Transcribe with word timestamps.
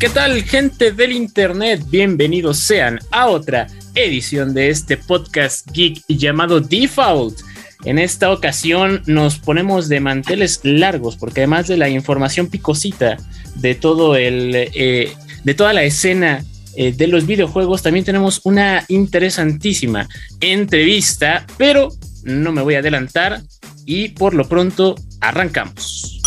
¿Qué 0.00 0.08
tal 0.08 0.42
gente 0.44 0.92
del 0.92 1.12
Internet? 1.12 1.82
Bienvenidos 1.90 2.60
sean 2.60 3.00
a 3.10 3.26
otra 3.26 3.66
edición 3.94 4.54
de 4.54 4.70
este 4.70 4.96
podcast 4.96 5.70
geek 5.72 6.02
llamado 6.08 6.58
Default. 6.58 7.40
En 7.84 7.98
esta 7.98 8.32
ocasión 8.32 9.02
nos 9.04 9.38
ponemos 9.38 9.90
de 9.90 10.00
manteles 10.00 10.60
largos 10.62 11.16
porque 11.16 11.40
además 11.40 11.68
de 11.68 11.76
la 11.76 11.90
información 11.90 12.46
picosita 12.46 13.18
de 13.56 13.74
todo 13.74 14.16
el 14.16 14.54
eh, 14.54 15.12
de 15.44 15.54
toda 15.54 15.74
la 15.74 15.82
escena 15.82 16.46
eh, 16.76 16.92
de 16.92 17.06
los 17.06 17.26
videojuegos 17.26 17.82
también 17.82 18.06
tenemos 18.06 18.40
una 18.44 18.86
interesantísima 18.88 20.08
entrevista, 20.40 21.46
pero 21.58 21.90
no 22.24 22.52
me 22.52 22.62
voy 22.62 22.76
a 22.76 22.78
adelantar 22.78 23.42
y 23.84 24.08
por 24.08 24.32
lo 24.32 24.48
pronto 24.48 24.94
arrancamos. 25.20 26.19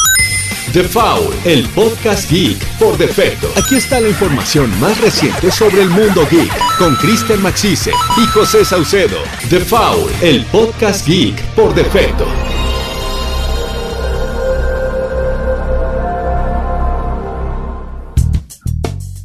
The 0.72 0.84
Foul, 0.86 1.34
el 1.46 1.68
podcast 1.70 2.32
geek 2.32 2.58
por 2.80 2.98
defecto. 2.98 3.48
Aquí 3.58 3.76
está 3.76 4.00
la 4.00 4.08
información 4.08 4.72
más 4.80 5.00
reciente 5.00 5.52
sobre 5.52 5.84
el 5.84 5.90
mundo 5.90 6.26
geek 6.32 6.52
con 6.80 6.96
Kristen 6.96 7.42
Maxise 7.44 7.92
y 8.18 8.26
José 8.28 8.66
Saucedo. 8.66 9.18
The 9.50 9.60
Foul, 9.60 10.10
el 10.22 10.44
podcast 10.46 11.06
geek 11.06 11.40
por 11.54 11.76
defecto. 11.76 12.26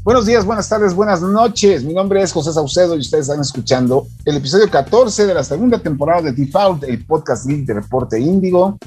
Buenos 0.02 0.26
días, 0.26 0.44
buenas 0.44 0.68
tardes, 0.68 0.92
buenas 0.92 1.22
noches. 1.22 1.84
Mi 1.84 1.94
nombre 1.94 2.20
es 2.20 2.32
José 2.32 2.52
Saucedo 2.52 2.94
y 2.96 2.98
ustedes 2.98 3.28
están 3.28 3.40
escuchando 3.40 4.06
el 4.26 4.36
episodio 4.36 4.68
14 4.68 5.26
de 5.26 5.34
la 5.34 5.44
segunda 5.44 5.78
temporada 5.78 6.22
de 6.22 6.32
Default, 6.32 6.84
el 6.84 7.06
podcast 7.06 7.46
geek 7.46 7.64
de 7.64 7.74
Reporte 7.74 8.20
Índigo. 8.20 8.78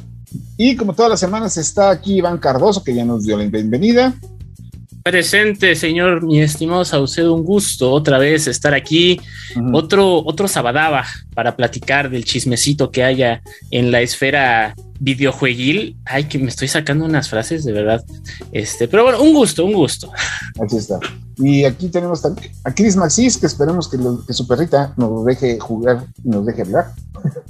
Y 0.58 0.76
como 0.76 0.94
todas 0.94 1.09
las 1.09 1.20
semanas 1.20 1.58
está 1.58 1.90
aquí 1.90 2.16
Iván 2.16 2.38
Cardoso, 2.38 2.84
que 2.84 2.94
ya 2.94 3.05
nos 3.05 3.23
dio 3.23 3.38
la 3.38 3.45
bienvenida. 3.45 4.13
Presente, 5.04 5.76
señor, 5.76 6.23
mi 6.23 6.41
estimado 6.41 6.86
Saucedo, 6.86 7.34
un 7.34 7.44
gusto 7.44 7.91
otra 7.91 8.20
vez 8.20 8.46
estar 8.46 8.74
aquí. 8.74 9.20
Otro, 9.74 10.24
otro 10.26 10.48
sabadaba 10.48 11.05
para 11.34 11.55
platicar 11.55 12.10
del 12.10 12.24
chismecito 12.24 12.91
que 12.91 13.04
haya 13.04 13.41
en 13.71 13.91
la 13.91 14.02
esfera 14.02 14.76
videojueguil. 14.99 15.98
Ay, 16.05 16.26
que 16.26 16.38
me 16.38 16.49
estoy 16.49 16.68
sacando 16.68 17.05
unas 17.05 17.30
frases 17.30 17.63
de 17.63 17.71
verdad. 17.71 18.04
Este, 18.52 18.88
pero 18.88 19.04
bueno, 19.04 19.21
un 19.21 19.34
gusto, 19.34 19.66
un 19.66 19.74
gusto. 19.74 20.12
Aquí 20.63 20.77
está. 20.77 20.99
Y 21.38 21.63
aquí 21.63 21.90
tenemos 21.90 22.24
a 22.26 22.74
Chris 22.76 22.96
Maxis, 22.96 23.38
que 23.38 23.48
esperemos 23.48 23.90
que, 23.90 23.98
que 24.27 24.34
su 24.34 24.48
perrita 24.48 24.93
nos 24.98 25.26
deje 25.26 25.60
jugar 25.60 26.05
y 26.24 26.30
nos 26.30 26.46
deje 26.46 26.62
hablar. 26.62 26.86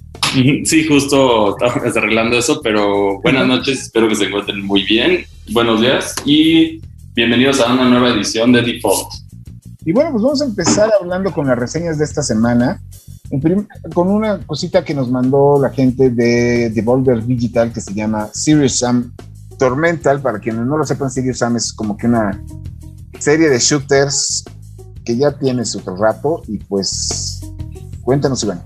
Sí, 0.64 0.88
justo 0.88 1.58
estamos 1.58 1.98
arreglando 1.98 2.38
eso, 2.38 2.62
pero 2.64 3.20
buenas 3.22 3.46
noches, 3.50 3.82
espero 3.82 4.08
que 4.08 4.16
se 4.16 4.26
encuentren 4.26 4.66
muy 4.66 4.84
bien. 4.84 5.26
Buenos 5.52 5.82
días 5.82 6.16
y 6.26 6.80
bienvenidos 7.14 7.60
a 7.60 7.74
una 7.74 7.90
nueva 7.90 8.10
edición 8.10 8.54
de 8.54 8.62
Default. 8.62 9.14
Y 9.86 9.92
bueno, 9.92 10.12
pues 10.12 10.24
vamos 10.24 10.42
a 10.42 10.46
empezar 10.46 10.90
hablando 11.00 11.32
con 11.32 11.48
las 11.48 11.58
reseñas 11.58 11.98
de 11.98 12.06
esta 12.06 12.24
semana. 12.24 12.82
con 13.94 14.10
una 14.10 14.40
cosita 14.46 14.84
que 14.84 14.94
nos 14.94 15.10
mandó 15.10 15.60
la 15.62 15.70
gente 15.70 16.10
de 16.10 16.70
Devolver 16.70 17.26
Digital 17.26 17.74
que 17.74 17.82
se 17.82 17.94
llama 17.94 18.30
Serious 18.34 18.80
Sam 18.80 19.14
Tormental. 19.58 20.22
Para 20.22 20.40
quienes 20.40 20.66
no 20.66 20.78
lo 20.78 20.86
sepan, 20.86 21.10
Serious 21.10 21.40
Sam 21.40 21.58
es 21.58 21.74
como 21.74 21.98
que 21.98 22.08
una 22.08 22.42
serie 23.20 23.50
de 23.50 23.60
shooters 23.60 24.46
que 25.04 25.18
ya 25.18 25.32
tiene 25.32 25.66
su 25.66 25.80
rato. 25.80 26.44
Y 26.48 26.60
pues, 26.60 27.42
cuéntanos, 28.02 28.44
Iván. 28.44 28.64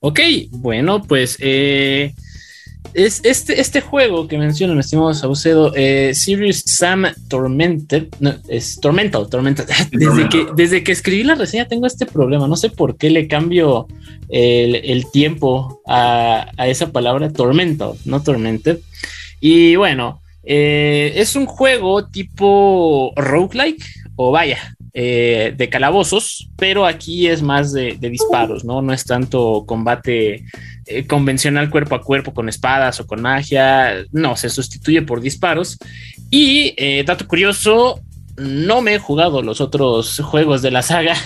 Ok, 0.00 0.20
bueno, 0.50 1.02
pues 1.02 1.36
eh, 1.40 2.14
es 2.94 3.20
este, 3.24 3.60
este 3.60 3.80
juego 3.80 4.28
que 4.28 4.38
menciona 4.38 4.74
mi 4.74 4.80
estimado 4.80 5.12
Saucedo, 5.14 5.72
eh, 5.74 6.12
Serious 6.14 6.62
Sam 6.66 7.06
Tormented, 7.28 8.08
no, 8.20 8.34
es 8.48 8.80
Tormental, 8.80 9.28
Tormental. 9.28 9.66
Desde 9.92 10.28
que, 10.28 10.46
desde 10.54 10.82
que 10.82 10.92
escribí 10.92 11.22
la 11.22 11.34
reseña 11.34 11.68
tengo 11.68 11.86
este 11.86 12.06
problema, 12.06 12.48
no 12.48 12.56
sé 12.56 12.70
por 12.70 12.96
qué 12.96 13.10
le 13.10 13.28
cambio 13.28 13.86
el, 14.28 15.06
tiempo 15.10 15.80
a, 15.86 16.46
esa 16.58 16.90
palabra 16.92 17.30
Tormental, 17.30 17.92
no 18.04 18.22
Tormented. 18.22 18.78
Y 19.40 19.76
bueno, 19.76 20.20
eh, 20.44 21.12
es 21.16 21.36
un 21.36 21.46
juego 21.46 22.06
tipo 22.06 23.12
roguelike, 23.16 23.84
o 24.16 24.30
vaya, 24.30 24.76
eh, 24.94 25.54
de 25.56 25.68
calabozos, 25.68 26.48
pero 26.56 26.86
aquí 26.86 27.26
es 27.28 27.42
más 27.42 27.72
de, 27.72 27.96
disparos, 28.00 28.64
¿no? 28.64 28.82
No 28.82 28.92
es 28.92 29.04
tanto 29.04 29.64
combate 29.66 30.44
eh, 30.86 31.06
convencional 31.06 31.70
cuerpo 31.70 31.94
a 31.94 32.02
cuerpo 32.02 32.32
con 32.32 32.48
espadas 32.48 32.98
o 33.00 33.06
con 33.06 33.22
magia, 33.22 34.04
no, 34.12 34.36
se 34.36 34.50
sustituye 34.50 35.02
por 35.02 35.20
disparos. 35.20 35.78
Y 36.30 36.74
eh, 36.76 37.04
dato 37.06 37.26
curioso, 37.28 38.00
no 38.36 38.80
me 38.80 38.94
he 38.94 38.98
jugado 38.98 39.42
los 39.42 39.60
otros 39.60 40.18
juegos 40.20 40.62
de 40.62 40.70
la 40.70 40.82
saga 40.82 41.16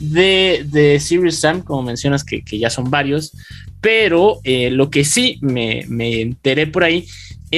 de, 0.00 0.64
de 0.66 0.98
Serious 0.98 1.40
Sam, 1.40 1.62
como 1.62 1.82
mencionas 1.82 2.24
que, 2.24 2.42
ya 2.58 2.70
son 2.70 2.90
varios, 2.90 3.32
pero 3.80 4.40
lo 4.44 4.90
que 4.90 5.04
sí 5.04 5.38
me, 5.40 5.84
me 5.88 6.20
enteré 6.20 6.66
por 6.66 6.84
ahí 6.84 7.06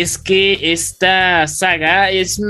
es 0.01 0.19
que 0.19 0.73
esta 0.73 1.47
saga 1.47 2.11
es 2.11 2.41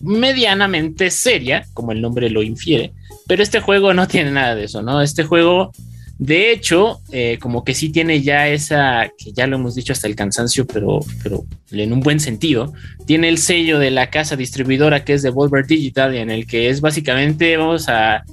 medianamente 0.00 1.10
seria, 1.10 1.64
como 1.74 1.92
el 1.92 2.00
nombre 2.00 2.30
lo 2.30 2.42
infiere, 2.42 2.92
pero 3.26 3.42
este 3.42 3.60
juego 3.60 3.94
no 3.94 4.08
tiene 4.08 4.30
nada 4.30 4.54
de 4.54 4.64
eso, 4.64 4.82
¿no? 4.82 5.00
Este 5.00 5.24
juego, 5.24 5.72
de 6.18 6.52
hecho, 6.52 7.00
eh, 7.12 7.38
como 7.40 7.64
que 7.64 7.74
sí 7.74 7.90
tiene 7.90 8.22
ya 8.22 8.48
esa, 8.48 9.10
que 9.16 9.32
ya 9.32 9.46
lo 9.46 9.56
hemos 9.56 9.74
dicho 9.74 9.92
hasta 9.92 10.08
el 10.08 10.16
cansancio, 10.16 10.66
pero, 10.66 11.00
pero 11.22 11.44
en 11.70 11.92
un 11.92 12.00
buen 12.00 12.20
sentido, 12.20 12.72
tiene 13.06 13.28
el 13.28 13.38
sello 13.38 13.78
de 13.78 13.90
la 13.90 14.10
casa 14.10 14.36
distribuidora 14.36 15.04
que 15.04 15.14
es 15.14 15.22
Devolver 15.22 15.66
Digital, 15.66 16.14
en 16.14 16.30
el 16.30 16.46
que 16.46 16.68
es 16.68 16.80
básicamente, 16.80 17.56
vamos 17.56 17.88
a 17.88 18.24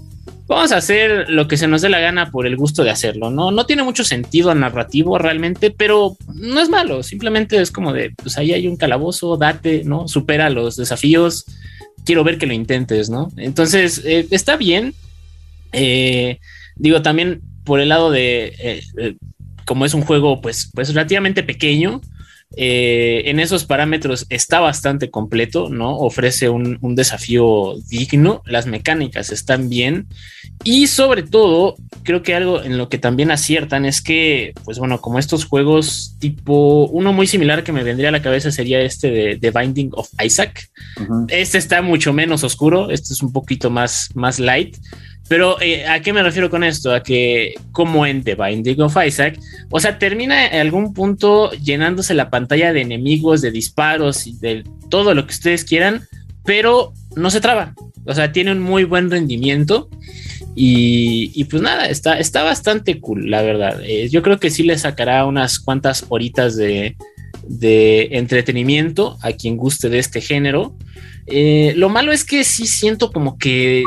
vamos 0.49 0.71
a 0.71 0.77
hacer 0.77 1.29
lo 1.29 1.47
que 1.47 1.57
se 1.57 1.67
nos 1.67 1.83
dé 1.83 1.89
la 1.89 1.99
gana 1.99 2.31
por 2.31 2.47
el 2.47 2.57
gusto 2.57 2.83
de 2.83 2.89
hacerlo, 2.89 3.29
¿no? 3.29 3.51
No 3.51 3.67
tiene 3.67 3.83
mucho 3.83 4.03
sentido 4.03 4.53
narrativo 4.55 5.19
realmente, 5.19 5.69
pero 5.69 6.17
no 6.33 6.59
es 6.59 6.69
malo, 6.69 7.03
simplemente 7.03 7.61
es 7.61 7.69
como 7.69 7.93
de, 7.93 8.11
pues 8.15 8.35
ahí 8.39 8.51
hay 8.51 8.67
un 8.67 8.75
calabozo, 8.75 9.37
date, 9.37 9.83
¿no? 9.85 10.07
Supera 10.07 10.49
los 10.49 10.75
desafíos, 10.75 11.45
quiero 12.03 12.23
ver 12.23 12.39
que 12.39 12.47
lo 12.47 12.53
intentes, 12.53 13.11
¿no? 13.11 13.31
Entonces, 13.37 14.01
eh, 14.03 14.25
está 14.31 14.57
bien. 14.57 14.95
Eh, 15.71 16.39
digo, 16.75 17.03
también 17.03 17.41
por 17.63 17.79
el 17.79 17.89
lado 17.89 18.09
de, 18.09 18.55
eh, 18.57 19.15
como 19.65 19.85
es 19.85 19.93
un 19.93 20.01
juego, 20.01 20.41
pues, 20.41 20.71
pues 20.73 20.89
relativamente 20.89 21.43
pequeño, 21.43 22.01
eh, 22.55 23.23
en 23.25 23.39
esos 23.39 23.65
parámetros 23.65 24.25
está 24.29 24.59
bastante 24.59 25.11
completo, 25.11 25.69
¿no? 25.69 25.95
Ofrece 25.97 26.49
un, 26.49 26.79
desafío 26.95 27.75
digno, 27.87 28.41
las 28.45 28.65
mecánicas 28.65 29.31
están 29.31 29.69
bien 29.69 30.07
y 30.63 30.87
sobre 30.87 31.21
todo 31.21 31.75
creo 32.03 32.23
que 32.23 32.33
algo 32.33 32.63
en 32.63 32.77
lo 32.77 32.89
que 32.89 32.97
también 32.97 33.29
aciertan 33.29 33.85
es 33.85 34.01
que, 34.01 34.53
pues 34.65 34.79
bueno, 34.79 34.99
como 34.99 35.19
estos 35.19 35.45
juegos 35.45 36.15
tipo, 36.19 36.87
uno 36.87 37.13
muy 37.13 37.27
similar 37.27 37.63
que 37.63 37.71
me 37.71 37.83
vendría 37.83 38.09
a 38.09 38.13
la 38.13 38.23
cabeza 38.23 38.51
sería 38.51 38.81
este 38.81 39.11
de 39.11 39.37
The 39.37 39.51
Binding 39.51 39.91
of 39.93 40.09
Isaac. 40.23 40.69
Este 41.27 41.59
está 41.59 41.83
mucho 41.83 42.13
menos 42.13 42.43
oscuro, 42.43 42.89
este 42.89 43.13
es 43.13 43.21
un 43.21 43.31
poquito 43.31 43.69
más, 43.69 44.09
más 44.15 44.39
light. 44.39 44.75
Pero 45.29 45.61
eh, 45.61 45.85
¿a 45.85 46.01
qué 46.01 46.11
me 46.11 46.23
refiero 46.23 46.49
con 46.49 46.63
esto? 46.63 46.91
A 46.91 47.03
que 47.03 47.53
como 47.71 48.05
en 48.07 48.23
The 48.23 48.33
Binding 48.33 48.81
of 48.81 48.97
Isaac, 49.05 49.39
o 49.69 49.79
sea, 49.79 49.99
termina 49.99 50.47
en 50.47 50.59
algún 50.59 50.93
punto 50.93 51.51
llenándose 51.51 52.15
la 52.15 52.31
pantalla 52.31 52.73
de 52.73 52.81
enemigos, 52.81 53.41
de 53.41 53.51
disparos 53.51 54.25
y 54.25 54.35
de 54.37 54.63
todo 54.89 55.13
lo 55.13 55.27
que 55.27 55.33
ustedes 55.33 55.63
quieran, 55.63 56.01
pero 56.43 56.93
no 57.15 57.29
se 57.29 57.41
traba. 57.41 57.75
O 58.05 58.13
sea, 58.15 58.31
tiene 58.31 58.51
un 58.51 58.59
muy 58.59 58.85
buen 58.85 59.11
rendimiento. 59.11 59.87
Y, 60.55 61.43
pues 61.45 61.61
nada, 61.61 61.85
está, 61.87 62.19
está 62.19 62.43
bastante 62.43 62.99
cool, 62.99 63.29
la 63.29 63.41
verdad. 63.41 63.81
Eh, 63.81 64.09
yo 64.09 64.21
creo 64.21 64.39
que 64.39 64.49
sí 64.49 64.63
le 64.63 64.77
sacará 64.77 65.25
unas 65.25 65.59
cuantas 65.59 66.05
horitas 66.09 66.57
de, 66.57 66.97
entretenimiento 68.11 69.17
a 69.21 69.31
quien 69.31 69.55
guste 69.55 69.89
de 69.89 69.99
este 69.99 70.19
género. 70.19 70.75
Eh, 71.27 71.73
lo 71.77 71.87
malo 71.87 72.11
es 72.11 72.25
que 72.25 72.43
sí 72.43 72.65
siento 72.65 73.11
como 73.11 73.37
que 73.37 73.83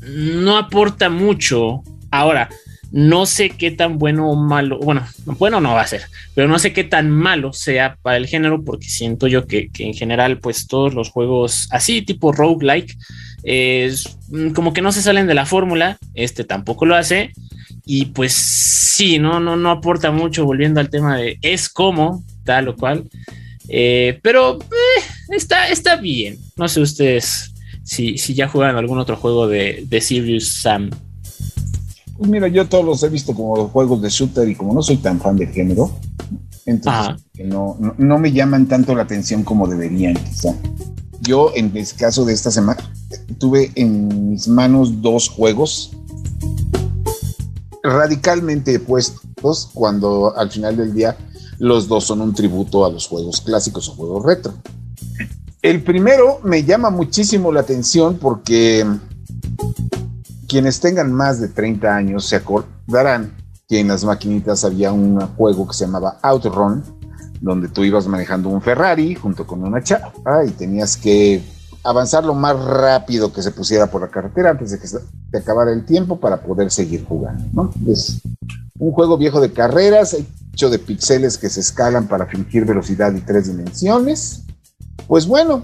no 0.00 0.56
aporta 0.56 1.08
mucho. 1.10 1.82
Ahora, 2.10 2.48
no 2.92 3.24
sé 3.26 3.50
qué 3.50 3.70
tan 3.70 3.98
bueno 3.98 4.28
o 4.30 4.36
malo, 4.36 4.78
bueno, 4.78 5.06
bueno 5.38 5.60
no 5.60 5.74
va 5.74 5.82
a 5.82 5.86
ser, 5.86 6.02
pero 6.34 6.48
no 6.48 6.58
sé 6.58 6.72
qué 6.72 6.84
tan 6.84 7.08
malo 7.10 7.52
sea 7.52 7.96
para 8.02 8.16
el 8.16 8.26
género 8.26 8.64
porque 8.64 8.88
siento 8.88 9.28
yo 9.28 9.46
que, 9.46 9.70
en 9.78 9.94
general 9.94 10.38
pues 10.38 10.66
todos 10.66 10.94
los 10.94 11.10
juegos 11.10 11.68
así 11.70 12.02
tipo 12.02 12.32
roguelike 12.32 12.96
es 13.44 14.18
mm, 14.28 14.50
como 14.50 14.72
que 14.72 14.82
no 14.82 14.90
se 14.90 15.02
salen 15.02 15.28
de 15.28 15.34
la 15.34 15.46
fórmula, 15.46 15.98
este 16.14 16.42
tampoco 16.42 16.84
lo 16.84 16.96
hace 16.96 17.32
y 17.86 18.06
pues 18.06 18.32
sí, 18.32 19.18
no, 19.18 19.38
no, 19.38 19.56
no 19.56 19.70
aporta 19.70 20.10
mucho 20.10 20.44
volviendo 20.44 20.80
al 20.80 20.90
tema 20.90 21.16
de 21.16 21.38
es 21.42 21.68
como 21.68 22.24
tal 22.44 22.68
o 22.68 22.76
cual, 22.76 23.08
eh, 23.68 24.18
pero 24.22 24.58
eh, 24.60 25.02
está, 25.36 25.68
está 25.68 25.94
bien, 25.94 26.38
no 26.56 26.66
sé 26.66 26.80
ustedes 26.80 27.54
si, 27.82 28.18
si 28.18 28.34
ya 28.34 28.48
juegan 28.48 28.76
algún 28.76 28.98
otro 28.98 29.16
juego 29.16 29.46
de, 29.46 29.84
de 29.88 30.00
Serious 30.00 30.60
Sam. 30.62 30.90
Pues 32.16 32.30
mira, 32.30 32.48
yo 32.48 32.68
todos 32.68 32.84
los 32.84 33.02
he 33.02 33.08
visto 33.08 33.34
como 33.34 33.68
juegos 33.68 34.02
de 34.02 34.10
shooter 34.10 34.48
y 34.48 34.54
como 34.54 34.74
no 34.74 34.82
soy 34.82 34.98
tan 34.98 35.20
fan 35.20 35.36
del 35.36 35.48
género, 35.48 35.90
entonces 36.66 37.16
no, 37.44 37.78
no, 37.96 38.18
me 38.18 38.32
llaman 38.32 38.66
tanto 38.66 38.94
la 38.94 39.02
atención 39.02 39.42
como 39.42 39.66
deberían, 39.66 40.14
quizá. 40.14 40.54
Yo, 41.22 41.52
en 41.54 41.74
el 41.76 41.86
caso 41.96 42.24
de 42.24 42.32
esta 42.32 42.50
semana, 42.50 42.92
tuve 43.38 43.72
en 43.74 44.30
mis 44.30 44.48
manos 44.48 45.00
dos 45.02 45.28
juegos 45.28 45.92
radicalmente 47.82 48.76
opuestos 48.76 49.70
cuando 49.72 50.36
al 50.36 50.50
final 50.50 50.76
del 50.76 50.92
día 50.92 51.16
los 51.58 51.88
dos 51.88 52.04
son 52.04 52.20
un 52.20 52.34
tributo 52.34 52.84
a 52.84 52.90
los 52.90 53.06
juegos 53.06 53.40
clásicos 53.40 53.88
o 53.88 53.94
juegos 53.94 54.24
retro. 54.24 54.54
El 55.62 55.82
primero 55.82 56.40
me 56.42 56.64
llama 56.64 56.88
muchísimo 56.88 57.52
la 57.52 57.60
atención 57.60 58.16
porque 58.16 58.86
quienes 60.48 60.80
tengan 60.80 61.12
más 61.12 61.38
de 61.38 61.48
30 61.48 61.94
años 61.94 62.24
se 62.24 62.36
acordarán 62.36 63.36
que 63.68 63.78
en 63.78 63.88
las 63.88 64.02
maquinitas 64.02 64.64
había 64.64 64.90
un 64.90 65.20
juego 65.36 65.68
que 65.68 65.74
se 65.74 65.84
llamaba 65.84 66.18
Outrun, 66.22 66.82
donde 67.42 67.68
tú 67.68 67.84
ibas 67.84 68.06
manejando 68.06 68.48
un 68.48 68.62
Ferrari 68.62 69.14
junto 69.14 69.46
con 69.46 69.62
una 69.62 69.82
chava 69.82 70.46
y 70.46 70.50
tenías 70.50 70.96
que 70.96 71.42
avanzar 71.84 72.24
lo 72.24 72.32
más 72.32 72.58
rápido 72.58 73.30
que 73.30 73.42
se 73.42 73.50
pusiera 73.50 73.86
por 73.90 74.00
la 74.00 74.08
carretera 74.08 74.50
antes 74.50 74.70
de 74.70 74.78
que 74.78 74.86
se 74.86 74.98
acabara 75.36 75.72
el 75.72 75.84
tiempo 75.84 76.18
para 76.18 76.40
poder 76.40 76.70
seguir 76.70 77.04
jugando. 77.04 77.70
Es 77.86 78.22
un 78.78 78.92
juego 78.92 79.18
viejo 79.18 79.42
de 79.42 79.52
carreras, 79.52 80.16
hecho 80.54 80.70
de 80.70 80.78
píxeles 80.78 81.36
que 81.36 81.50
se 81.50 81.60
escalan 81.60 82.08
para 82.08 82.24
fingir 82.24 82.64
velocidad 82.64 83.12
y 83.14 83.20
tres 83.20 83.46
dimensiones. 83.46 84.44
Pues 85.06 85.26
bueno, 85.26 85.62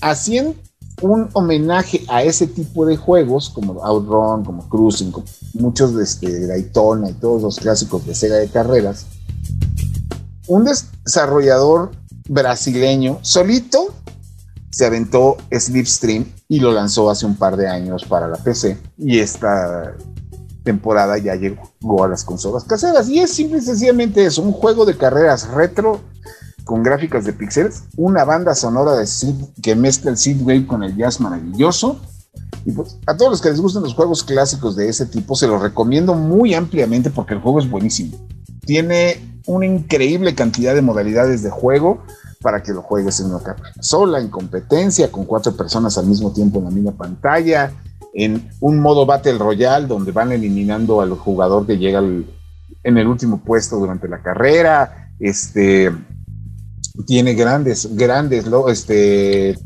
haciendo 0.00 0.54
un 1.02 1.28
homenaje 1.34 2.04
a 2.08 2.22
ese 2.22 2.46
tipo 2.46 2.86
de 2.86 2.96
juegos, 2.96 3.50
como 3.50 3.84
Outrun, 3.84 4.44
como 4.44 4.68
Cruising, 4.68 5.10
como 5.10 5.26
muchos 5.54 5.94
de 5.94 6.04
este, 6.04 6.58
y 6.58 6.62
todos 6.64 7.42
los 7.42 7.58
clásicos 7.58 8.06
de 8.06 8.14
Sega 8.14 8.36
de 8.36 8.48
carreras, 8.48 9.06
un 10.46 10.64
desarrollador 10.64 11.90
brasileño 12.28 13.18
solito 13.22 13.92
se 14.76 14.84
aventó 14.84 15.38
Slipstream 15.50 16.26
y 16.48 16.60
lo 16.60 16.70
lanzó 16.70 17.08
hace 17.08 17.24
un 17.24 17.36
par 17.36 17.56
de 17.56 17.66
años 17.66 18.04
para 18.04 18.28
la 18.28 18.36
PC. 18.36 18.76
Y 18.98 19.20
esta 19.20 19.94
temporada 20.64 21.16
ya 21.16 21.34
llegó 21.34 22.04
a 22.04 22.08
las 22.08 22.24
consolas 22.24 22.64
caseras. 22.64 23.08
Y 23.08 23.20
es 23.20 23.32
simple 23.32 23.58
y 23.58 23.62
sencillamente 23.62 24.26
eso, 24.26 24.42
un 24.42 24.52
juego 24.52 24.84
de 24.84 24.94
carreras 24.94 25.48
retro 25.48 26.00
con 26.66 26.82
gráficas 26.82 27.24
de 27.24 27.32
píxeles, 27.32 27.84
una 27.96 28.24
banda 28.24 28.52
sonora 28.56 28.96
de 28.96 29.06
que 29.62 29.76
mezcla 29.76 30.10
el 30.10 30.16
synthwave 30.16 30.66
con 30.66 30.82
el 30.82 30.96
jazz 30.96 31.20
maravilloso. 31.20 32.00
Y 32.64 32.72
pues, 32.72 32.98
a 33.06 33.16
todos 33.16 33.30
los 33.30 33.40
que 33.40 33.50
les 33.50 33.60
gusten 33.60 33.84
los 33.84 33.94
juegos 33.94 34.24
clásicos 34.24 34.74
de 34.74 34.88
ese 34.88 35.06
tipo, 35.06 35.36
se 35.36 35.46
los 35.46 35.62
recomiendo 35.62 36.14
muy 36.14 36.54
ampliamente 36.54 37.10
porque 37.10 37.34
el 37.34 37.40
juego 37.40 37.60
es 37.60 37.70
buenísimo. 37.70 38.18
Tiene 38.62 39.40
una 39.46 39.64
increíble 39.64 40.34
cantidad 40.34 40.74
de 40.74 40.82
modalidades 40.82 41.44
de 41.44 41.50
juego 41.50 42.02
para 42.42 42.64
que 42.64 42.72
lo 42.72 42.82
juegues 42.82 43.20
en 43.20 43.26
una 43.26 43.44
carrera 43.44 43.72
sola, 43.78 44.18
en 44.18 44.28
competencia, 44.28 45.12
con 45.12 45.24
cuatro 45.24 45.56
personas 45.56 45.96
al 45.98 46.06
mismo 46.06 46.32
tiempo 46.32 46.58
en 46.58 46.64
la 46.64 46.70
misma 46.70 46.92
pantalla, 46.96 47.70
en 48.12 48.50
un 48.58 48.80
modo 48.80 49.06
Battle 49.06 49.38
Royale 49.38 49.86
donde 49.86 50.10
van 50.10 50.32
eliminando 50.32 51.00
al 51.00 51.12
jugador 51.12 51.64
que 51.64 51.78
llega 51.78 52.00
en 52.00 52.98
el 52.98 53.06
último 53.06 53.38
puesto 53.38 53.76
durante 53.76 54.08
la 54.08 54.20
carrera. 54.20 55.12
Este 55.20 55.92
tiene 57.04 57.34
grandes, 57.34 57.94
grandes, 57.96 58.46
este, 58.68 59.58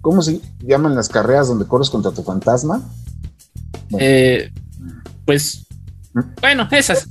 ¿cómo 0.00 0.22
se 0.22 0.40
llaman 0.60 0.94
las 0.94 1.08
carreras 1.08 1.48
donde 1.48 1.66
corres 1.66 1.90
contra 1.90 2.12
tu 2.12 2.22
fantasma? 2.22 2.82
Eh, 3.98 4.50
pues, 5.24 5.66
¿Mm? 6.12 6.20
bueno, 6.40 6.68
esas. 6.70 7.06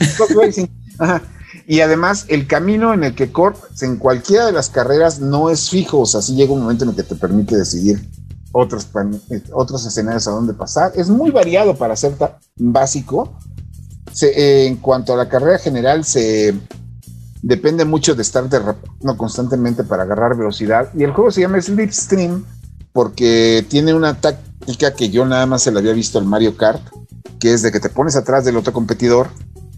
Ajá. 0.99 1.21
Y 1.67 1.81
además, 1.81 2.25
el 2.27 2.47
camino 2.47 2.93
en 2.93 3.03
el 3.03 3.15
que 3.15 3.31
corres 3.31 3.81
en 3.81 3.97
cualquiera 3.97 4.45
de 4.45 4.51
las 4.51 4.69
carreras 4.69 5.19
no 5.19 5.49
es 5.49 5.69
fijo. 5.69 5.99
O 5.99 6.05
sea, 6.05 6.21
sí 6.21 6.35
llega 6.35 6.53
un 6.53 6.61
momento 6.61 6.83
en 6.83 6.91
el 6.91 6.95
que 6.95 7.03
te 7.03 7.15
permite 7.15 7.55
decidir 7.55 8.09
otros, 8.51 8.87
otros 9.53 9.85
escenarios 9.85 10.27
a 10.27 10.31
dónde 10.31 10.53
pasar. 10.53 10.91
Es 10.95 11.09
muy 11.09 11.31
variado 11.31 11.75
para 11.75 11.95
ser 11.95 12.17
tan 12.17 12.31
básico. 12.57 13.37
Eh, 14.21 14.65
en 14.67 14.77
cuanto 14.77 15.13
a 15.13 15.17
la 15.17 15.29
carrera 15.29 15.57
general, 15.57 16.03
se 16.03 16.53
depende 17.41 17.85
mucho 17.85 18.15
de 18.15 18.21
estar 18.21 18.47
derrapando 18.49 19.17
constantemente 19.17 19.83
para 19.83 20.03
agarrar 20.03 20.37
velocidad. 20.37 20.89
Y 20.95 21.03
el 21.03 21.11
juego 21.11 21.31
se 21.31 21.41
llama 21.41 21.61
Slipstream 21.61 22.43
porque 22.93 23.65
tiene 23.67 23.93
una 23.93 24.19
táctica 24.19 24.93
que 24.93 25.09
yo 25.09 25.25
nada 25.25 25.45
más 25.45 25.63
se 25.63 25.71
la 25.71 25.79
había 25.79 25.93
visto 25.93 26.19
al 26.19 26.25
Mario 26.25 26.57
Kart, 26.57 26.81
que 27.39 27.53
es 27.53 27.61
de 27.61 27.71
que 27.71 27.79
te 27.79 27.89
pones 27.89 28.15
atrás 28.15 28.45
del 28.45 28.57
otro 28.57 28.73
competidor, 28.73 29.29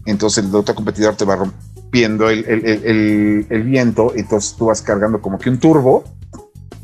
entonces 0.04 0.44
el 0.44 0.54
otro 0.54 0.74
competidor 0.74 1.14
te 1.14 1.24
va 1.24 1.38
viendo 1.90 2.28
el, 2.28 2.44
el, 2.44 3.46
el, 3.48 3.62
viento, 3.62 4.12
entonces 4.14 4.56
tú 4.56 4.66
vas 4.66 4.82
cargando 4.82 5.22
como 5.22 5.38
que 5.38 5.48
un 5.48 5.58
turbo 5.58 6.04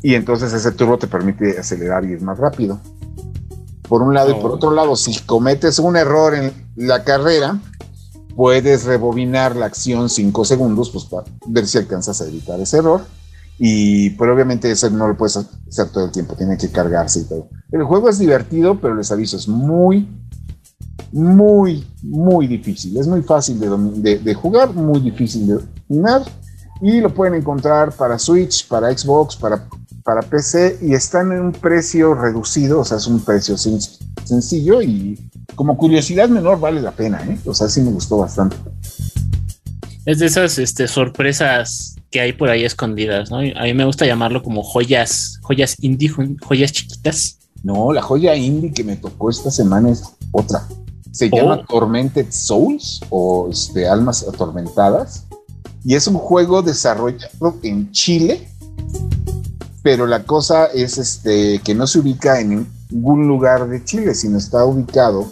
y 0.01 0.15
entonces 0.15 0.53
ese 0.53 0.71
turbo 0.71 0.97
te 0.97 1.07
permite 1.07 1.59
acelerar 1.59 2.05
y 2.05 2.13
ir 2.13 2.21
más 2.21 2.37
rápido. 2.37 2.79
Por 3.87 4.01
un 4.01 4.13
lado 4.13 4.31
y 4.31 4.41
por 4.41 4.51
oh. 4.51 4.53
otro 4.55 4.71
lado, 4.71 4.95
si 4.95 5.19
cometes 5.25 5.77
un 5.79 5.97
error 5.97 6.33
en 6.33 6.53
la 6.77 7.03
carrera, 7.03 7.59
puedes 8.35 8.83
rebobinar 8.83 9.55
la 9.55 9.67
acción 9.67 10.09
cinco 10.09 10.45
segundos 10.45 10.89
pues 10.89 11.05
para 11.05 11.25
ver 11.47 11.67
si 11.67 11.77
alcanzas 11.77 12.21
a 12.21 12.27
evitar 12.27 12.59
ese 12.59 12.77
error. 12.77 13.01
Y 13.57 14.11
pero 14.11 14.33
obviamente 14.33 14.71
eso 14.71 14.89
no 14.89 15.07
lo 15.07 15.15
puedes 15.15 15.37
hacer 15.37 15.89
todo 15.89 16.05
el 16.05 16.11
tiempo, 16.11 16.35
tiene 16.35 16.57
que 16.57 16.71
cargarse 16.71 17.19
y 17.19 17.23
todo. 17.25 17.47
El 17.71 17.83
juego 17.83 18.09
es 18.09 18.17
divertido, 18.17 18.79
pero 18.79 18.95
les 18.95 19.11
aviso, 19.11 19.37
es 19.37 19.47
muy, 19.47 20.07
muy, 21.11 21.85
muy 22.01 22.47
difícil. 22.47 22.97
Es 22.97 23.07
muy 23.07 23.21
fácil 23.21 23.59
de, 23.59 24.33
jugar, 24.33 24.73
muy 24.73 24.99
difícil 24.99 25.47
de 25.47 25.59
dominar. 25.87 26.23
Y 26.81 26.99
lo 26.99 27.13
pueden 27.13 27.35
encontrar 27.35 27.93
para 27.93 28.17
Switch, 28.17 28.67
para 28.67 28.95
Xbox, 28.97 29.35
para, 29.35 29.67
para 30.03 30.21
PC. 30.21 30.79
Y 30.81 30.93
están 30.93 31.31
en 31.31 31.41
un 31.41 31.51
precio 31.51 32.15
reducido, 32.15 32.79
o 32.79 32.85
sea, 32.85 32.97
es 32.97 33.07
un 33.07 33.19
precio 33.19 33.55
sencillo. 33.57 34.81
Y 34.81 35.30
como 35.55 35.77
curiosidad 35.77 36.29
menor, 36.29 36.59
vale 36.59 36.81
la 36.81 36.91
pena. 36.91 37.23
¿eh? 37.27 37.37
O 37.45 37.53
sea, 37.53 37.67
sí 37.67 37.81
me 37.81 37.91
gustó 37.91 38.17
bastante. 38.17 38.55
Es 40.05 40.19
de 40.19 40.25
esas 40.25 40.57
este, 40.57 40.87
sorpresas 40.87 41.95
que 42.09 42.19
hay 42.19 42.33
por 42.33 42.49
ahí 42.49 42.65
escondidas, 42.65 43.31
¿no? 43.31 43.37
A 43.37 43.63
mí 43.63 43.73
me 43.73 43.85
gusta 43.85 44.05
llamarlo 44.05 44.43
como 44.43 44.63
joyas, 44.63 45.39
joyas 45.41 45.75
indie, 45.79 46.11
joyas 46.41 46.71
chiquitas. 46.71 47.37
No, 47.63 47.93
la 47.93 48.01
joya 48.01 48.35
indie 48.35 48.73
que 48.73 48.83
me 48.83 48.97
tocó 48.97 49.29
esta 49.29 49.51
semana 49.51 49.91
es 49.91 50.03
otra. 50.31 50.67
Se 51.11 51.29
llama 51.29 51.61
oh. 51.61 51.65
Tormented 51.65 52.27
Souls 52.31 53.01
o 53.09 53.49
este, 53.51 53.87
Almas 53.87 54.27
Atormentadas. 54.27 55.25
Y 55.83 55.95
es 55.95 56.07
un 56.07 56.15
juego 56.15 56.61
desarrollado 56.61 57.57
en 57.63 57.91
Chile. 57.91 58.47
Pero 59.83 60.05
la 60.05 60.23
cosa 60.23 60.65
es 60.67 60.97
este, 60.97 61.59
que 61.63 61.73
no 61.73 61.87
se 61.87 61.99
ubica 61.99 62.39
en 62.39 62.67
ningún 62.89 63.27
lugar 63.27 63.67
de 63.67 63.83
Chile, 63.83 64.13
sino 64.13 64.37
está 64.37 64.63
ubicado 64.65 65.31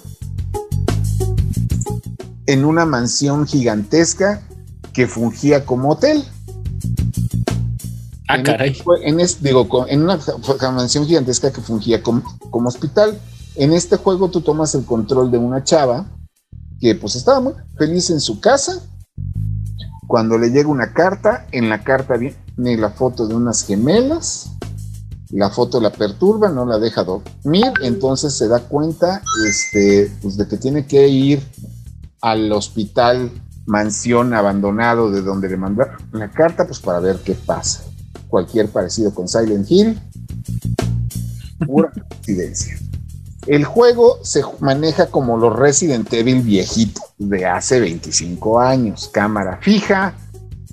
en 2.50 2.65
una 2.65 2.84
mansión 2.84 3.46
gigantesca 3.46 4.41
que 4.91 5.06
fungía 5.06 5.65
como 5.65 5.91
hotel. 5.91 6.24
Ah, 8.27 8.41
caray. 8.41 8.75
En, 9.03 9.18
digo, 9.41 9.86
en 9.88 10.01
una 10.01 10.20
mansión 10.72 11.06
gigantesca 11.06 11.51
que 11.51 11.62
fungía 11.62 12.01
como, 12.01 12.24
como 12.50 12.70
hospital. 12.70 13.20
En 13.56 13.72
este 13.72 13.98
juego 13.98 14.32
tú 14.32 14.41
tomas 14.41 14.74
el 14.74 14.84
control 14.84 15.29
de 15.29 15.38
una 15.38 15.63
chava 15.63 16.08
que 16.79 16.96
pues 16.96 17.15
estaba 17.15 17.39
muy 17.39 17.53
feliz 17.77 18.10
en 18.10 18.20
su 18.20 18.39
casa. 18.39 18.82
Cuando 20.08 20.39
le 20.39 20.50
llega 20.50 20.70
una 20.70 20.91
carta, 20.91 21.46
en 21.51 21.70
la 21.70 21.84
carta 21.84 22.18
viene 22.18 22.77
la 22.77 22.89
foto 22.89 23.27
de 23.27 23.36
unas 23.36 23.63
gemelas. 23.63 24.53
La 25.29 25.51
foto 25.51 25.79
la 25.79 25.91
perturba, 25.91 26.50
no 26.50 26.65
la 26.65 26.79
deja 26.79 27.03
dormir, 27.03 27.72
entonces 27.84 28.34
se 28.34 28.48
da 28.48 28.62
cuenta 28.62 29.22
este, 29.48 30.12
pues, 30.24 30.38
de 30.38 30.48
que 30.48 30.58
tiene 30.58 30.88
que 30.88 31.08
ir 31.08 31.48
al 32.22 32.52
hospital 32.52 33.32
mansión 33.66 34.34
abandonado 34.34 35.12
de 35.12 35.22
donde 35.22 35.48
le 35.48 35.58
mandaron 35.58 35.98
la 36.12 36.30
carta, 36.30 36.66
pues 36.66 36.80
para 36.80 37.00
ver 37.00 37.20
qué 37.24 37.34
pasa. 37.34 37.84
Cualquier 38.28 38.70
parecido 38.70 39.14
con 39.14 39.28
Silent 39.28 39.70
Hill, 39.70 40.00
pura 41.66 41.92
coincidencia. 42.10 42.78
El 43.48 43.66
juego 43.66 44.20
se 44.24 44.44
maneja 44.60 45.08
como 45.08 45.38
los 45.38 45.56
Resident 45.56 46.12
Evil 46.14 46.42
viejitos 46.42 47.04
de 47.18 47.46
hace 47.46 47.80
25 47.80 48.60
años. 48.60 49.10
Cámara 49.12 49.60
fija, 49.62 50.14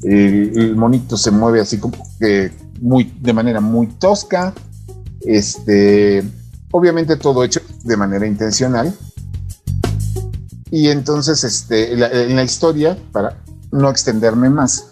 el, 0.02 0.74
monito 0.76 1.16
se 1.16 1.30
mueve 1.30 1.60
así 1.60 1.78
como 1.78 1.96
que 2.18 2.52
muy, 2.80 3.04
de 3.20 3.32
manera 3.32 3.60
muy 3.60 3.86
tosca. 3.86 4.52
Este, 5.20 6.22
obviamente 6.70 7.16
todo 7.16 7.44
hecho 7.44 7.60
de 7.84 7.96
manera 7.96 8.26
intencional. 8.26 8.94
Y 10.70 10.88
entonces, 10.88 11.44
este, 11.44 11.92
en 11.92 12.36
la 12.36 12.42
historia, 12.42 12.98
para 13.12 13.42
no 13.70 13.88
extenderme 13.90 14.50
más, 14.50 14.88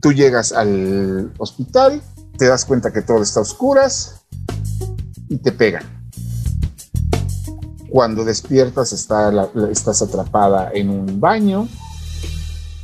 tú 0.00 0.12
llegas 0.12 0.52
al 0.52 1.32
hospital, 1.38 2.02
te 2.36 2.46
das 2.46 2.64
cuenta 2.64 2.92
que 2.92 3.02
todo 3.02 3.22
está 3.22 3.40
a 3.40 3.42
oscuras 3.42 4.20
y 5.28 5.38
te 5.38 5.52
pegan 5.52 5.96
cuando 7.96 8.24
despiertas 8.24 8.92
estás 8.92 10.02
atrapada 10.02 10.70
en 10.74 10.90
un 10.90 11.18
baño 11.18 11.66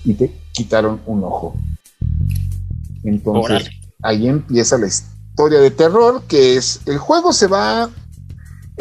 y 0.04 0.14
te 0.14 0.34
quitaron 0.52 1.02
un 1.04 1.24
ojo. 1.24 1.54
Entonces 3.04 3.68
ahí 4.02 4.28
empieza 4.28 4.78
la 4.78 4.86
historia 4.86 5.60
de 5.60 5.70
terror, 5.70 6.22
que 6.26 6.56
es, 6.56 6.80
el 6.86 6.96
juego 6.96 7.32
se 7.32 7.46
va, 7.46 7.90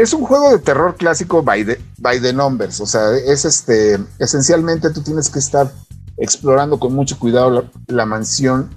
es 0.01 0.13
un 0.13 0.25
juego 0.25 0.51
de 0.51 0.59
terror 0.59 0.95
clásico 0.95 1.43
by 1.43 1.65
the, 1.65 2.33
numbers, 2.33 2.79
o 2.81 2.85
sea, 2.85 3.15
es 3.15 3.45
este, 3.45 3.99
esencialmente 4.19 4.89
tú 4.89 5.01
tienes 5.01 5.29
que 5.29 5.39
estar 5.39 5.71
explorando 6.17 6.79
con 6.79 6.93
mucho 6.93 7.17
cuidado 7.19 7.49
la, 7.49 7.63
la 7.87 8.05
mansión, 8.05 8.69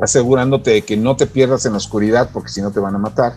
asegurándote 0.00 0.70
de 0.70 0.82
que 0.82 0.96
no 0.96 1.16
te 1.16 1.26
pierdas 1.26 1.66
en 1.66 1.72
la 1.72 1.78
oscuridad, 1.78 2.30
porque 2.32 2.50
si 2.50 2.62
no 2.62 2.70
te 2.70 2.80
van 2.80 2.94
a 2.94 2.98
matar 2.98 3.36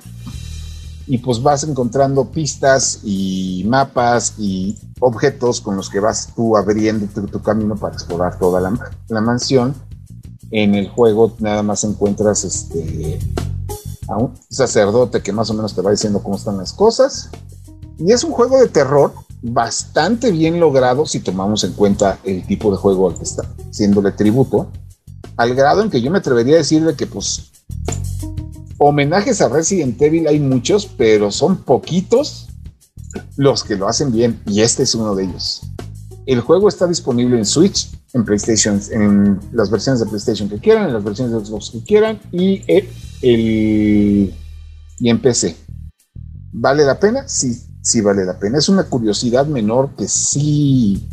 y 1.05 1.17
pues 1.17 1.41
vas 1.41 1.63
encontrando 1.63 2.31
pistas 2.31 3.01
y 3.03 3.65
mapas 3.67 4.35
y 4.37 4.77
objetos 4.99 5.59
con 5.59 5.75
los 5.75 5.89
que 5.89 5.99
vas 5.99 6.33
tú 6.35 6.55
abriendo 6.55 7.07
tu, 7.07 7.27
tu 7.27 7.41
camino 7.41 7.75
para 7.75 7.93
explorar 7.93 8.39
toda 8.39 8.61
la, 8.61 8.73
la, 9.09 9.21
mansión. 9.21 9.75
En 10.51 10.75
el 10.75 10.87
juego 10.89 11.35
nada 11.39 11.63
más 11.63 11.83
encuentras 11.83 12.45
este, 12.45 13.19
a 14.07 14.17
un 14.17 14.33
sacerdote 14.49 15.21
que 15.21 15.31
más 15.31 15.49
o 15.49 15.53
menos 15.53 15.73
te 15.73 15.81
va 15.81 15.91
diciendo 15.91 16.21
cómo 16.21 16.35
están 16.35 16.57
las 16.57 16.73
cosas. 16.73 17.29
Y 17.97 18.11
es 18.11 18.23
un 18.23 18.31
juego 18.31 18.59
de 18.59 18.67
terror 18.67 19.13
bastante 19.41 20.31
bien 20.31 20.59
logrado 20.59 21.05
si 21.05 21.19
tomamos 21.19 21.63
en 21.63 21.73
cuenta 21.73 22.17
el 22.23 22.45
tipo 22.47 22.71
de 22.71 22.77
juego 22.77 23.09
al 23.09 23.17
que 23.17 23.23
está 23.23 23.43
haciéndole 23.69 24.11
tributo, 24.11 24.69
al 25.37 25.53
grado 25.53 25.81
en 25.81 25.89
que 25.89 26.01
yo 26.01 26.09
me 26.11 26.19
atrevería 26.19 26.55
a 26.55 26.59
decirle 26.59 26.95
que 26.95 27.07
pues 27.07 27.51
homenajes 28.77 29.41
a 29.41 29.49
Resident 29.49 30.01
Evil 30.01 30.27
hay 30.27 30.39
muchos, 30.39 30.85
pero 30.85 31.31
son 31.31 31.57
poquitos 31.57 32.47
los 33.37 33.63
que 33.63 33.75
lo 33.75 33.87
hacen 33.87 34.11
bien 34.11 34.41
y 34.45 34.61
este 34.61 34.83
es 34.83 34.95
uno 34.95 35.13
de 35.15 35.25
ellos. 35.25 35.61
El 36.25 36.41
juego 36.41 36.69
está 36.69 36.87
disponible 36.87 37.37
en 37.37 37.45
Switch, 37.45 37.89
en 38.13 38.25
PlayStation, 38.25 38.79
en 38.91 39.39
las 39.51 39.69
versiones 39.71 39.99
de 39.99 40.05
PlayStation 40.05 40.47
que 40.47 40.59
quieran, 40.59 40.87
en 40.87 40.93
las 40.93 41.03
versiones 41.03 41.33
de 41.33 41.45
Xbox 41.45 41.71
que 41.71 41.83
quieran 41.83 42.19
y, 42.31 42.61
el, 42.67 44.33
y 44.99 45.09
en 45.09 45.21
PC. 45.21 45.55
¿Vale 46.51 46.85
la 46.85 46.99
pena? 46.99 47.27
Sí, 47.27 47.59
sí 47.81 48.01
vale 48.01 48.23
la 48.23 48.37
pena. 48.37 48.59
Es 48.59 48.69
una 48.69 48.83
curiosidad 48.83 49.47
menor 49.47 49.95
que 49.97 50.07
sí 50.07 51.07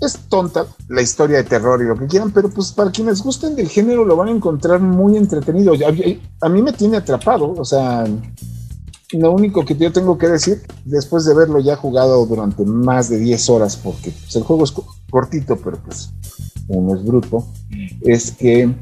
es 0.00 0.18
tonta 0.28 0.66
la 0.88 1.02
historia 1.02 1.38
de 1.38 1.44
terror 1.44 1.80
y 1.82 1.86
lo 1.86 1.96
que 1.96 2.06
quieran, 2.06 2.30
pero 2.30 2.50
pues 2.50 2.72
para 2.72 2.90
quienes 2.90 3.22
gusten 3.22 3.56
del 3.56 3.68
género 3.68 4.04
lo 4.04 4.16
van 4.16 4.28
a 4.28 4.32
encontrar 4.32 4.80
muy 4.80 5.16
entretenido. 5.16 5.72
A, 5.74 6.46
a 6.46 6.48
mí 6.48 6.62
me 6.62 6.72
tiene 6.72 6.98
atrapado, 6.98 7.54
o 7.56 7.64
sea, 7.64 8.04
lo 9.12 9.32
único 9.32 9.64
que 9.64 9.76
yo 9.76 9.92
tengo 9.92 10.18
que 10.18 10.28
decir, 10.28 10.62
después 10.84 11.24
de 11.24 11.34
verlo 11.34 11.60
ya 11.60 11.76
jugado 11.76 12.24
durante 12.26 12.64
más 12.64 13.08
de 13.08 13.18
10 13.18 13.50
horas, 13.50 13.76
porque 13.76 14.10
pues, 14.10 14.36
el 14.36 14.42
juego 14.42 14.64
es 14.64 14.72
cortito, 15.14 15.56
pero 15.56 15.76
pues 15.76 16.10
uno 16.66 16.96
es 16.96 17.04
bruto, 17.04 17.46
es 18.00 18.32
que 18.32 18.74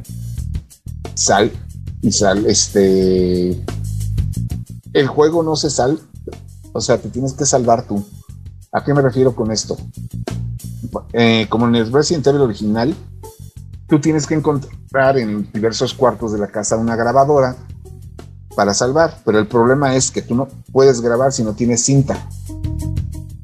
sal 1.13 1.53
y 2.01 2.11
sal, 2.11 2.47
este, 2.47 3.63
el 4.95 5.07
juego 5.09 5.43
no 5.43 5.57
se 5.57 5.69
sal, 5.69 6.01
o 6.73 6.81
sea, 6.81 6.97
te 6.97 7.11
tienes 7.11 7.35
que 7.35 7.45
salvar 7.45 7.87
tú. 7.87 8.03
¿A 8.73 8.83
qué 8.83 8.95
me 8.95 9.03
refiero 9.03 9.37
con 9.37 9.51
esto? 9.51 9.77
eh, 11.13 11.47
como 11.51 11.69
en 11.69 11.75
el 11.75 11.93
Resident 11.93 12.27
Evil 12.27 12.41
original, 12.41 12.95
tú 13.87 14.01
tienes 14.01 14.27
que 14.27 14.33
encontrar 14.33 15.19
en 15.19 15.53
diversos 15.53 15.93
cuartos 15.93 16.33
de 16.33 16.39
la 16.39 16.47
casa 16.47 16.79
una 16.79 16.97
grabadora 16.97 17.57
para 18.57 18.73
salvar, 18.73 19.19
pero 19.27 19.39
el 19.39 19.49
problema 19.49 19.97
es 19.97 20.11
que 20.11 20.23
tú 20.23 20.35
no 20.35 20.49
puedes 20.73 21.03
grabar 21.03 21.31
si 21.31 21.45
no 21.45 21.53
tienes 21.53 21.83
cinta. 21.83 22.27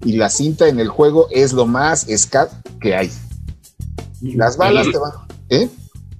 Y 0.06 0.12
la 0.12 0.30
cinta 0.30 0.68
en 0.68 0.80
el 0.80 0.88
juego 0.88 1.26
es 1.30 1.52
lo 1.52 1.66
más 1.66 2.08
escaso 2.08 2.56
que 2.78 2.94
hay. 2.94 3.10
Las 4.20 4.56
balas 4.56 4.86
te 4.90 4.98
van. 4.98 5.12
¿eh? 5.50 5.68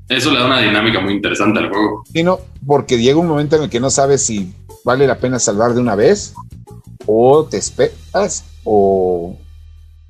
Eso 0.09 0.31
le 0.31 0.39
da 0.39 0.47
una 0.47 0.61
dinámica 0.61 1.01
muy 1.01 1.15
interesante 1.15 1.59
al 1.59 1.69
juego. 1.69 2.03
Sí, 2.13 2.23
no, 2.23 2.39
porque 2.67 2.99
llega 2.99 3.19
un 3.19 3.27
momento 3.27 3.57
en 3.57 3.65
el 3.65 3.71
que 3.71 3.81
no 3.81 3.91
sabes 3.91 4.25
si 4.25 4.55
vale 4.85 5.07
la 5.07 5.19
pena 5.19 5.39
salvar 5.39 5.75
de 5.75 5.81
una 5.81 5.95
vez 5.95 6.35
o 7.07 7.45
te 7.45 7.59
esperas 7.59 8.45
o 8.65 9.37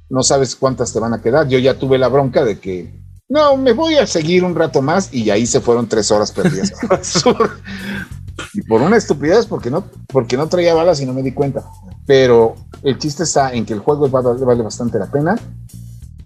no 0.08 0.22
sabes 0.22 0.54
cuántas 0.54 0.92
te 0.92 1.00
van 1.00 1.14
a 1.14 1.20
quedar. 1.20 1.48
Yo 1.48 1.58
ya 1.58 1.78
tuve 1.78 1.98
la 1.98 2.08
bronca 2.08 2.44
de 2.44 2.58
que, 2.58 2.92
no, 3.28 3.56
me 3.56 3.72
voy 3.72 3.96
a 3.96 4.06
seguir 4.06 4.44
un 4.44 4.54
rato 4.54 4.82
más 4.82 5.12
y 5.12 5.30
ahí 5.30 5.46
se 5.46 5.60
fueron 5.60 5.88
tres 5.88 6.10
horas 6.10 6.32
perdidas. 6.32 6.72
y 8.54 8.62
por 8.62 8.80
una 8.80 8.96
estupidez, 8.96 9.46
porque 9.46 9.70
no, 9.70 9.84
porque 10.06 10.36
no 10.36 10.48
traía 10.48 10.74
balas 10.74 11.00
y 11.00 11.06
no 11.06 11.12
me 11.12 11.22
di 11.22 11.32
cuenta. 11.32 11.64
Pero 12.06 12.54
el 12.82 12.98
chiste 12.98 13.24
está 13.24 13.52
en 13.52 13.66
que 13.66 13.74
el 13.74 13.80
juego 13.80 14.08
vale, 14.08 14.44
vale 14.44 14.62
bastante 14.62 14.98
la 14.98 15.10
pena, 15.10 15.36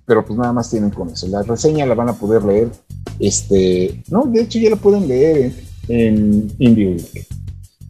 pero 0.06 0.24
pues 0.24 0.38
nada 0.38 0.52
más 0.52 0.70
tienen 0.70 0.90
con 0.90 1.08
eso. 1.10 1.26
La 1.28 1.42
reseña 1.42 1.86
la 1.86 1.94
van 1.94 2.08
a 2.08 2.14
poder 2.14 2.44
leer. 2.44 2.68
Este, 3.18 4.02
no, 4.08 4.24
de 4.26 4.42
hecho 4.42 4.58
ya 4.58 4.70
la 4.70 4.76
pueden 4.76 5.08
leer 5.08 5.36
en, 5.36 5.52
en 5.88 6.54
Indie 6.58 6.96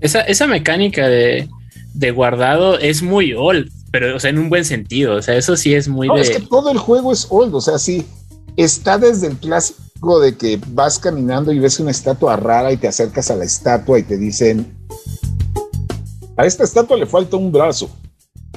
Esa, 0.00 0.20
esa 0.22 0.46
mecánica 0.46 1.08
de, 1.08 1.48
de 1.94 2.10
guardado 2.10 2.78
es 2.78 3.02
muy 3.02 3.32
old 3.34 3.70
pero, 3.92 4.16
o 4.16 4.18
sea, 4.18 4.30
en 4.30 4.38
un 4.38 4.48
buen 4.48 4.64
sentido. 4.64 5.16
O 5.16 5.22
sea, 5.22 5.36
eso 5.36 5.54
sí 5.56 5.74
es 5.74 5.86
muy 5.86 6.08
no, 6.08 6.14
de... 6.14 6.22
es 6.22 6.30
que 6.30 6.40
todo 6.40 6.70
el 6.70 6.78
juego 6.78 7.12
es 7.12 7.26
old. 7.28 7.54
O 7.54 7.60
sea, 7.60 7.78
sí, 7.78 8.04
está 8.56 8.98
desde 8.98 9.28
el 9.28 9.36
clásico 9.36 10.18
de 10.18 10.34
que 10.36 10.58
vas 10.68 10.98
caminando 10.98 11.52
y 11.52 11.58
ves 11.58 11.78
una 11.78 11.90
estatua 11.90 12.36
rara 12.36 12.72
y 12.72 12.78
te 12.78 12.88
acercas 12.88 13.30
a 13.30 13.36
la 13.36 13.44
estatua 13.44 13.98
y 13.98 14.02
te 14.02 14.16
dicen: 14.16 14.74
A 16.38 16.46
esta 16.46 16.64
estatua 16.64 16.96
le 16.96 17.06
falta 17.06 17.36
un 17.36 17.52
brazo. 17.52 17.90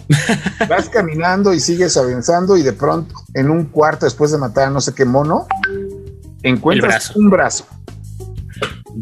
vas 0.70 0.90
caminando 0.90 1.54
y 1.54 1.60
sigues 1.60 1.98
avanzando 1.98 2.58
y 2.58 2.64
de 2.64 2.74
pronto, 2.74 3.16
en 3.34 3.50
un 3.50 3.66
cuarto 3.66 4.06
después 4.06 4.32
de 4.32 4.38
matar 4.38 4.68
a 4.68 4.70
no 4.70 4.82
sé 4.82 4.94
qué 4.94 5.06
mono, 5.06 5.48
encuentras 6.44 7.08
brazo. 7.08 7.20
un 7.20 7.30
brazo. 7.30 7.66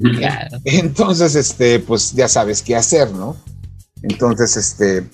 Claro. 0.02 0.58
Entonces, 0.66 1.36
este, 1.36 1.80
pues 1.80 2.14
ya 2.14 2.28
sabes 2.28 2.62
qué 2.62 2.76
hacer, 2.76 3.12
¿no? 3.12 3.36
Entonces, 4.02 4.58
este, 4.58 5.08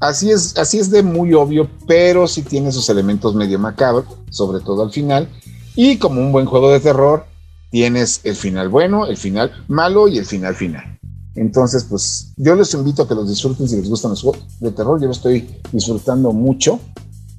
así 0.00 0.30
es, 0.30 0.56
así 0.56 0.78
es 0.78 0.90
de 0.90 1.02
muy 1.02 1.34
obvio, 1.34 1.68
pero 1.86 2.26
sí 2.26 2.42
tiene 2.42 2.72
sus 2.72 2.88
elementos 2.88 3.34
medio 3.34 3.58
macabros, 3.58 4.06
sobre 4.30 4.60
todo 4.60 4.82
al 4.82 4.92
final. 4.92 5.28
Y 5.74 5.98
como 5.98 6.20
un 6.20 6.32
buen 6.32 6.46
juego 6.46 6.70
de 6.70 6.80
terror, 6.80 7.26
tienes 7.70 8.20
el 8.24 8.36
final 8.36 8.68
bueno, 8.68 9.06
el 9.06 9.16
final 9.16 9.64
malo 9.68 10.08
y 10.08 10.18
el 10.18 10.26
final 10.26 10.54
final. 10.54 10.99
Entonces, 11.40 11.84
pues 11.84 12.34
yo 12.36 12.54
les 12.54 12.74
invito 12.74 13.02
a 13.02 13.08
que 13.08 13.14
los 13.14 13.26
disfruten 13.26 13.66
si 13.66 13.76
les 13.76 13.88
gustan 13.88 14.10
los 14.10 14.20
juegos 14.20 14.44
de 14.60 14.72
terror. 14.72 15.00
Yo 15.00 15.06
lo 15.06 15.12
estoy 15.12 15.48
disfrutando 15.72 16.32
mucho. 16.32 16.78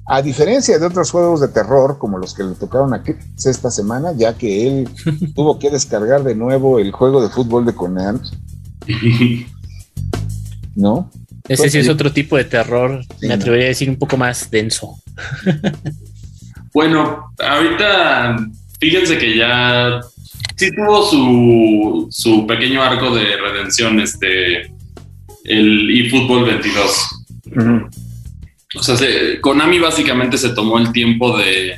A 0.06 0.20
diferencia 0.20 0.76
de 0.76 0.84
otros 0.84 1.12
juegos 1.12 1.40
de 1.40 1.46
terror, 1.46 1.98
como 1.98 2.18
los 2.18 2.34
que 2.34 2.42
le 2.42 2.56
tocaron 2.56 2.92
a 2.94 3.04
Chris 3.04 3.46
esta 3.46 3.70
semana, 3.70 4.12
ya 4.16 4.36
que 4.36 4.66
él 4.66 4.88
tuvo 5.36 5.56
que 5.60 5.70
descargar 5.70 6.24
de 6.24 6.34
nuevo 6.34 6.80
el 6.80 6.90
juego 6.90 7.22
de 7.22 7.28
fútbol 7.28 7.64
de 7.64 7.76
Conan. 7.76 8.20
¿No? 10.74 11.08
Ese 11.46 11.70
sí 11.70 11.78
es 11.78 11.88
otro 11.88 12.12
tipo 12.12 12.36
de 12.36 12.44
terror, 12.44 13.04
sí, 13.20 13.28
me 13.28 13.34
atrevería 13.34 13.66
no. 13.66 13.68
a 13.68 13.68
decir 13.68 13.88
un 13.88 13.98
poco 13.98 14.16
más 14.16 14.50
denso. 14.50 15.00
bueno, 16.74 17.32
ahorita 17.38 18.36
fíjense 18.80 19.16
que 19.16 19.36
ya 19.36 20.00
sí 20.66 20.74
tuvo 20.74 21.02
su, 21.04 22.08
su 22.10 22.46
pequeño 22.46 22.82
arco 22.82 23.14
de 23.14 23.36
redención, 23.36 24.00
este, 24.00 24.72
el 25.44 26.06
eFootball 26.06 26.44
22. 26.44 27.08
Uh 27.44 27.50
-huh. 27.50 27.90
O 28.74 28.82
sea, 28.82 28.96
se, 28.96 29.40
Konami 29.40 29.78
básicamente 29.78 30.38
se 30.38 30.50
tomó 30.50 30.78
el 30.78 30.92
tiempo 30.92 31.36
de 31.36 31.76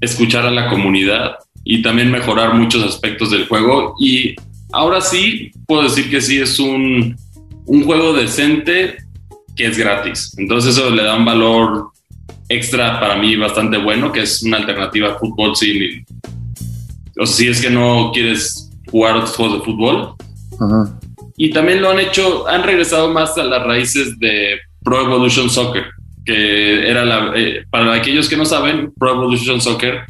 escuchar 0.00 0.46
a 0.46 0.50
la 0.50 0.68
comunidad 0.68 1.36
y 1.64 1.82
también 1.82 2.10
mejorar 2.10 2.54
muchos 2.54 2.82
aspectos 2.82 3.30
del 3.30 3.46
juego. 3.46 3.94
Y 4.00 4.34
ahora 4.72 5.00
sí, 5.00 5.52
puedo 5.66 5.84
decir 5.84 6.10
que 6.10 6.20
sí 6.20 6.38
es 6.38 6.58
un 6.58 7.16
un 7.66 7.84
juego 7.84 8.12
decente 8.12 8.96
que 9.54 9.66
es 9.66 9.76
gratis. 9.78 10.34
Entonces 10.38 10.76
eso 10.76 10.90
le 10.90 11.02
da 11.02 11.16
un 11.16 11.24
valor 11.24 11.90
extra 12.48 13.00
para 13.00 13.16
mí 13.16 13.36
bastante 13.36 13.76
bueno, 13.76 14.12
que 14.12 14.22
es 14.22 14.42
una 14.42 14.58
alternativa 14.58 15.12
a 15.12 15.18
fútbol 15.18 15.56
sin... 15.56 16.04
O 17.18 17.26
sea, 17.26 17.36
si 17.36 17.48
es 17.48 17.60
que 17.60 17.70
no 17.70 18.10
quieres 18.12 18.70
jugar 18.90 19.16
otros 19.16 19.36
juegos 19.36 19.58
de 19.58 19.64
fútbol. 19.64 20.14
-huh. 20.58 20.98
Y 21.36 21.50
también 21.50 21.82
lo 21.82 21.90
han 21.90 21.98
hecho, 21.98 22.48
han 22.48 22.62
regresado 22.62 23.12
más 23.12 23.36
a 23.36 23.44
las 23.44 23.62
raíces 23.64 24.18
de 24.18 24.58
Pro 24.82 25.02
Evolution 25.02 25.50
Soccer, 25.50 25.84
que 26.24 26.88
era 26.88 27.04
la... 27.04 27.32
Eh, 27.36 27.64
para 27.70 27.92
aquellos 27.92 28.28
que 28.28 28.36
no 28.36 28.44
saben, 28.44 28.92
Pro 28.98 29.12
Evolution 29.12 29.60
Soccer 29.60 30.04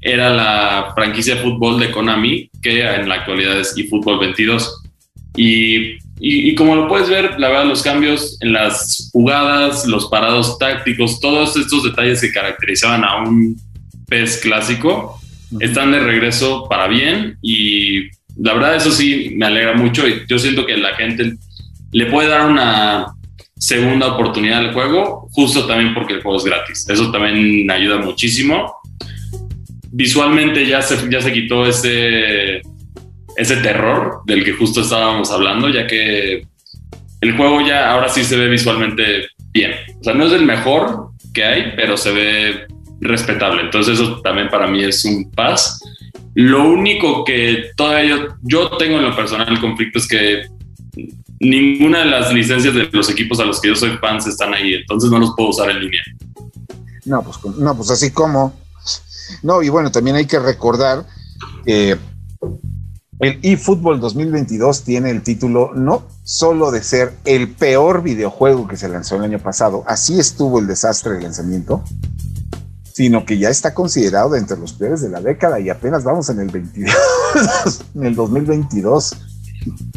era 0.00 0.30
la 0.30 0.92
franquicia 0.94 1.36
de 1.36 1.42
fútbol 1.42 1.80
de 1.80 1.90
Konami, 1.90 2.50
que 2.62 2.82
en 2.82 3.08
la 3.08 3.16
actualidad 3.16 3.58
es 3.58 3.76
eFootball 3.76 4.18
22. 4.18 4.82
Y 5.36 5.98
y, 6.20 6.50
y, 6.50 6.54
como 6.54 6.74
lo 6.74 6.88
puedes 6.88 7.08
ver, 7.08 7.38
la 7.38 7.48
verdad, 7.48 7.66
los 7.66 7.82
cambios 7.82 8.38
en 8.40 8.52
las 8.52 9.10
jugadas, 9.12 9.86
los 9.86 10.08
parados 10.08 10.58
tácticos, 10.58 11.20
todos 11.20 11.56
estos 11.56 11.84
detalles 11.84 12.20
que 12.20 12.32
caracterizaban 12.32 13.04
a 13.04 13.22
un 13.22 13.56
PES 14.08 14.38
clásico. 14.38 15.17
Están 15.60 15.92
de 15.92 16.00
regreso 16.00 16.66
para 16.68 16.88
bien. 16.88 17.38
Y 17.42 18.08
la 18.36 18.54
verdad, 18.54 18.76
eso 18.76 18.90
sí 18.90 19.34
me 19.36 19.46
alegra 19.46 19.74
mucho. 19.74 20.06
Y 20.06 20.22
yo 20.28 20.38
siento 20.38 20.66
que 20.66 20.76
la 20.76 20.94
gente 20.94 21.34
le 21.92 22.06
puede 22.06 22.28
dar 22.28 22.48
una 22.48 23.06
segunda 23.56 24.06
oportunidad 24.14 24.58
al 24.58 24.72
juego, 24.72 25.28
justo 25.32 25.66
también 25.66 25.94
porque 25.94 26.14
el 26.14 26.22
juego 26.22 26.38
es 26.38 26.44
gratis. 26.44 26.86
Eso 26.88 27.10
también 27.10 27.70
ayuda 27.70 27.98
muchísimo. 27.98 28.74
Visualmente 29.90 30.66
ya 30.66 30.82
se, 30.82 31.10
ya 31.10 31.20
se 31.20 31.32
quitó 31.32 31.66
ese 31.66 32.62
ese 33.38 33.56
terror 33.58 34.22
del 34.26 34.44
que 34.44 34.52
justo 34.52 34.80
estábamos 34.80 35.30
hablando, 35.30 35.68
ya 35.68 35.86
que 35.86 36.42
el 37.20 37.36
juego 37.36 37.60
ya 37.64 37.92
ahora 37.92 38.08
sí 38.08 38.24
se 38.24 38.36
ve 38.36 38.48
visualmente 38.48 39.28
bien. 39.52 39.72
O 40.00 40.04
sea, 40.04 40.12
no 40.14 40.26
es 40.26 40.32
el 40.32 40.44
mejor 40.44 41.10
que 41.32 41.44
hay, 41.44 41.72
pero 41.76 41.96
se 41.96 42.10
ve 42.10 42.66
respetable. 43.00 43.62
Entonces 43.62 43.98
eso 43.98 44.20
también 44.22 44.48
para 44.48 44.66
mí 44.66 44.82
es 44.84 45.04
un 45.04 45.30
pas. 45.30 45.80
Lo 46.34 46.68
único 46.68 47.24
que 47.24 47.70
todavía 47.76 48.16
yo, 48.16 48.28
yo 48.42 48.76
tengo 48.76 48.98
en 48.98 49.04
lo 49.04 49.16
personal 49.16 49.48
el 49.48 49.60
conflicto 49.60 49.98
es 49.98 50.06
que 50.06 50.46
ninguna 51.40 52.00
de 52.00 52.06
las 52.06 52.32
licencias 52.32 52.74
de 52.74 52.88
los 52.92 53.10
equipos 53.10 53.40
a 53.40 53.44
los 53.44 53.60
que 53.60 53.68
yo 53.68 53.76
soy 53.76 53.96
fans 53.98 54.26
están 54.26 54.54
ahí, 54.54 54.74
entonces 54.74 55.10
no 55.10 55.18
los 55.18 55.32
puedo 55.36 55.50
usar 55.50 55.70
en 55.70 55.80
línea. 55.80 56.02
No, 57.04 57.22
pues, 57.22 57.38
no, 57.56 57.76
pues 57.76 57.90
así 57.90 58.10
como. 58.10 58.54
No, 59.42 59.62
y 59.62 59.68
bueno, 59.68 59.90
también 59.90 60.16
hay 60.16 60.26
que 60.26 60.38
recordar 60.38 61.06
que 61.64 61.96
el 63.20 63.38
eFootball 63.42 64.00
2022 64.00 64.84
tiene 64.84 65.10
el 65.10 65.22
título 65.22 65.72
no 65.74 66.06
solo 66.22 66.70
de 66.70 66.82
ser 66.82 67.14
el 67.24 67.48
peor 67.48 68.02
videojuego 68.02 68.68
que 68.68 68.76
se 68.76 68.88
lanzó 68.88 69.16
el 69.16 69.22
año 69.22 69.38
pasado, 69.38 69.84
así 69.86 70.18
estuvo 70.18 70.60
el 70.60 70.66
desastre 70.66 71.14
de 71.14 71.22
lanzamiento, 71.22 71.82
sino 72.98 73.24
que 73.24 73.38
ya 73.38 73.48
está 73.48 73.74
considerado 73.74 74.34
entre 74.34 74.56
los 74.56 74.72
peores 74.72 75.02
de 75.02 75.08
la 75.08 75.20
década 75.20 75.60
y 75.60 75.70
apenas 75.70 76.02
vamos 76.02 76.30
en 76.30 76.40
el 76.40 76.48
22, 76.48 76.92
en 77.94 78.04
el 78.04 78.16
2022. 78.16 79.16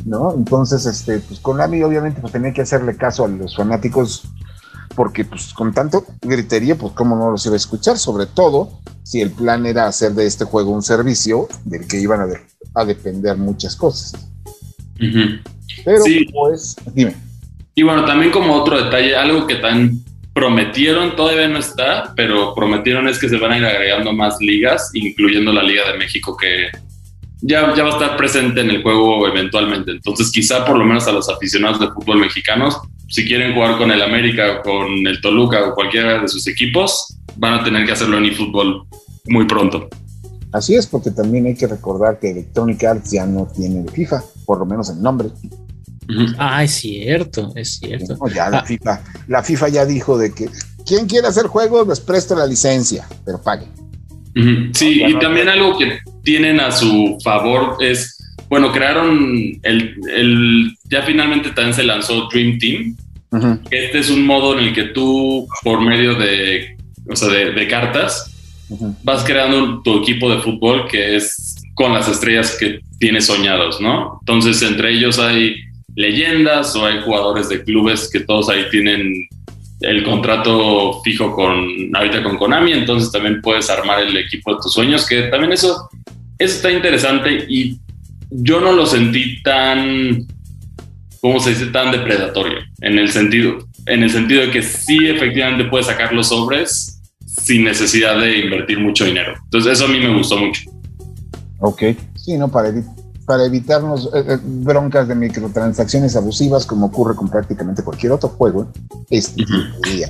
¿No? 0.06 0.36
Entonces, 0.36 0.86
este, 0.86 1.18
pues 1.18 1.40
Konami 1.40 1.82
obviamente 1.82 2.22
pues 2.22 2.32
tenía 2.32 2.54
que 2.54 2.62
hacerle 2.62 2.96
caso 2.96 3.26
a 3.26 3.28
los 3.28 3.56
fanáticos 3.56 4.26
porque 4.94 5.26
pues 5.26 5.52
con 5.52 5.74
tanto 5.74 6.06
gritería, 6.22 6.76
pues 6.76 6.94
cómo 6.94 7.16
no 7.16 7.32
los 7.32 7.44
iba 7.48 7.56
a 7.56 7.58
escuchar, 7.58 7.98
sobre 7.98 8.28
todo 8.28 8.70
si 9.02 9.20
el 9.20 9.32
plan 9.32 9.66
era 9.66 9.88
hacer 9.88 10.12
de 10.12 10.28
este 10.28 10.46
juego 10.46 10.70
un 10.70 10.84
servicio 10.84 11.48
del 11.66 11.88
que 11.88 12.00
iban 12.00 12.22
a, 12.76 12.86
depender 12.86 13.36
muchas 13.36 13.76
cosas. 13.76 14.14
Pero 15.00 16.04
pues, 16.34 16.76
dime. 16.94 17.16
Y 17.74 17.82
bueno, 17.82 18.06
también 18.06 18.32
como 18.32 18.54
otro 18.54 18.84
detalle, 18.84 19.16
algo 19.16 19.48
que 19.48 19.56
tan 19.56 20.04
prometieron, 20.34 21.16
todavía 21.16 21.48
no 21.48 21.60
está, 21.60 22.14
pero 22.16 22.54
prometieron 22.56 23.08
es 23.08 23.20
que 23.20 23.30
se 23.30 23.38
van 23.38 23.52
a 23.52 23.58
ir 23.58 23.66
agregando 23.66 24.14
más 24.14 24.40
ligas, 24.40 24.90
incluyendo 24.94 25.52
la 25.52 25.64
Liga 25.64 25.92
de 25.92 25.98
México 25.98 26.38
que 26.38 26.68
ya, 27.42 27.74
ya 27.76 27.84
va 27.84 27.90
a 27.90 27.94
estar 27.94 28.18
presente 28.18 28.62
en 28.62 28.70
el 28.70 28.84
juego 28.84 29.28
eventualmente. 29.28 29.92
Entonces 29.92 30.32
quizá 30.32 30.66
por 30.66 30.78
lo 30.78 30.86
menos 30.86 31.08
a 31.08 31.12
los 31.12 31.30
aficionados 31.30 31.80
de 31.80 31.88
fútbol 31.88 32.20
mexicanos 32.20 32.80
si 33.12 33.26
quieren 33.26 33.54
jugar 33.54 33.78
con 33.78 33.92
el 33.92 34.02
América 34.02 34.60
o 34.60 34.62
con 34.64 35.06
el 35.06 35.20
Toluca 35.20 35.68
o 35.68 35.76
cualquiera 35.76 36.22
de 36.22 36.30
sus 36.30 36.48
equipos, 36.48 37.18
van 37.36 37.56
a 37.56 37.64
tener 37.64 37.86
que 37.86 37.92
hacerlo 37.92 38.18
en 38.18 38.26
eFootball 38.26 38.88
muy 39.28 39.46
pronto. 39.46 39.90
Así 40.54 40.76
es, 40.76 40.88
porque 40.88 41.12
también 41.12 41.46
hay 41.46 41.56
que 41.56 41.68
recordar 41.68 42.20
que 42.20 42.32
Electronic 42.32 42.82
Arts 42.86 43.12
ya 43.12 43.26
no 43.26 43.48
tiene 43.54 43.86
FIFA, 43.92 44.24
por 44.46 44.60
lo 44.60 44.66
menos 44.66 44.90
el 44.90 45.02
nombre. 45.02 45.28
Ah, 46.38 46.64
es 46.64 46.72
cierto, 46.72 47.52
es 47.56 47.80
cierto. 47.80 48.18
ya 48.34 48.50
la 48.50 48.60
ah. 48.60 48.66
FIFA, 48.66 49.02
la 49.28 49.44
FIFA 49.44 49.70
ya 49.70 49.86
dijo 49.86 50.18
de 50.18 50.34
que 50.34 50.50
quien 50.86 51.08
quiera 51.08 51.30
hacer 51.30 51.48
juegos 51.48 51.88
les 51.88 52.00
presto 52.00 52.36
la 52.36 52.46
licencia, 52.46 53.08
pero 53.26 53.42
pague. 53.42 53.68
Sí, 54.74 55.04
y 55.06 55.20
también 55.20 55.50
algo 55.50 55.78
que 55.78 56.00
tienen 56.24 56.60
a 56.62 56.72
su 56.72 57.18
favor 57.22 57.76
es 57.82 58.18
bueno, 58.52 58.74
crearon 58.74 59.62
el, 59.64 60.78
ya 60.90 61.04
finalmente 61.04 61.52
también 61.52 61.74
se 61.74 61.84
lanzó 61.84 62.28
Dream 62.28 62.60
Team. 62.60 62.98
Este 63.70 64.00
es 64.00 64.10
un 64.10 64.26
modo 64.26 64.60
en 64.60 64.66
el 64.66 64.74
que 64.74 64.84
tú, 64.88 65.48
por 65.64 65.80
medio 65.80 66.16
de, 66.16 66.76
o 67.10 67.16
sea, 67.16 67.30
de, 67.30 67.68
cartas, 67.70 68.30
vas 69.04 69.24
creando 69.24 69.82
tu 69.84 70.00
equipo 70.00 70.30
de 70.30 70.42
fútbol 70.42 70.86
que 70.90 71.16
es 71.16 71.64
con 71.76 71.94
las 71.94 72.10
estrellas 72.10 72.58
que 72.60 72.82
tienes 73.00 73.28
soñados, 73.28 73.80
¿no? 73.80 74.18
Entonces, 74.20 74.62
entre 74.64 74.96
ellos 74.96 75.18
hay 75.18 75.56
leyendas 75.96 76.76
o 76.76 76.86
hay 76.86 77.02
jugadores 77.02 77.50
de 77.50 77.64
clubes 77.64 78.10
que 78.12 78.22
todos 78.22 78.50
ahí 78.50 78.66
tienen 78.72 79.28
el 79.82 80.04
contrato 80.04 81.02
fijo 81.04 81.34
con 81.34 81.96
ahorita 81.96 82.24
con 82.24 82.38
Konami, 82.38 82.74
entonces 82.74 83.12
también 83.12 83.42
puedes 83.42 83.70
armar 83.70 84.02
el 84.02 84.16
equipo 84.16 84.54
de 84.54 84.62
tus 84.62 84.74
sueños, 84.74 85.08
que 85.08 85.24
también 85.24 85.54
eso, 85.54 85.90
eso 86.38 86.56
está 86.56 86.72
interesante 86.72 87.46
y 87.50 87.80
yo 88.30 88.62
no 88.62 88.72
lo 88.72 88.86
sentí 88.86 89.42
tan, 89.42 90.26
¿cómo 91.20 91.40
se 91.40 91.52
dice? 91.52 91.66
Tan 91.68 91.92
depredatorio, 91.92 92.60
en 92.82 93.00
el 93.00 93.10
sentido, 93.10 93.68
en 93.88 94.04
el 94.04 94.10
sentido 94.10 94.42
de 94.42 94.52
que 94.52 94.62
sí 94.62 95.08
efectivamente 95.08 95.66
puedes 95.66 95.88
sacar 95.88 96.14
los 96.14 96.30
sobres 96.30 97.02
sin 97.26 97.64
necesidad 97.64 98.20
de 98.20 98.40
invertir 98.40 98.80
mucho 98.80 99.06
dinero. 99.06 99.34
Entonces 99.46 99.74
eso 99.74 99.86
a 99.86 99.88
mí 99.88 100.00
me 100.00 100.16
gustó 100.16 100.38
mucho. 100.38 100.62
Ok, 101.60 101.84
sí, 102.16 102.38
¿no? 102.38 102.50
Para, 102.50 102.72
para 103.26 103.46
evitarnos 103.46 104.10
eh, 104.14 104.24
eh, 104.28 104.38
broncas 104.44 105.08
de 105.08 105.16
microtransacciones 105.16 106.16
abusivas 106.16 106.66
como 106.66 106.88
ocurre 106.88 107.16
con 107.16 107.30
prácticamente 107.30 107.84
cualquier 107.84 108.14
otro 108.14 108.30
juego, 108.30 108.72
este 109.10 109.44
día, 109.84 110.10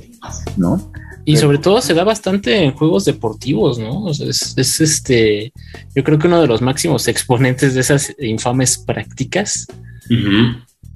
¿no? 0.58 0.92
Y 1.24 1.38
sobre 1.38 1.60
todo 1.60 1.82
se 1.82 1.94
da 1.94 2.04
bastante 2.04 2.64
en 2.64 2.74
juegos 2.74 3.06
deportivos, 3.06 3.78
¿no? 3.78 4.10
es, 4.10 4.56
este, 4.58 5.54
yo 5.96 6.04
creo 6.04 6.18
que 6.18 6.28
uno 6.28 6.42
de 6.42 6.48
los 6.48 6.62
máximos 6.62 7.08
exponentes 7.08 7.76
de 7.76 7.82
esas 7.82 8.16
infames 8.20 8.80
prácticas. 8.80 9.68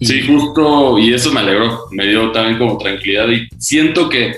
Sí, 0.01 0.28
justo, 0.28 0.97
y 0.97 1.13
eso 1.13 1.32
me 1.32 1.41
alegró, 1.41 1.80
me 1.91 2.08
dio 2.08 2.32
también 2.32 2.58
como 2.58 2.78
tranquilidad 2.78 3.30
y 3.30 3.47
siento 3.60 4.10
que 4.10 4.36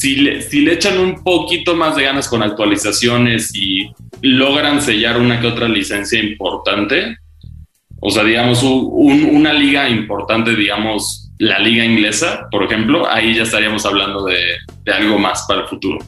si 0.00 0.16
le, 0.16 0.40
si 0.40 0.60
le 0.60 0.72
echan 0.72 0.98
un 0.98 1.22
poquito 1.22 1.76
más 1.76 1.94
de 1.94 2.04
ganas 2.04 2.26
con 2.26 2.42
actualizaciones 2.42 3.54
y 3.54 3.92
logran 4.22 4.80
sellar 4.80 5.20
una 5.20 5.38
que 5.38 5.46
otra 5.46 5.68
licencia 5.68 6.18
importante, 6.18 7.18
o 8.00 8.10
sea, 8.10 8.24
digamos, 8.24 8.62
una 8.62 9.52
liga 9.52 9.90
importante, 9.90 10.56
digamos, 10.56 11.30
la 11.36 11.58
liga 11.58 11.84
inglesa, 11.84 12.48
por 12.50 12.62
ejemplo, 12.62 13.06
ahí 13.10 13.36
ya 13.36 13.42
estaríamos 13.42 13.84
hablando 13.84 14.24
de, 14.24 14.38
algo 14.90 15.18
más 15.18 15.44
para 15.46 15.64
el 15.64 15.68
futuro. 15.68 15.98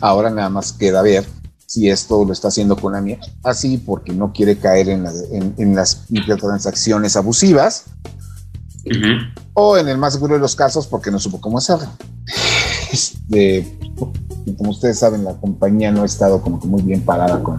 Ahora 0.00 0.30
nada 0.30 0.50
más 0.50 0.72
queda 0.72 1.00
ver 1.00 1.24
si 1.66 1.88
esto 1.88 2.24
lo 2.24 2.32
está 2.32 2.48
haciendo 2.48 2.74
Konami 2.74 3.16
así 3.44 3.78
porque 3.78 4.12
no 4.12 4.32
quiere 4.32 4.58
caer 4.58 4.88
en, 4.88 5.74
las 5.76 6.10
microtransacciones 6.10 7.14
abusivas 7.14 7.84
o 9.54 9.78
en 9.78 9.86
el 9.86 9.98
más 9.98 10.14
seguro 10.14 10.34
de 10.34 10.40
los 10.40 10.56
casos 10.56 10.88
porque 10.88 11.12
no 11.12 11.20
supo 11.20 11.40
cómo 11.40 11.58
hacerlo. 11.58 11.90
Este, 12.92 13.66
como 14.56 14.70
ustedes 14.70 14.98
saben, 14.98 15.24
la 15.24 15.34
compañía 15.34 15.92
no 15.92 16.02
ha 16.02 16.06
estado 16.06 16.40
como 16.42 16.60
que 16.60 16.66
muy 16.66 16.82
bien 16.82 17.02
parada 17.02 17.42
con, 17.42 17.58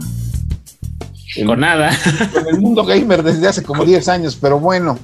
con 1.45 1.59
nada. 1.59 1.91
Con 2.33 2.47
el 2.47 2.59
mundo 2.59 2.83
gamer 2.83 3.23
desde 3.23 3.47
hace 3.47 3.63
como 3.63 3.85
10 3.85 4.07
años, 4.09 4.37
pero 4.39 4.59
bueno, 4.59 4.97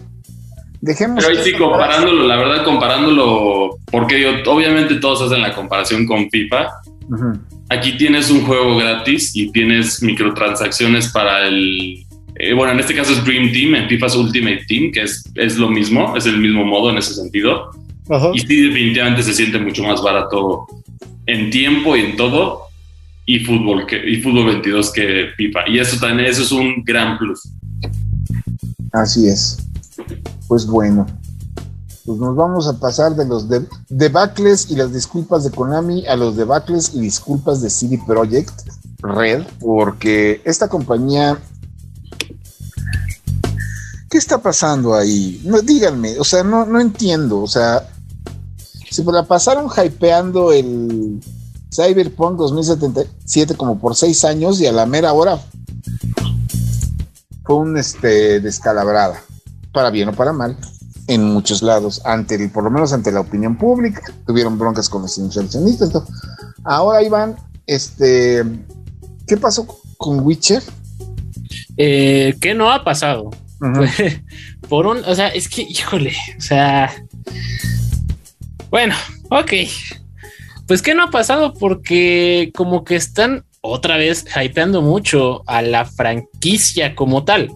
Dejemos 0.82 1.26
Pero 1.26 1.40
ahí 1.40 1.44
sí, 1.44 1.54
comparándolo, 1.54 2.28
la 2.28 2.36
verdad, 2.36 2.64
comparándolo, 2.64 3.80
porque 3.92 4.44
obviamente 4.46 4.96
todos 4.96 5.24
hacen 5.24 5.42
la 5.42 5.54
comparación 5.54 6.06
con 6.06 6.30
FIFA. 6.30 6.68
Aquí 7.70 7.98
tienes 7.98 8.30
un 8.30 8.46
juego 8.46 8.78
gratis 8.78 9.36
y 9.36 9.52
tienes 9.52 10.02
microtransacciones 10.04 11.10
para 11.10 11.48
el. 11.48 12.06
Eh, 12.36 12.54
bueno, 12.54 12.74
en 12.74 12.80
este 12.80 12.94
caso 12.94 13.14
es 13.14 13.26
Dream 13.26 13.52
Team, 13.52 13.74
en 13.74 13.90
FIFA 13.90 14.06
es 14.06 14.16
Ultimate 14.16 14.66
Team, 14.68 14.92
que 14.92 15.02
es, 15.02 15.24
es 15.36 15.58
lo 15.58 15.70
mismo, 15.70 16.16
es 16.16 16.28
el 16.28 16.38
mismo 16.38 16.64
modo 16.64 16.92
en 16.92 16.98
ese 16.98 17.16
sentido. 17.16 17.72
Y 18.34 18.40
sí, 18.40 18.68
definitivamente 18.68 19.24
se 19.24 19.34
siente 19.34 19.60
mucho 19.60 19.84
más 19.84 20.02
barato 20.02 20.68
en 21.26 21.50
tiempo 21.50 21.96
y 21.96 22.02
en 22.02 22.18
todo. 22.18 22.64
Y 23.26 23.40
fútbol, 23.40 23.86
que, 23.86 23.98
y 24.10 24.22
fútbol 24.22 24.46
22 24.46 24.92
que 24.94 25.28
FIFA. 25.36 25.68
Y 25.68 25.80
eso 25.80 26.00
también, 26.00 26.30
eso 26.30 26.44
es 26.44 26.52
un 26.52 26.82
gran 26.86 27.18
plus. 27.18 27.50
Así 28.94 29.28
es. 29.28 29.58
Pues 30.48 30.66
bueno, 30.66 31.06
pues 32.06 32.20
nos 32.20 32.38
vamos 32.38 32.70
a 32.70 32.80
pasar 32.80 33.18
de 33.18 33.26
los 33.26 33.48
debacles 33.90 34.72
y 34.72 34.78
las 34.78 34.94
disculpas 34.94 35.44
de 35.44 35.52
Konami 35.52 36.08
a 36.08 36.16
los 36.16 36.38
debacles 36.38 36.94
y 36.94 37.02
disculpas 37.02 37.62
de 37.62 37.70
CD 37.70 38.00
Projekt 38.08 38.62
Red, 39.00 39.44
porque 39.60 40.42
esta 40.46 40.70
compañía. 40.70 41.38
¿Qué 44.10 44.18
está 44.18 44.42
pasando 44.42 44.96
ahí? 44.96 45.42
No, 45.44 45.62
díganme, 45.62 46.18
o 46.18 46.24
sea, 46.24 46.42
no, 46.42 46.66
no 46.66 46.80
entiendo, 46.80 47.42
o 47.42 47.48
sea, 47.48 47.86
se 49.04 49.12
la 49.12 49.24
pasaron 49.24 49.70
hypeando 49.70 50.52
el 50.52 51.22
Cyberpunk 51.72 52.38
2077 52.38 53.56
como 53.56 53.78
por 53.78 53.96
seis 53.96 54.26
años 54.26 54.60
y 54.60 54.66
a 54.66 54.72
la 54.72 54.88
mera 54.88 55.14
hora 55.14 55.40
fue 57.46 57.56
un 57.58 57.78
este 57.78 58.40
descalabrada 58.40 59.22
para 59.72 59.92
bien 59.92 60.10
o 60.10 60.14
para 60.14 60.34
mal, 60.34 60.58
en 61.08 61.24
muchos 61.24 61.62
lados, 61.62 62.02
ante 62.04 62.50
por 62.50 62.64
lo 62.64 62.72
menos 62.72 62.92
ante 62.92 63.12
la 63.12 63.20
opinión 63.20 63.56
pública, 63.56 64.02
tuvieron 64.26 64.58
broncas 64.58 64.90
con 64.90 65.04
los 65.04 65.16
inversionistas. 65.20 65.92
Ahora 66.64 67.04
Iván, 67.04 67.36
este, 67.68 68.44
¿qué 69.28 69.38
pasó 69.38 69.68
con 69.98 70.22
Witcher? 70.22 70.64
Eh, 71.78 72.36
¿Qué 72.42 72.56
no 72.56 72.72
ha 72.72 72.84
pasado? 72.84 73.30
Por 74.70 74.88
un, 74.88 74.98
o 75.06 75.16
sea, 75.16 75.28
es 75.30 75.48
que, 75.48 75.62
híjole, 75.62 76.14
o 76.38 76.42
sea, 76.42 76.92
bueno, 78.70 78.96
ok. 79.30 79.54
Pues 80.68 80.82
¿qué 80.82 80.94
no 80.94 81.04
ha 81.04 81.12
pasado? 81.12 81.54
Porque 81.54 82.52
como 82.54 82.84
que 82.84 82.96
están 82.96 83.46
otra 83.62 83.98
vez 83.98 84.26
hypeando 84.36 84.82
mucho 84.82 85.44
a 85.48 85.62
la 85.62 85.86
franquicia 85.86 86.96
como 86.96 87.24
tal. 87.24 87.50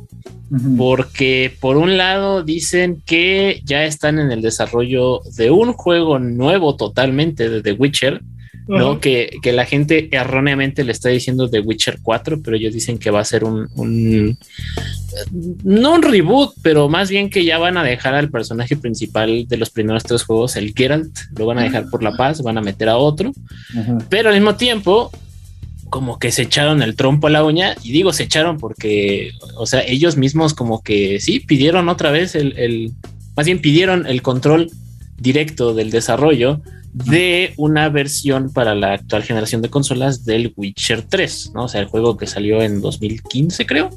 porque 0.78 1.56
por 1.62 1.78
un 1.78 1.95
lado 1.95 2.43
dicen 2.43 3.02
que 3.06 3.62
ya 3.63 3.86
están 3.86 4.19
en 4.19 4.32
el 4.32 4.41
desarrollo 4.41 5.21
de 5.38 5.50
un 5.50 5.71
juego 5.71 6.19
nuevo 6.19 6.76
totalmente 6.76 7.50
de 7.50 7.62
The 7.62 7.71
Witcher, 7.71 8.21
¿no? 8.67 9.00
Que, 9.00 9.39
la 9.43 9.65
gente 9.65 10.10
erróneamente 10.12 10.84
le 10.84 10.91
está 10.91 11.10
diciendo 11.10 11.50
The 11.50 11.60
Witcher 11.60 12.00
4, 12.02 12.41
pero 12.41 12.56
ellos 12.56 12.74
dicen 12.74 12.97
que 12.97 13.12
va 13.12 13.19
a 13.19 13.26
ser 13.26 13.43
un, 13.43 13.67
no 15.63 15.93
un 15.93 16.02
reboot, 16.02 16.54
pero 16.62 16.89
más 16.89 17.10
bien 17.10 17.30
que 17.30 17.43
ya 17.43 17.58
van 17.58 17.78
a 17.78 17.84
dejar 17.84 18.13
al 18.13 18.30
personaje 18.30 18.78
principal 18.78 19.47
de 19.47 19.58
los 19.58 19.69
primeros 19.69 20.04
tres 20.04 20.24
juegos, 20.24 20.56
el 20.56 20.74
Geralt, 20.76 21.17
lo 21.38 21.45
van 21.45 21.60
a 21.60 21.63
dejar 21.63 21.89
por 21.89 22.04
la 22.04 22.15
paz, 22.15 22.41
van 22.41 22.58
a 22.58 22.62
meter 22.62 22.89
a 22.89 22.97
otro, 22.97 23.34
pero 24.10 24.30
al 24.30 24.36
mismo 24.36 24.56
tiempo 24.56 25.12
como 25.89 26.19
que 26.19 26.32
se 26.32 26.43
echaron 26.43 26.82
el 26.82 26.95
trompo 26.95 27.28
a 27.28 27.30
la 27.30 27.43
uña 27.43 27.76
y 27.84 27.91
digo 27.91 28.13
se 28.13 28.24
echaron 28.24 28.58
porque, 28.58 29.32
o 29.58 29.65
sea, 29.65 29.82
ellos 29.82 30.15
mismos 30.15 30.54
como 30.54 30.82
que 30.82 31.19
sí 31.19 31.41
pidieron 31.41 31.89
otra 31.89 32.12
vez 32.12 32.34
el, 32.34 32.58
el 32.58 32.93
más 33.36 33.45
bien 33.45 33.60
pidieron 33.60 34.08
el 34.08 34.21
control 34.21 34.71
directo 35.17 35.74
del 35.74 35.91
desarrollo 35.91 36.62
de 36.94 37.54
una 37.58 37.90
versión 37.90 38.52
para 38.52 38.76
la 38.76 38.94
actual 38.94 39.24
generación 39.24 39.62
de 39.62 39.70
consolas 39.70 40.26
del 40.26 40.54
Witcher 40.56 41.04
3, 41.04 41.52
¿no? 41.54 41.66
O 41.66 41.68
sea, 41.68 41.82
el 41.82 41.88
juego 41.88 42.18
que 42.18 42.28
salió 42.28 42.62
en 42.62 42.82
2015, 42.82 43.66
creo, 43.66 43.90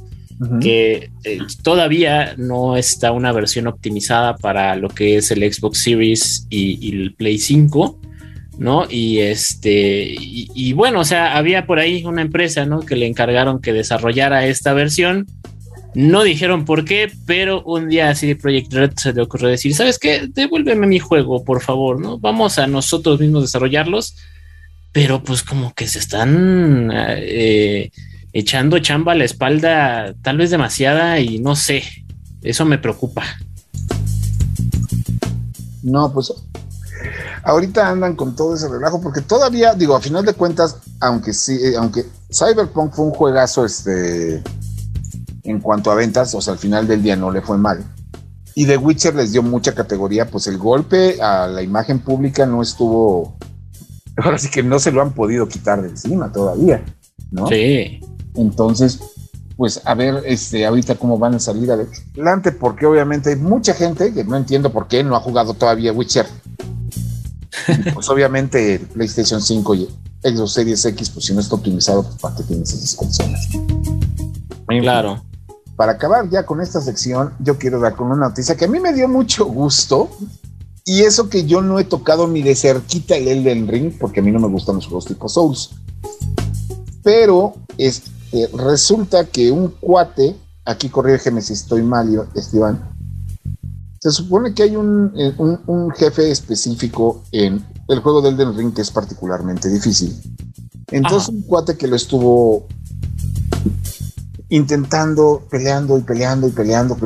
que 0.61 1.11
eh, 1.23 1.39
todavía 1.63 2.35
no 2.37 2.77
está 2.77 3.13
una 3.13 3.33
versión 3.33 3.67
optimizada 3.67 4.37
para 4.37 4.75
lo 4.77 4.89
que 4.89 5.17
es 5.17 5.31
el 5.31 5.41
Xbox 5.53 5.83
Series 5.83 6.47
y, 6.51 7.03
el 7.03 7.15
Play 7.15 7.39
5, 7.39 8.01
¿no? 8.59 8.87
Y 8.91 9.21
este, 9.21 10.15
y, 10.19 10.73
bueno, 10.73 11.01
o 11.01 11.05
sea, 11.05 11.37
había 11.37 11.67
por 11.67 11.79
ahí 11.79 12.05
una 12.05 12.23
empresa, 12.23 12.67
¿no? 12.67 12.81
Que 12.81 12.97
le 12.97 13.07
encargaron 13.07 13.61
que 13.61 13.73
desarrollara 13.73 14.47
esta 14.47 14.73
versión 14.73 15.27
no 15.95 16.23
dijeron 16.23 16.65
por 16.65 16.85
qué, 16.85 17.11
pero 17.27 17.63
un 17.63 17.89
día 17.89 18.11
así 18.11 18.27
de 18.27 18.37
Project 18.37 18.73
Red 18.73 18.93
se 18.97 19.13
le 19.13 19.23
ocurrió 19.23 19.49
decir, 19.49 19.75
¿sabes 19.75 19.99
qué? 19.99 20.29
Devuélveme 20.29 20.87
mi 20.87 20.99
juego, 20.99 21.45
por 21.45 21.61
favor, 21.61 22.01
¿no? 22.01 22.19
Vamos 22.19 22.59
a 22.59 22.67
nosotros 22.67 23.21
mismos 23.21 23.43
desarrollarlos, 23.43 24.17
pero 24.93 25.23
pues 25.23 25.43
como 25.43 25.73
que 25.75 25.87
se 25.87 26.01
están 26.01 26.91
eh, 26.93 27.91
echando 28.33 28.79
chamba 28.81 29.13
a 29.13 29.17
la 29.17 29.25
espalda, 29.25 30.15
tal 30.23 30.39
vez 30.39 30.51
demasiada 30.51 31.21
y 31.21 31.39
no 31.39 31.55
sé, 31.55 31.85
eso 32.43 32.65
me 32.65 32.79
preocupa. 32.79 33.23
No, 35.83 36.13
pues 36.13 36.33
ahorita 37.45 37.89
andan 37.89 38.17
con 38.17 38.35
todo 38.35 38.55
ese 38.55 38.69
relajo 38.69 39.01
porque 39.01 39.21
todavía, 39.21 39.75
digo, 39.75 39.95
a 39.95 40.01
final 40.01 40.25
de 40.25 40.35
cuentas, 40.35 40.79
aunque 41.01 41.33
sí, 41.33 41.55
eh, 41.55 41.77
aunque 41.77 42.05
Cyberpunk 42.33 42.95
fue 42.95 43.05
un 43.05 43.11
juegazo, 43.13 43.65
este 43.65 44.43
en 45.45 45.61
cuanto 45.61 45.91
a 45.91 45.95
ventas, 45.95 46.35
o 46.35 46.41
sea, 46.41 46.55
al 46.55 46.59
final 46.59 46.89
del 46.89 47.03
día 47.03 47.17
no 47.17 47.31
le 47.31 47.43
fue 47.43 47.59
mal. 47.59 47.85
Y 48.55 48.67
The 48.67 48.79
Witcher 48.79 49.15
les 49.15 49.33
dio 49.33 49.43
mucha 49.43 49.75
categoría, 49.75 50.27
pues 50.27 50.47
el 50.47 50.59
golpe 50.59 51.21
a 51.21 51.47
la 51.47 51.63
imagen 51.63 52.01
pública 52.01 52.47
no 52.47 52.63
estuvo, 52.63 53.37
ahora 54.17 54.39
sí 54.39 54.49
que 54.49 54.63
no 54.63 54.79
se 54.79 54.91
lo 54.91 55.03
han 55.03 55.13
podido 55.13 55.47
quitar 55.49 55.83
de 55.83 55.89
encima 55.89 56.33
todavía, 56.33 56.83
¿no? 57.31 57.47
Sí. 57.47 58.01
Entonces, 58.37 59.01
pues 59.57 59.83
a 59.85 59.95
ver 59.95 60.23
este, 60.25 60.65
ahorita 60.65 60.95
cómo 60.95 61.19
van 61.19 61.35
a 61.35 61.41
salir 61.41 61.71
adelante, 61.71 62.53
porque 62.53 62.87
obviamente 62.87 63.31
hay 63.31 63.37
mucha 63.37 63.75
gente 63.75 64.15
que 64.15 64.25
no 64.25 64.37
entiendo 64.37 64.73
por 64.73 64.89
qué 64.89 65.05
no 65.05 65.15
ha 65.15 65.21
jugado 65.21 65.55
todavía 65.55 65.93
Witcher. 65.93 66.27
pues 67.93 68.09
obviamente 68.09 68.79
PlayStation 68.95 69.43
5 69.43 69.75
y 69.75 69.89
Xbox 70.23 70.53
Series 70.53 70.85
X, 70.87 71.11
pues 71.11 71.27
si 71.27 71.35
no 71.35 71.41
está 71.41 71.57
optimizado, 71.57 72.03
pues 72.03 72.17
para 72.17 72.37
qué 72.37 72.45
tienes 72.45 72.73
esas 72.73 72.95
consolas. 72.95 73.47
Claro 74.67 75.23
para 75.77 75.93
acabar 75.93 76.29
ya 76.31 76.47
con 76.47 76.61
esta 76.61 76.81
sección, 76.81 77.35
yo 77.41 77.59
quiero 77.59 77.81
dar 77.81 77.97
con 77.97 78.07
una 78.09 78.29
noticia 78.29 78.57
que 78.57 78.67
a 78.67 78.69
mí 78.69 78.79
me 78.81 78.93
dio 78.93 79.09
mucho 79.09 79.47
gusto. 79.47 80.11
Y 80.87 81.01
eso 81.01 81.31
que 81.31 81.47
yo 81.47 81.63
no 81.63 81.79
he 81.79 81.85
tocado 81.85 82.29
ni 82.29 82.43
de 82.43 82.55
cerquita 82.55 83.17
el 83.17 83.27
Elden 83.27 83.67
Ring, 83.69 83.93
porque 83.99 84.21
a 84.21 84.23
mí 84.23 84.31
no 84.31 84.39
me 84.39 84.49
gustan 84.49 84.77
los 84.77 84.87
juegos 84.87 85.07
tipo 85.07 85.29
Souls. 85.31 85.71
Pero 87.03 87.55
este, 87.79 88.49
resulta 88.49 89.25
que 89.25 89.51
un 89.51 89.69
cuate, 89.81 90.37
aquí 90.67 90.91
corrígeme 90.91 91.41
si 91.41 91.55
estoy 91.55 91.83
mal, 91.83 92.29
Esteban, 92.35 92.95
se 93.99 94.11
supone 94.11 94.53
que 94.53 94.65
hay 94.65 94.77
un, 94.77 95.13
eh, 95.17 95.35
un, 95.39 95.91
jefe 95.93 96.31
específico 96.31 97.23
en 97.33 97.65
el 97.89 98.01
juego 98.01 98.21
del 98.21 98.35
Elden 98.35 98.55
Ring 98.55 98.75
que 98.75 98.83
es 98.83 98.91
particularmente 98.91 99.71
difícil. 99.71 100.15
Entonces, 100.91 101.31
un 101.31 101.41
cuate 101.43 101.79
que 101.79 101.87
lo 101.87 101.97
estuvo 101.97 102.67
intentando, 104.49 105.47
peleando 105.51 105.99
y 105.99 106.03
peleando 106.03 106.49
y 106.49 106.51
peleando. 106.51 106.97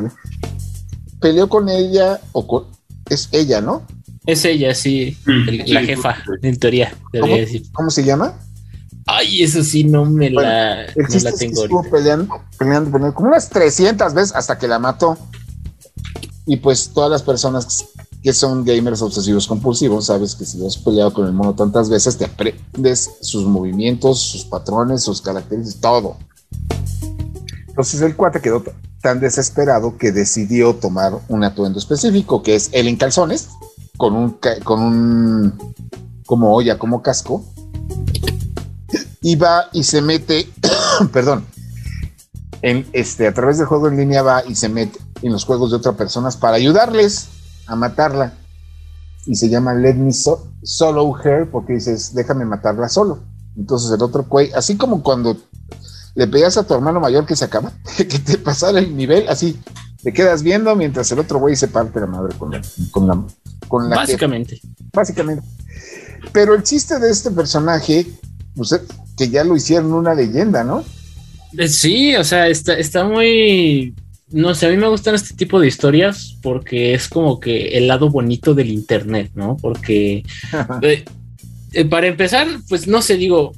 Peleó 1.19 1.49
con 1.49 1.69
ella, 1.69 2.19
o 2.31 2.65
es 3.09 3.29
ella, 3.31 3.61
¿no? 3.61 3.83
Es 4.25 4.45
ella, 4.45 4.75
sí, 4.75 5.17
mm, 5.25 5.71
la 5.71 5.81
jefa, 5.81 6.15
en 6.41 6.59
teoría. 6.59 6.93
¿Cómo, 7.19 7.35
¿Cómo 7.73 7.89
se 7.89 8.03
llama? 8.03 8.35
Ay, 9.05 9.41
eso 9.41 9.63
sí, 9.63 9.83
no 9.83 10.05
me 10.05 10.29
la, 10.29 10.85
no 10.95 11.19
la 11.23 11.31
tengo. 11.31 11.63
estuvo 11.63 11.83
peleando, 11.89 12.43
peleando, 12.59 12.91
peleando, 12.91 13.15
como 13.15 13.29
unas 13.29 13.49
300 13.49 14.13
veces 14.13 14.35
hasta 14.35 14.57
que 14.57 14.67
la 14.67 14.77
mató. 14.77 15.17
Y 16.45 16.57
pues 16.57 16.91
todas 16.93 17.09
las 17.09 17.23
personas 17.23 17.87
que 18.21 18.33
son 18.33 18.63
gamers 18.63 19.01
obsesivos 19.01 19.47
compulsivos, 19.47 20.05
sabes 20.05 20.35
que 20.35 20.45
si 20.45 20.63
has 20.65 20.77
peleado 20.77 21.13
con 21.13 21.25
el 21.25 21.33
mono 21.33 21.55
tantas 21.55 21.89
veces, 21.89 22.17
te 22.17 22.25
aprendes 22.25 23.09
sus 23.21 23.45
movimientos, 23.45 24.19
sus 24.19 24.45
patrones, 24.45 25.03
sus 25.03 25.21
características, 25.21 25.81
todo. 25.81 26.17
Entonces 27.69 28.01
el 28.01 28.15
cuate 28.15 28.41
quedó 28.41 28.63
tan 29.01 29.19
desesperado 29.19 29.97
que 29.97 30.11
decidió 30.11 30.75
tomar 30.75 31.13
un 31.29 31.43
atuendo 31.43 31.79
específico, 31.79 32.43
que 32.43 32.55
es 32.55 32.69
el 32.73 32.87
en 32.87 32.97
calzones, 32.97 33.49
con 33.97 34.15
un, 34.15 34.39
con 34.63 34.81
un, 34.81 35.73
como 36.25 36.53
olla, 36.53 36.77
como 36.77 37.01
casco, 37.01 37.45
y 39.21 39.35
va 39.35 39.69
y 39.71 39.83
se 39.83 40.01
mete, 40.01 40.49
perdón, 41.13 41.45
en 42.61 42.85
este, 42.93 43.27
a 43.27 43.33
través 43.33 43.57
del 43.57 43.67
juego 43.67 43.87
en 43.87 43.97
línea 43.97 44.21
va 44.21 44.43
y 44.45 44.55
se 44.55 44.69
mete 44.69 44.99
en 45.21 45.31
los 45.31 45.45
juegos 45.45 45.71
de 45.71 45.77
otras 45.77 45.95
personas 45.95 46.37
para 46.37 46.55
ayudarles 46.55 47.29
a 47.67 47.75
matarla. 47.75 48.33
Y 49.25 49.35
se 49.35 49.49
llama 49.49 49.73
Let 49.73 49.95
Me 49.95 50.11
Solo 50.11 51.13
Her, 51.23 51.49
porque 51.49 51.73
dices, 51.73 52.13
déjame 52.13 52.45
matarla 52.45 52.89
solo. 52.89 53.19
Entonces 53.55 53.91
el 53.91 54.01
otro 54.01 54.23
güey, 54.23 54.51
así 54.53 54.77
como 54.77 55.03
cuando 55.03 55.37
le 56.15 56.27
pedías 56.27 56.57
a 56.57 56.65
tu 56.65 56.73
hermano 56.73 56.99
mayor 56.99 57.25
que 57.25 57.35
se 57.35 57.45
acaba, 57.45 57.71
que 57.97 58.05
te 58.05 58.37
pasara 58.37 58.79
el 58.79 58.95
nivel, 58.95 59.27
así 59.29 59.57
te 60.03 60.13
quedas 60.13 60.43
viendo 60.43 60.75
mientras 60.75 61.11
el 61.11 61.19
otro 61.19 61.39
güey 61.39 61.55
se 61.55 61.67
parte 61.67 61.99
la 61.99 62.07
madre 62.07 62.35
con 62.37 62.51
la. 62.51 62.61
Con 62.91 63.07
la, 63.07 63.23
con 63.67 63.89
la 63.89 63.95
básicamente. 63.97 64.61
básicamente. 64.93 65.45
Pero 66.31 66.53
el 66.53 66.63
chiste 66.63 66.99
de 66.99 67.09
este 67.09 67.31
personaje, 67.31 68.07
pues, 68.55 68.79
que 69.17 69.29
ya 69.29 69.43
lo 69.43 69.55
hicieron 69.55 69.93
una 69.93 70.13
leyenda, 70.13 70.63
¿no? 70.63 70.83
Eh, 71.57 71.67
sí, 71.67 72.15
o 72.15 72.23
sea, 72.23 72.47
está, 72.47 72.73
está 72.73 73.03
muy. 73.03 73.93
No 74.31 74.53
sé, 74.53 74.67
a 74.67 74.69
mí 74.69 74.77
me 74.77 74.87
gustan 74.87 75.15
este 75.15 75.33
tipo 75.33 75.59
de 75.59 75.67
historias 75.67 76.37
porque 76.43 76.93
es 76.93 77.09
como 77.09 77.39
que 77.39 77.69
el 77.69 77.87
lado 77.87 78.09
bonito 78.09 78.53
del 78.53 78.69
internet, 78.69 79.31
¿no? 79.33 79.57
Porque 79.57 80.23
eh, 80.81 81.03
eh, 81.73 81.85
para 81.85 82.07
empezar, 82.07 82.47
pues 82.69 82.87
no 82.87 83.01
sé, 83.01 83.15
digo, 83.15 83.53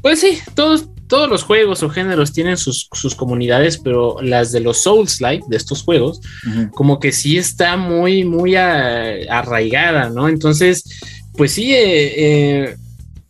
pues 0.00 0.20
sí, 0.20 0.38
todos, 0.54 0.88
todos 1.06 1.28
los 1.28 1.42
juegos 1.42 1.82
o 1.82 1.90
géneros 1.90 2.32
tienen 2.32 2.56
sus, 2.56 2.88
comunidades, 3.16 3.78
pero 3.78 4.16
las 4.22 4.52
de 4.52 4.60
los 4.60 4.82
Souls-like, 4.82 5.44
de 5.48 5.56
estos 5.56 5.82
juegos, 5.82 6.20
como 6.72 6.98
que 6.98 7.12
sí 7.12 7.36
está 7.36 7.76
muy, 7.76 8.24
muy 8.24 8.56
arraigada, 8.56 10.10
¿no? 10.10 10.28
Entonces, 10.28 10.84
pues 11.36 11.52
sí, 11.52 11.74
eh, 11.74 12.14
eh, 12.16 12.76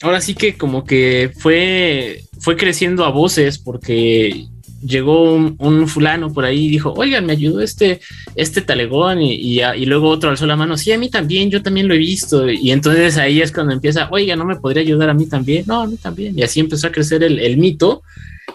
ahora 0.02 0.20
sí 0.20 0.34
que 0.34 0.56
como 0.56 0.84
que 0.84 1.32
fue, 1.38 2.24
fue 2.40 2.56
creciendo 2.56 3.04
a 3.04 3.10
voces 3.10 3.58
porque 3.58 4.46
llegó 4.86 5.34
un, 5.34 5.88
fulano 5.88 6.32
por 6.32 6.44
ahí 6.44 6.66
y 6.66 6.70
dijo, 6.70 6.92
oigan, 6.96 7.26
me 7.26 7.32
ayudó 7.32 7.60
este, 7.60 8.00
este 8.36 8.60
talegón 8.60 9.22
y, 9.22 9.60
y, 9.60 9.86
luego 9.86 10.08
otro 10.08 10.30
alzó 10.30 10.46
la 10.46 10.56
mano, 10.56 10.76
sí, 10.76 10.92
a 10.92 10.98
mí 10.98 11.08
también, 11.08 11.50
yo 11.50 11.62
también 11.62 11.88
lo 11.88 11.94
he 11.94 11.98
visto. 11.98 12.50
Y 12.50 12.70
entonces 12.70 13.16
ahí 13.16 13.40
es 13.40 13.52
cuando 13.52 13.72
empieza, 13.72 14.08
oiga, 14.10 14.36
¿no 14.36 14.44
me 14.44 14.56
podría 14.56 14.82
ayudar 14.82 15.10
a 15.10 15.14
mí 15.14 15.26
también? 15.26 15.64
No, 15.66 15.82
a 15.82 15.86
mí 15.86 15.96
también. 15.96 16.38
Y 16.38 16.42
así 16.42 16.60
empezó 16.60 16.86
a 16.86 16.92
crecer 16.92 17.22
el, 17.22 17.56
mito. 17.56 18.02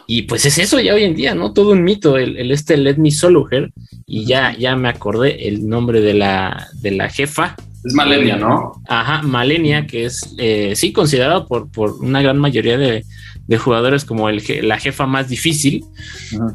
Y 0.06 0.24
pues 0.24 0.46
es 0.46 0.58
eso 0.58 0.80
ya 0.80 0.94
hoy 0.94 1.04
en 1.04 1.15
día, 1.15 1.36
¿no? 1.36 1.54
Todo 1.54 1.72
un 1.72 1.84
mito, 1.84 2.18
el, 2.18 2.52
este 2.52 2.78
Let 2.78 2.98
Me 2.98 3.12
Solo 3.12 3.48
Her. 3.50 3.72
Y 4.06 4.26
ya, 4.26 4.56
ya 4.58 4.76
me 4.76 4.89
acordé 4.89 5.48
el 5.48 5.68
nombre 5.68 6.02
de 6.02 6.13
la, 6.13 6.68
de 6.82 6.92
la 6.92 7.10
jefa. 7.10 7.56
Es 7.84 7.94
Malenia, 7.94 8.36
¿no? 8.36 8.82
Ajá, 8.88 9.22
Malenia, 9.22 9.88
que 9.88 10.06
es, 10.06 10.36
eh, 10.38 10.74
sí, 10.76 10.92
considerado 10.92 11.48
por, 11.48 11.72
por 11.72 11.94
una 12.02 12.22
gran 12.22 12.38
mayoría 12.38 12.78
de, 12.78 13.06
de 13.50 13.58
jugadores 13.58 14.06
como 14.06 14.30
el, 14.30 14.44
la 14.62 14.78
jefa 14.78 15.08
más 15.08 15.28
difícil. 15.28 15.84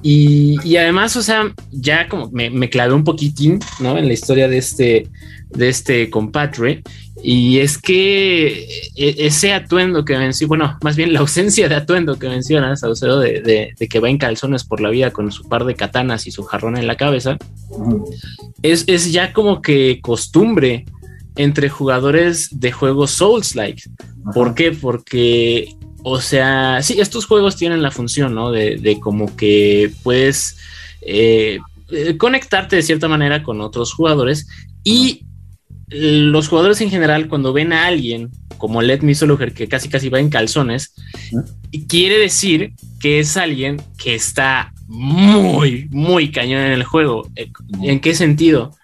y, 0.00 0.76
además, 0.76 1.16
o 1.16 1.22
sea, 1.22 1.52
ya 1.72 2.08
como 2.08 2.30
me, 2.30 2.50
me, 2.50 2.70
clavé 2.70 2.94
un 2.94 3.02
poquitín, 3.02 3.58
¿no? 3.80 3.98
En 3.98 4.06
la 4.06 4.12
historia 4.12 4.46
de 4.46 4.58
este, 4.58 5.08
de 5.50 5.68
este 5.68 6.08
compatre. 6.08 6.84
Y 7.20 7.58
es 7.58 7.78
que 7.78 8.64
e, 8.94 9.14
ese 9.26 9.52
atuendo 9.52 10.04
que 10.04 10.16
mencionó, 10.16 10.48
bueno, 10.48 10.78
más 10.84 10.94
bien 10.94 11.12
la 11.12 11.18
ausencia 11.18 11.68
de 11.68 11.74
atuendo 11.74 12.16
que 12.16 12.28
mencionas, 12.28 12.80
Saucedo, 12.80 13.18
de, 13.18 13.40
de, 13.40 13.74
de, 13.76 13.88
que 13.88 13.98
va 13.98 14.08
en 14.08 14.18
calzones 14.18 14.62
por 14.62 14.80
la 14.80 14.90
vida 14.90 15.10
con 15.10 15.32
su 15.32 15.48
par 15.48 15.64
de 15.64 15.74
katanas 15.74 16.28
y 16.28 16.30
su 16.30 16.44
jarrón 16.44 16.76
en 16.76 16.86
la 16.86 16.96
cabeza, 16.96 17.38
es, 18.62 18.84
es, 18.86 19.10
ya 19.10 19.32
como 19.32 19.62
que 19.62 19.98
costumbre 20.00 20.84
entre 21.34 21.68
jugadores 21.68 22.60
de 22.60 22.70
juegos 22.70 23.10
Souls-like. 23.10 23.82
¿Por 24.32 24.54
qué? 24.54 24.70
Porque, 24.70 25.74
o 26.06 26.20
sea, 26.20 26.82
sí, 26.82 27.00
estos 27.00 27.24
juegos 27.24 27.56
tienen 27.56 27.82
la 27.82 27.90
función, 27.90 28.34
¿no? 28.34 28.50
De, 28.50 28.76
de 28.76 29.00
como 29.00 29.34
que 29.36 29.90
puedes 30.02 30.58
eh, 31.00 31.58
eh 31.90 32.16
conectarte 32.18 32.76
de 32.76 32.82
cierta 32.82 33.08
manera 33.08 33.42
con 33.42 33.62
otros 33.62 33.94
jugadores 33.94 34.46
y 34.84 35.24
los 35.88 36.48
jugadores 36.48 36.80
en 36.82 36.90
general, 36.90 37.28
cuando 37.28 37.54
ven 37.54 37.72
a 37.72 37.86
alguien 37.86 38.30
como 38.58 38.82
Let 38.82 39.00
Me 39.00 39.14
Soluger, 39.14 39.54
que 39.54 39.66
casi 39.66 39.88
casi 39.88 40.10
va 40.10 40.20
en 40.20 40.28
calzones, 40.28 40.94
quiere 41.88 42.18
decir 42.18 42.72
que 43.00 43.20
es 43.20 43.36
alguien 43.38 43.80
que 43.96 44.14
está 44.14 44.74
muy, 44.86 45.88
muy 45.90 46.30
cañón 46.30 46.60
en 46.60 46.72
el 46.72 46.84
juego. 46.84 47.30
¿En 47.82 48.00
qué 48.00 48.14
sentido? 48.14 48.76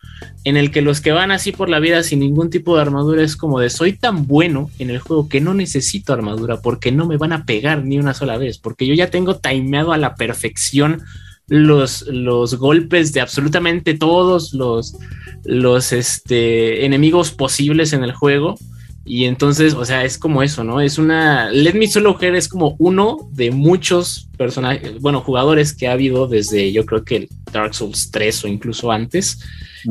En 0.45 0.57
el 0.57 0.71
que 0.71 0.81
los 0.81 1.01
que 1.01 1.13
van 1.13 1.31
así 1.31 1.53
por 1.53 1.69
la 1.69 1.81
vida 1.81 2.03
sin 2.03 2.21
ningún 2.21 2.49
tipo 2.49 2.75
de 2.75 2.83
armadura 2.83 3.23
es 3.23 3.37
como 3.37 3.61
de 3.61 3.69
soy 3.69 3.93
tan 3.93 4.27
bueno 4.27 4.71
en 4.79 4.89
el 4.89 4.99
juego 4.99 5.29
que 5.29 5.41
no 5.41 5.53
necesito 5.53 6.13
armadura 6.13 6.63
porque 6.63 6.93
no 6.93 7.07
me 7.07 7.19
van 7.19 7.33
a 7.33 7.45
pegar 7.45 7.85
ni 7.85 7.99
una 7.99 8.15
sola 8.15 8.39
vez, 8.39 8.59
porque 8.59 8.87
yo 8.87 8.95
ya 8.95 9.11
tengo 9.11 9.37
timeado 9.37 9.93
a 9.93 9.99
la 9.99 10.15
perfección 10.15 11.03
los, 11.47 12.03
los 12.03 12.55
golpes 12.55 13.13
de 13.13 13.21
absolutamente 13.21 13.95
todos 13.95 14.55
los, 14.55 14.97
los 15.45 15.93
este, 15.93 16.87
enemigos 16.87 17.33
posibles 17.33 17.93
en 17.93 18.05
el 18.05 18.13
juego. 18.13 18.55
Y 19.05 19.25
entonces, 19.25 19.75
o 19.75 19.85
sea, 19.85 20.05
es 20.05 20.19
como 20.19 20.43
eso, 20.43 20.63
¿no? 20.63 20.81
Es 20.81 20.99
una. 20.99 21.51
Let 21.51 21.75
Me 21.75 21.89
Solo 21.89 22.17
Her 22.21 22.35
es 22.35 22.49
como 22.49 22.77
uno 22.79 23.29
de 23.33 23.51
muchos 23.51 24.29
personajes, 24.37 25.01
bueno, 25.01 25.23
jugadores 25.23 25.75
que 25.75 25.89
ha 25.89 25.93
habido 25.93 26.27
desde 26.27 26.71
yo 26.73 26.85
creo 26.85 27.05
que 27.05 27.17
el 27.17 27.29
Dark 27.53 27.75
Souls 27.75 28.11
3 28.11 28.45
o 28.45 28.49
incluso 28.49 28.93
antes. 28.93 29.41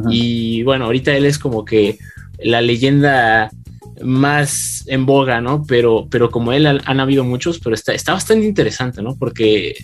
Y 0.10 0.62
bueno, 0.64 0.86
ahorita 0.86 1.16
él 1.16 1.26
es 1.26 1.40
como 1.40 1.66
que 1.66 1.98
la 2.38 2.62
leyenda 2.62 3.50
más 4.04 4.84
en 4.88 5.06
boga, 5.06 5.42
¿no? 5.42 5.66
Pero, 5.68 6.08
pero 6.10 6.30
como 6.32 6.54
él 6.54 6.68
han, 6.68 7.00
habido 7.00 7.24
muchos, 7.24 7.60
pero 7.60 7.74
está, 7.74 7.94
está 7.94 8.14
bastante 8.14 8.46
interesante, 8.46 9.02
¿no? 9.02 9.16
Porque 9.16 9.76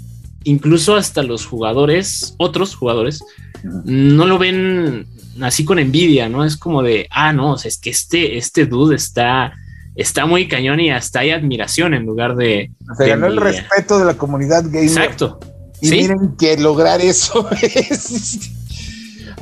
incluso 0.44 0.96
hasta 0.96 1.24
los 1.24 1.46
jugadores, 1.46 2.36
otros 2.38 2.76
jugadores, 2.76 3.24
no 3.64 4.26
lo 4.26 4.38
ven 4.38 5.08
así 5.42 5.66
con 5.66 5.80
envidia, 5.80 6.30
¿no? 6.30 6.46
Es 6.46 6.58
como 6.58 6.84
de, 6.84 7.08
ah, 7.12 7.34
no, 7.34 7.56
es 7.56 7.78
que 7.78 7.90
este, 7.90 8.38
este 8.38 8.66
dude 8.66 8.96
está, 8.96 9.54
está 9.96 10.26
muy 10.26 10.48
cañón 10.48 10.80
y 10.80 10.92
hasta 10.92 11.20
hay 11.20 11.32
admiración 11.32 11.94
en 11.94 12.06
lugar 12.06 12.36
de... 12.36 12.72
Se 12.98 13.08
ganó 13.08 13.28
el 13.28 13.38
respeto 13.38 14.00
de 14.00 14.06
la 14.06 14.16
comunidad 14.16 14.64
gamer. 14.66 14.84
Exacto. 14.84 15.40
Y 15.82 15.90
miren 15.90 16.36
que 16.38 16.58
lograr 16.58 17.02
eso 17.02 17.50
es... 17.62 18.40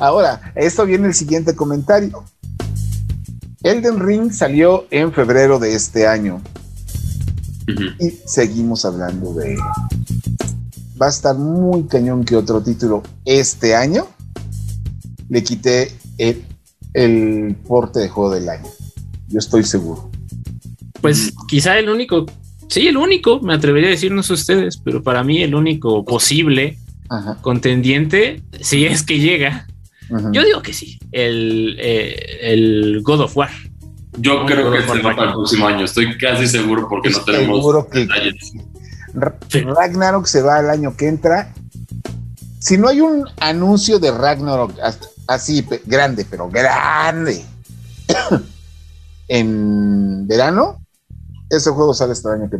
Ahora, 0.00 0.52
esto 0.56 0.84
viene 0.84 1.06
el 1.06 1.14
siguiente 1.14 1.54
comentario. 1.54 2.24
Elden 3.62 4.00
Ring 4.00 4.32
salió 4.32 4.86
en 4.90 5.12
febrero 5.12 5.58
de 5.58 5.74
este 5.74 6.06
año. 6.06 6.42
Y 7.98 8.10
seguimos 8.26 8.84
hablando 8.84 9.32
de 9.32 9.56
va 11.00 11.06
a 11.06 11.10
estar 11.10 11.36
muy 11.36 11.84
cañón 11.84 12.24
que 12.24 12.36
otro 12.36 12.62
título 12.62 13.02
este 13.24 13.74
año 13.74 14.06
le 15.28 15.42
quité 15.42 15.92
el, 16.18 17.56
porte 17.66 18.00
de 18.00 18.08
juego 18.08 18.30
del 18.32 18.48
año. 18.48 18.68
Yo 19.28 19.38
estoy 19.38 19.64
seguro. 19.64 20.10
Pues 21.00 21.32
quizá 21.48 21.78
el 21.78 21.88
único, 21.88 22.26
sí, 22.68 22.86
el 22.86 22.96
único, 22.96 23.40
me 23.40 23.54
atrevería 23.54 23.88
a 23.88 23.92
decirnos 23.92 24.30
ustedes, 24.30 24.76
pero 24.78 25.02
para 25.02 25.24
mí 25.24 25.42
el 25.42 25.54
único 25.54 26.04
posible 26.04 26.78
contendiente, 27.42 28.42
si 28.60 28.86
es 28.86 29.02
que 29.02 29.18
llega, 29.18 29.66
yo 30.32 30.44
digo 30.44 30.62
que 30.62 30.72
sí, 30.72 30.98
el, 31.12 31.76
eh, 31.78 32.38
el 32.42 33.00
God 33.02 33.20
of 33.20 33.36
War. 33.36 33.50
Yo 34.18 34.46
creo 34.46 34.70
que 34.70 34.82
se 34.82 35.02
va 35.02 35.14
para 35.14 35.28
el 35.28 35.34
próximo 35.34 35.66
año, 35.66 35.84
estoy 35.84 36.16
casi 36.16 36.46
seguro 36.46 36.86
porque 36.88 37.10
no 37.10 37.20
tenemos 37.20 37.58
seguro 37.58 37.88
que, 37.88 38.06
Ragnarok 39.60 40.26
se 40.26 40.42
va 40.42 40.60
el 40.60 40.70
año 40.70 40.96
que 40.96 41.08
entra. 41.08 41.52
Si 42.58 42.78
no 42.78 42.88
hay 42.88 43.00
un 43.00 43.26
anuncio 43.40 43.98
de 43.98 44.10
Ragnarok 44.10 44.78
así 45.26 45.64
grande, 45.86 46.26
pero 46.28 46.48
grande, 46.48 47.44
en 49.28 50.26
verano, 50.26 50.80
ese 51.50 51.70
juego 51.70 51.94
sale 51.94 52.12
este 52.12 52.28
año 52.28 52.50
que. 52.50 52.58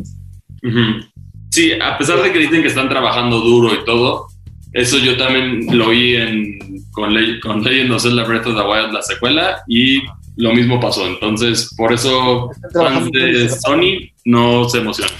Sí, 1.51 1.71
a 1.73 1.97
pesar 1.97 2.21
de 2.21 2.33
que 2.33 2.39
dicen 2.39 2.61
que 2.61 2.67
están 2.67 2.89
trabajando 2.89 3.39
duro 3.39 3.73
y 3.73 3.85
todo, 3.85 4.27
eso 4.73 4.97
yo 4.97 5.17
también 5.17 5.77
lo 5.77 5.87
oí 5.87 6.15
en, 6.15 6.59
con, 6.91 7.13
con 7.41 7.63
Legend 7.63 7.91
of 7.91 8.01
Zelda 8.01 8.25
Breath 8.25 8.47
of 8.47 8.55
the 8.55 8.61
Wild, 8.61 8.91
la 8.91 9.01
secuela, 9.01 9.63
y 9.67 10.01
lo 10.35 10.53
mismo 10.53 10.79
pasó. 10.79 11.05
Entonces, 11.07 11.73
por 11.77 11.93
eso 11.93 12.49
fans 12.73 13.09
de 13.11 13.49
Sony 13.49 14.11
no 14.25 14.67
se 14.67 14.79
emocionan. 14.79 15.15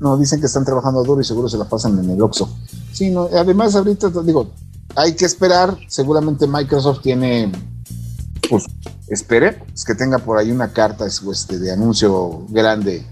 No, 0.00 0.16
dicen 0.16 0.40
que 0.40 0.46
están 0.46 0.64
trabajando 0.64 1.02
duro 1.04 1.20
y 1.20 1.24
seguro 1.24 1.48
se 1.48 1.58
la 1.58 1.68
pasan 1.68 1.98
en 1.98 2.10
el 2.10 2.20
Oxxo. 2.20 2.56
Sí, 2.92 3.10
no, 3.10 3.28
además 3.32 3.74
ahorita 3.74 4.10
digo, 4.24 4.52
hay 4.96 5.14
que 5.14 5.24
esperar, 5.24 5.76
seguramente 5.88 6.46
Microsoft 6.46 7.02
tiene, 7.02 7.50
pues, 8.48 8.64
espere, 9.08 9.62
es 9.72 9.84
que 9.84 9.94
tenga 9.94 10.18
por 10.18 10.38
ahí 10.38 10.50
una 10.50 10.72
carta 10.72 11.06
este, 11.06 11.58
de 11.58 11.72
anuncio 11.72 12.46
grande 12.48 13.04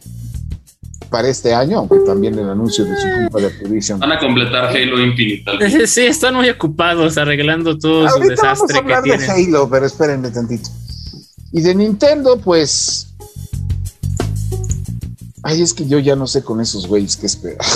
para 1.10 1.28
este 1.28 1.54
año, 1.54 1.80
aunque 1.80 1.98
también 2.06 2.38
el 2.38 2.48
anuncio 2.48 2.84
de 2.84 2.96
su 2.96 3.06
culpa 3.06 3.40
de 3.40 3.46
Activision. 3.48 4.00
Van 4.00 4.12
a 4.12 4.18
completar 4.18 4.64
Halo 4.64 4.98
Infinite. 4.98 5.86
Sí, 5.86 6.02
están 6.02 6.34
muy 6.34 6.48
ocupados 6.48 7.18
arreglando 7.18 7.76
todo 7.76 8.08
su 8.08 8.20
desastre 8.20 8.78
vamos 8.80 8.92
a 8.92 8.98
hablar 8.98 9.02
de 9.02 9.26
Halo, 9.26 9.68
pero 9.68 9.86
espérenme 9.86 10.30
tantito. 10.30 10.70
Y 11.52 11.60
de 11.60 11.74
Nintendo, 11.74 12.38
pues 12.38 13.12
Ay, 15.44 15.60
es 15.60 15.74
que 15.74 15.86
yo 15.86 15.98
ya 15.98 16.14
no 16.14 16.26
sé 16.26 16.42
con 16.42 16.60
esos 16.60 16.86
güeyes 16.86 17.16
qué 17.16 17.26
esperar. 17.26 17.58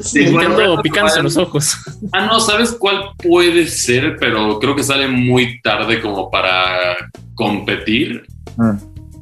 Sí, 0.00 0.30
bueno, 0.30 0.80
picándose 0.82 1.22
los 1.22 1.36
ojos. 1.36 1.76
Ah, 2.12 2.26
no, 2.26 2.40
¿sabes 2.40 2.72
cuál 2.72 3.10
puede 3.22 3.66
ser? 3.66 4.16
Pero 4.18 4.58
creo 4.58 4.74
que 4.74 4.82
sale 4.82 5.08
muy 5.08 5.60
tarde 5.60 6.00
como 6.00 6.30
para 6.30 6.96
competir. 7.34 8.26
Mm. 8.56 8.76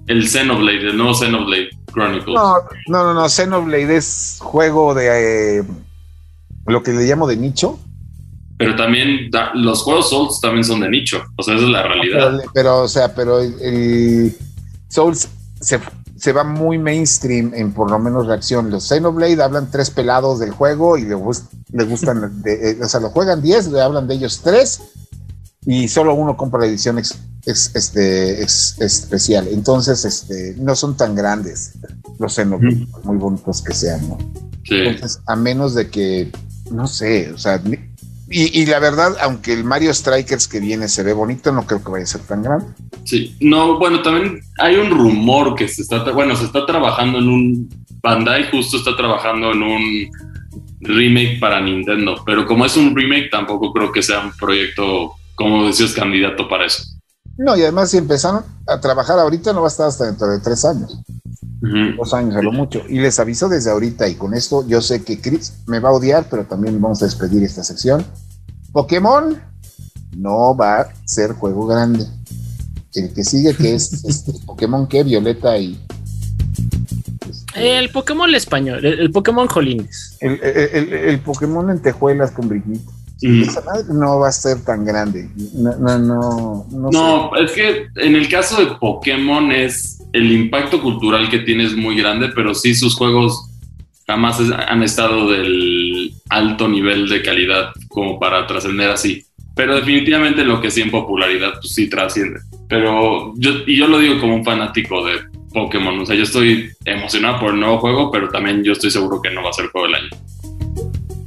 El 0.06 0.28
Xenoblade, 0.28 0.88
el 0.88 0.96
nuevo 0.96 1.14
Xenoblade 1.14 1.70
Chronicles. 1.92 2.34
No, 2.34 2.56
no, 2.88 3.04
no, 3.04 3.14
no. 3.14 3.28
Xenoblade 3.28 3.96
es 3.96 4.38
juego 4.40 4.94
de 4.94 5.58
eh, 5.58 5.64
lo 6.66 6.82
que 6.82 6.92
le 6.92 7.04
llamo 7.04 7.26
de 7.26 7.36
nicho. 7.36 7.78
Pero 8.56 8.74
también 8.74 9.30
los 9.54 9.82
juegos 9.82 10.10
Souls 10.10 10.40
también 10.40 10.64
son 10.64 10.80
de 10.80 10.88
nicho. 10.88 11.22
O 11.36 11.42
sea, 11.42 11.54
esa 11.54 11.64
es 11.64 11.70
la 11.70 11.82
realidad. 11.82 12.40
Pero, 12.54 12.82
o 12.82 12.88
sea, 12.88 13.14
pero 13.14 13.40
el 13.40 14.36
Souls 14.88 15.28
se 15.60 15.78
se 16.18 16.32
va 16.32 16.44
muy 16.44 16.78
mainstream 16.78 17.52
en 17.54 17.72
por 17.72 17.90
lo 17.90 17.98
menos 17.98 18.26
reacción. 18.26 18.70
Los 18.70 18.88
Xenoblade 18.88 19.42
hablan 19.42 19.70
tres 19.70 19.90
pelados 19.90 20.40
del 20.40 20.50
juego 20.50 20.98
y 20.98 21.04
le, 21.04 21.14
gustan, 21.14 22.42
de, 22.42 22.70
eh, 22.70 22.78
o 22.82 22.88
sea, 22.88 23.00
lo 23.00 23.10
juegan 23.10 23.40
diez, 23.40 23.68
le 23.68 23.80
hablan 23.80 24.08
de 24.08 24.14
ellos 24.14 24.40
tres 24.42 24.80
y 25.64 25.86
solo 25.88 26.14
uno 26.14 26.36
compra 26.36 26.60
la 26.60 26.66
edición 26.66 26.98
este, 26.98 28.42
especial. 28.42 29.48
Entonces, 29.48 30.04
este, 30.04 30.56
no 30.58 30.74
son 30.74 30.96
tan 30.96 31.14
grandes 31.14 31.72
los 32.18 32.34
Xenoblade, 32.34 32.86
muy 33.04 33.16
bonitos 33.16 33.62
que 33.62 33.74
sean, 33.74 34.08
¿no? 34.08 34.18
Entonces, 34.70 35.20
a 35.26 35.36
menos 35.36 35.74
de 35.74 35.88
que, 35.88 36.30
no 36.70 36.86
sé, 36.86 37.30
o 37.32 37.38
sea, 37.38 37.62
y, 38.30 38.66
la 38.66 38.78
verdad, 38.78 39.16
aunque 39.22 39.52
el 39.54 39.64
Mario 39.64 39.92
Strikers 39.92 40.48
que 40.48 40.60
viene 40.60 40.88
se 40.88 41.02
ve 41.02 41.12
bonito, 41.12 41.50
no 41.50 41.66
creo 41.66 41.82
que 41.82 41.90
vaya 41.90 42.04
a 42.04 42.06
ser 42.06 42.20
tan 42.22 42.42
grande. 42.42 42.66
Sí, 43.04 43.34
no, 43.40 43.78
bueno, 43.78 44.02
también 44.02 44.40
hay 44.58 44.76
un 44.76 44.90
rumor 44.90 45.54
que 45.54 45.66
se 45.66 45.82
está, 45.82 46.02
bueno, 46.12 46.36
se 46.36 46.44
está 46.44 46.66
trabajando 46.66 47.18
en 47.18 47.28
un, 47.28 47.68
Bandai 48.02 48.50
justo 48.50 48.76
está 48.76 48.96
trabajando 48.96 49.52
en 49.52 49.62
un 49.62 50.10
remake 50.80 51.40
para 51.40 51.60
Nintendo, 51.60 52.22
pero 52.26 52.46
como 52.46 52.66
es 52.66 52.76
un 52.76 52.94
remake, 52.94 53.30
tampoco 53.30 53.72
creo 53.72 53.90
que 53.90 54.02
sea 54.02 54.20
un 54.20 54.32
proyecto, 54.32 55.12
como 55.34 55.66
decías, 55.66 55.92
candidato 55.92 56.48
para 56.48 56.66
eso. 56.66 56.82
No, 57.38 57.56
y 57.56 57.62
además 57.62 57.90
si 57.90 57.98
empezaron 57.98 58.44
a 58.66 58.80
trabajar 58.80 59.18
ahorita 59.18 59.52
no 59.52 59.60
va 59.60 59.68
a 59.68 59.70
estar 59.70 59.86
hasta 59.86 60.06
dentro 60.06 60.28
de 60.28 60.40
tres 60.40 60.64
años. 60.64 61.00
Dos 61.60 62.14
años 62.14 62.36
a 62.36 62.42
lo 62.42 62.52
mucho. 62.52 62.82
Y 62.88 63.00
les 63.00 63.18
aviso 63.18 63.48
desde 63.48 63.70
ahorita, 63.70 64.08
y 64.08 64.14
con 64.14 64.34
esto 64.34 64.66
yo 64.68 64.80
sé 64.80 65.02
que 65.02 65.20
Chris 65.20 65.54
me 65.66 65.80
va 65.80 65.88
a 65.88 65.92
odiar, 65.92 66.26
pero 66.30 66.44
también 66.44 66.80
vamos 66.80 67.02
a 67.02 67.06
despedir 67.06 67.42
esta 67.42 67.64
sección. 67.64 68.04
Pokémon 68.72 69.36
no 70.16 70.56
va 70.56 70.80
a 70.80 70.88
ser 71.04 71.32
juego 71.32 71.66
grande. 71.66 72.06
El 72.94 73.12
que 73.12 73.24
sigue, 73.24 73.54
que 73.54 73.74
es 73.74 74.04
este, 74.04 74.32
Pokémon 74.46 74.86
que 74.86 75.02
Violeta 75.02 75.58
y. 75.58 75.80
El 77.54 77.90
Pokémon 77.90 78.32
español, 78.34 78.84
el, 78.84 79.10
Pokémon 79.10 79.48
Jolines. 79.48 80.16
El, 80.20 80.40
el, 80.40 81.20
Pokémon 81.20 81.70
en 81.70 81.82
tejuelas 81.82 82.30
con 82.30 82.48
brillito. 82.48 82.92
no 83.92 84.20
va 84.20 84.28
a 84.28 84.32
ser 84.32 84.60
tan 84.60 84.84
grande. 84.84 85.28
No, 85.54 85.76
no, 85.76 85.98
no. 85.98 86.90
No, 86.92 87.36
es 87.36 87.50
que 87.50 87.88
en 87.96 88.14
el 88.14 88.28
caso 88.28 88.60
de 88.60 88.76
Pokémon 88.76 89.50
es 89.50 89.97
el 90.12 90.32
impacto 90.32 90.80
cultural 90.80 91.28
que 91.28 91.40
tiene 91.40 91.64
es 91.64 91.76
muy 91.76 91.96
grande, 91.96 92.28
pero 92.34 92.54
sí 92.54 92.74
sus 92.74 92.94
juegos 92.94 93.50
jamás 94.06 94.40
han 94.68 94.82
estado 94.82 95.30
del 95.30 96.14
alto 96.30 96.66
nivel 96.66 97.08
de 97.08 97.22
calidad 97.22 97.70
como 97.88 98.18
para 98.18 98.46
trascender 98.46 98.90
así. 98.90 99.24
Pero 99.54 99.74
definitivamente 99.74 100.44
lo 100.44 100.60
que 100.60 100.70
sí 100.70 100.80
en 100.80 100.90
popularidad, 100.90 101.54
pues 101.60 101.74
sí 101.74 101.88
trasciende. 101.90 102.40
Pero 102.68 103.34
yo, 103.36 103.50
y 103.66 103.76
yo 103.76 103.86
lo 103.86 103.98
digo 103.98 104.20
como 104.20 104.36
un 104.36 104.44
fanático 104.44 105.04
de 105.04 105.14
Pokémon. 105.52 105.98
O 106.00 106.06
sea, 106.06 106.16
yo 106.16 106.22
estoy 106.22 106.70
emocionado 106.84 107.40
por 107.40 107.52
el 107.52 107.60
nuevo 107.60 107.78
juego, 107.78 108.10
pero 108.10 108.28
también 108.28 108.62
yo 108.62 108.72
estoy 108.72 108.90
seguro 108.90 109.20
que 109.20 109.30
no 109.30 109.42
va 109.42 109.50
a 109.50 109.52
ser 109.52 109.66
el 109.66 109.70
juego 109.72 109.88
del 109.88 109.96
año. 109.96 110.10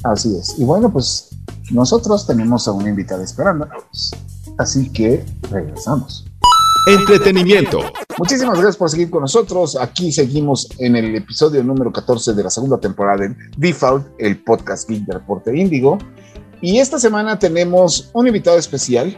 Así 0.03 0.29
es. 0.39 0.55
Y 0.57 0.63
bueno, 0.63 0.91
pues 0.91 1.29
nosotros 1.71 2.25
tenemos 2.25 2.67
a 2.67 2.71
una 2.71 2.89
invitada 2.89 3.23
esperándonos. 3.23 4.11
Así 4.57 4.91
que 4.91 5.23
regresamos. 5.51 6.30
Entretenimiento. 6.87 7.79
Muchísimas 8.17 8.55
gracias 8.55 8.77
por 8.77 8.89
seguir 8.89 9.11
con 9.11 9.21
nosotros. 9.21 9.77
Aquí 9.79 10.11
seguimos 10.11 10.67
en 10.79 10.95
el 10.95 11.15
episodio 11.15 11.63
número 11.63 11.91
14 11.91 12.33
de 12.33 12.43
la 12.43 12.49
segunda 12.49 12.79
temporada 12.79 13.27
de 13.27 13.35
Default, 13.57 14.07
el 14.17 14.43
podcast 14.43 14.89
Geek 14.89 15.05
de 15.05 15.13
Reporte 15.13 15.55
Índigo. 15.55 15.99
Y 16.59 16.79
esta 16.79 16.99
semana 16.99 17.37
tenemos 17.37 18.09
un 18.13 18.27
invitado 18.27 18.57
especial, 18.57 19.15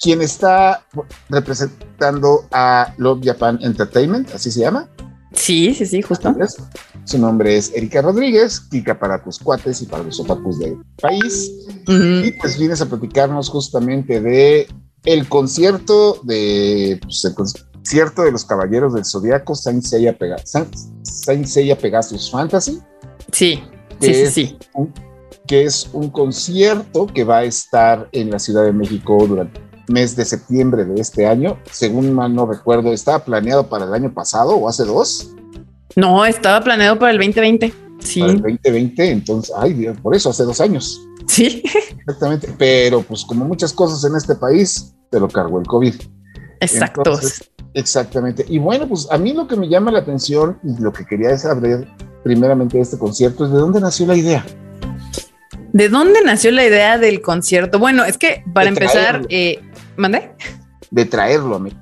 quien 0.00 0.22
está 0.22 0.86
representando 1.28 2.46
a 2.52 2.94
Love 2.96 3.20
Japan 3.24 3.58
Entertainment, 3.62 4.32
así 4.32 4.50
se 4.50 4.60
llama. 4.60 4.88
Sí, 5.32 5.74
sí, 5.74 5.86
sí, 5.86 6.02
justo. 6.02 6.32
Su 7.04 7.18
nombre 7.18 7.56
es 7.56 7.72
Erika 7.74 8.02
Rodríguez, 8.02 8.60
Kika 8.60 8.98
para 8.98 9.22
tus 9.22 9.38
cuates 9.38 9.82
y 9.82 9.86
para 9.86 10.04
los 10.04 10.20
otakus 10.20 10.58
del 10.60 10.76
país. 11.00 11.50
Y 11.88 12.32
pues 12.32 12.56
vienes 12.56 12.80
a 12.80 12.86
platicarnos 12.86 13.48
justamente 13.48 14.20
de 14.20 14.68
el 15.04 15.28
concierto 15.28 16.20
de 16.22 16.98
pues, 17.02 17.24
el 17.24 17.34
concierto 17.34 18.22
de 18.22 18.32
los 18.32 18.44
Caballeros 18.44 18.94
del 18.94 19.04
Zodiaco, 19.04 19.54
Saint 19.54 19.82
Seiya, 19.84 20.16
Pegasus 21.76 22.30
Fantasy. 22.30 22.80
Sí, 23.32 23.62
sí, 24.00 24.14
sí, 24.14 24.26
sí. 24.26 24.58
que 25.46 25.64
es 25.64 25.88
un 25.92 26.10
concierto 26.10 27.06
que 27.06 27.24
va 27.24 27.38
a 27.38 27.44
estar 27.44 28.08
en 28.12 28.30
la 28.30 28.38
Ciudad 28.38 28.64
de 28.64 28.72
México 28.72 29.24
durante 29.26 29.58
el 29.58 29.94
mes 29.94 30.14
de 30.16 30.24
septiembre 30.24 30.84
de 30.84 31.00
este 31.00 31.26
año. 31.26 31.58
Según 31.70 32.12
mal 32.14 32.34
no 32.34 32.46
recuerdo, 32.46 32.92
estaba 32.92 33.24
planeado 33.24 33.68
para 33.68 33.84
el 33.86 33.94
año 33.94 34.12
pasado 34.12 34.56
o 34.56 34.68
hace 34.68 34.84
dos. 34.84 35.30
No, 35.96 36.24
estaba 36.24 36.62
planeado 36.62 36.98
para 36.98 37.12
el 37.12 37.18
2020. 37.18 37.72
Sí. 38.02 38.20
Para 38.20 38.32
el 38.32 38.42
2020, 38.42 39.10
entonces, 39.10 39.54
ay, 39.56 39.92
por 40.02 40.14
eso, 40.14 40.30
hace 40.30 40.44
dos 40.44 40.60
años. 40.60 41.00
Sí. 41.26 41.62
Exactamente. 42.00 42.48
Pero 42.58 43.02
pues 43.02 43.24
como 43.24 43.44
muchas 43.44 43.72
cosas 43.72 44.04
en 44.08 44.16
este 44.16 44.34
país, 44.34 44.94
te 45.10 45.20
lo 45.20 45.28
cargó 45.28 45.60
el 45.60 45.66
COVID. 45.66 45.94
Exacto. 46.60 47.18
exactamente. 47.74 48.44
Y 48.48 48.58
bueno, 48.58 48.88
pues 48.88 49.08
a 49.10 49.18
mí 49.18 49.32
lo 49.32 49.46
que 49.46 49.56
me 49.56 49.68
llama 49.68 49.90
la 49.90 50.00
atención 50.00 50.58
y 50.62 50.80
lo 50.80 50.92
que 50.92 51.04
quería 51.04 51.36
saber 51.36 51.88
primeramente 52.22 52.76
de 52.76 52.82
este 52.82 52.98
concierto 52.98 53.44
es 53.44 53.52
de 53.52 53.58
dónde 53.58 53.80
nació 53.80 54.06
la 54.06 54.16
idea. 54.16 54.44
¿De 55.72 55.88
dónde 55.88 56.20
nació 56.24 56.52
la 56.52 56.64
idea 56.64 56.98
del 56.98 57.22
concierto? 57.22 57.78
Bueno, 57.78 58.04
es 58.04 58.18
que 58.18 58.44
para 58.52 58.68
empezar, 58.68 59.26
eh, 59.28 59.60
¿mandé? 59.96 60.34
De 60.90 61.04
traerlo 61.04 61.56
a 61.56 61.58
mí. 61.58 61.72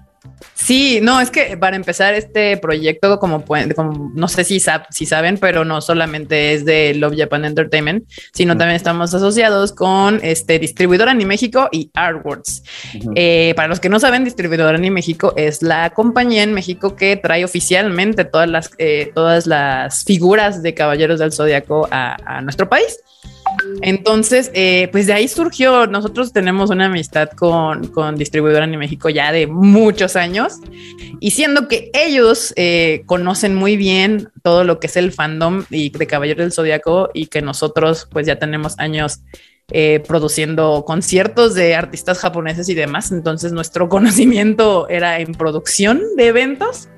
Sí, 0.71 1.01
no, 1.03 1.21
es 1.21 1.33
que 1.33 1.57
para 1.57 1.75
empezar 1.75 2.15
este 2.15 2.57
proyecto, 2.57 3.19
como, 3.19 3.45
pueden, 3.45 3.73
como 3.73 4.13
no 4.15 4.29
sé 4.29 4.45
si, 4.45 4.63
si 4.91 5.05
saben, 5.05 5.37
pero 5.37 5.65
no 5.65 5.81
solamente 5.81 6.55
es 6.55 6.65
de 6.65 6.95
Love 6.95 7.17
Japan 7.19 7.45
Entertainment, 7.45 8.09
sino 8.33 8.57
también 8.57 8.77
estamos 8.77 9.13
asociados 9.13 9.73
con 9.73 10.21
este 10.23 10.61
distribuidor 10.61 11.09
Anime 11.09 11.31
México 11.31 11.69
y 11.73 11.91
Artworks. 11.93 12.63
Eh, 13.17 13.53
para 13.57 13.67
los 13.67 13.81
que 13.81 13.89
no 13.89 13.99
saben, 13.99 14.23
distribuidor 14.23 14.77
Anime 14.77 14.95
México 14.95 15.35
es 15.37 15.61
la 15.61 15.91
compañía 15.91 16.45
en 16.45 16.55
México 16.55 16.95
que 16.95 17.17
trae 17.17 17.45
oficialmente 17.45 18.25
todas 18.25 18.49
las, 18.49 18.71
eh, 18.79 19.11
todas 19.13 19.49
las 19.49 20.05
figuras 20.05 20.63
de 20.63 20.73
Caballeros 20.73 21.19
del 21.19 21.33
Zodiaco 21.33 21.89
a, 21.91 22.17
a 22.25 22.43
nuestro 22.43 22.69
país. 22.69 22.97
Entonces, 23.83 24.51
eh, 24.55 24.89
pues 24.93 25.07
de 25.07 25.13
ahí 25.13 25.29
surgió, 25.29 25.87
nosotros 25.87 26.33
tenemos 26.33 26.71
una 26.71 26.87
amistad 26.87 27.31
con, 27.31 27.89
con 27.89 28.17
Distribuidora 28.17 28.65
en 28.65 28.79
México 28.79 29.09
ya 29.09 29.33
de 29.33 29.47
muchos 29.47 30.17
años 30.17 30.55
y 31.21 31.31
siendo 31.31 31.69
que 31.69 31.91
ellos 31.95 32.53
eh, 32.57 33.03
conocen 33.07 33.55
muy 33.55 33.77
bien 33.77 34.29
todo 34.43 34.65
lo 34.65 34.81
que 34.81 34.87
es 34.87 34.97
el 34.97 35.13
fandom 35.13 35.65
y 35.71 35.91
de 35.91 36.07
Caballero 36.07 36.43
del 36.43 36.53
Zodiaco 36.53 37.11
y 37.15 37.27
que 37.27 37.43
nosotros 37.43 38.09
pues 38.11 38.27
ya 38.27 38.39
tenemos 38.39 38.79
años 38.79 39.21
eh, 39.73 40.03
produciendo 40.07 40.85
conciertos 40.85 41.55
de 41.55 41.77
artistas 41.77 42.19
japoneses 42.19 42.69
y 42.69 42.75
demás. 42.75 43.13
Entonces 43.13 43.53
nuestro 43.53 43.89
conocimiento 43.91 44.89
era 44.89 45.21
en 45.21 45.33
producción 45.33 46.03
de 46.17 46.27
eventos 46.27 46.89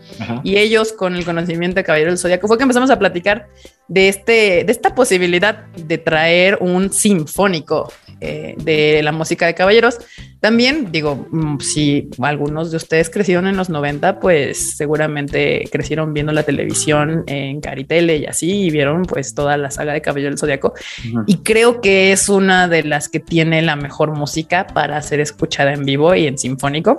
y 0.43 0.57
ellos 0.57 0.93
con 0.93 1.17
el 1.17 1.25
conocimiento 1.25 1.77
de 1.77 1.85
Caballero 1.85 2.11
del 2.11 2.19
Zodíaco 2.19 2.49
fue 2.49 2.57
que 2.57 2.63
empezamos 2.63 2.91
a 2.91 2.99
platicar 2.99 3.49
de, 3.89 4.09
este, 4.09 4.65
de 4.65 4.73
esta 4.73 4.95
posibilidad 4.95 5.67
de 5.67 5.99
traer 5.99 6.59
un 6.61 6.93
sinfónico 6.93 7.93
eh, 8.25 8.55
de 8.57 9.03
la 9.03 9.11
música 9.11 9.47
de 9.47 9.55
caballeros. 9.55 9.99
También 10.39 10.93
digo, 10.93 11.27
mm, 11.31 11.59
si 11.59 12.09
algunos 12.21 12.71
de 12.71 12.77
ustedes 12.77 13.11
crecieron 13.11 13.49
en 13.49 13.57
los 13.57 13.69
90, 13.69 14.21
pues 14.21 14.77
seguramente 14.77 15.69
crecieron 15.73 16.15
viendo 16.15 16.33
la 16.33 16.45
televisión 16.45 17.25
en 17.27 17.61
Caritele 17.61 18.19
y 18.19 18.27
así, 18.27 18.67
y 18.67 18.71
vieron 18.71 19.03
pues 19.03 19.35
toda 19.35 19.57
la 19.57 19.73
saga 19.73 19.93
de 19.93 20.03
Caballero 20.03 20.31
del 20.31 20.39
Zodíaco. 20.39 20.75
Y 21.27 21.39
creo 21.39 21.81
que 21.81 22.13
es 22.13 22.29
una 22.29 22.69
de 22.69 22.85
las 22.85 23.09
que 23.09 23.19
tiene 23.19 23.61
la 23.61 23.75
mejor 23.75 24.17
música 24.17 24.69
para 24.69 25.03
ser 25.03 25.19
escuchada 25.19 25.73
en 25.73 25.85
vivo 25.85 26.15
y 26.15 26.29
en 26.29 26.39
sinfónico. 26.39 26.97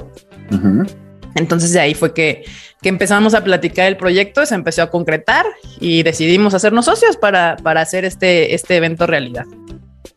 Entonces 1.36 1.74
de 1.74 1.80
ahí 1.80 1.93
fue 1.93 2.13
que, 2.13 2.46
que, 2.82 2.89
empezamos 2.89 3.34
a 3.34 3.43
platicar 3.43 3.88
el 3.88 3.98
proyecto, 3.98 4.46
se 4.46 4.56
empezó 4.56 4.84
a 4.84 4.89
concretar 4.89 5.46
y 5.80 6.04
decidimos 6.04 6.54
hacernos 6.54 6.86
socios 6.86 7.17
para, 7.17 7.58
para 7.58 7.82
hacer 7.82 8.06
este, 8.06 8.54
este 8.54 8.78
evento 8.78 9.08
realidad. 9.08 9.46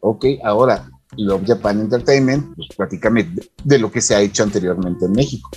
Ok, 0.00 0.26
ahora, 0.44 0.88
Love 1.16 1.44
Japan 1.46 1.81
Entertainment, 1.81 2.55
pues 2.55 2.68
platícame 2.76 3.29
de, 3.64 3.79
lo 3.79 3.90
que 3.90 4.00
se 4.00 4.14
ha 4.14 4.20
hecho 4.20 4.42
anteriormente 4.42 5.07
en 5.07 5.12
México. 5.12 5.50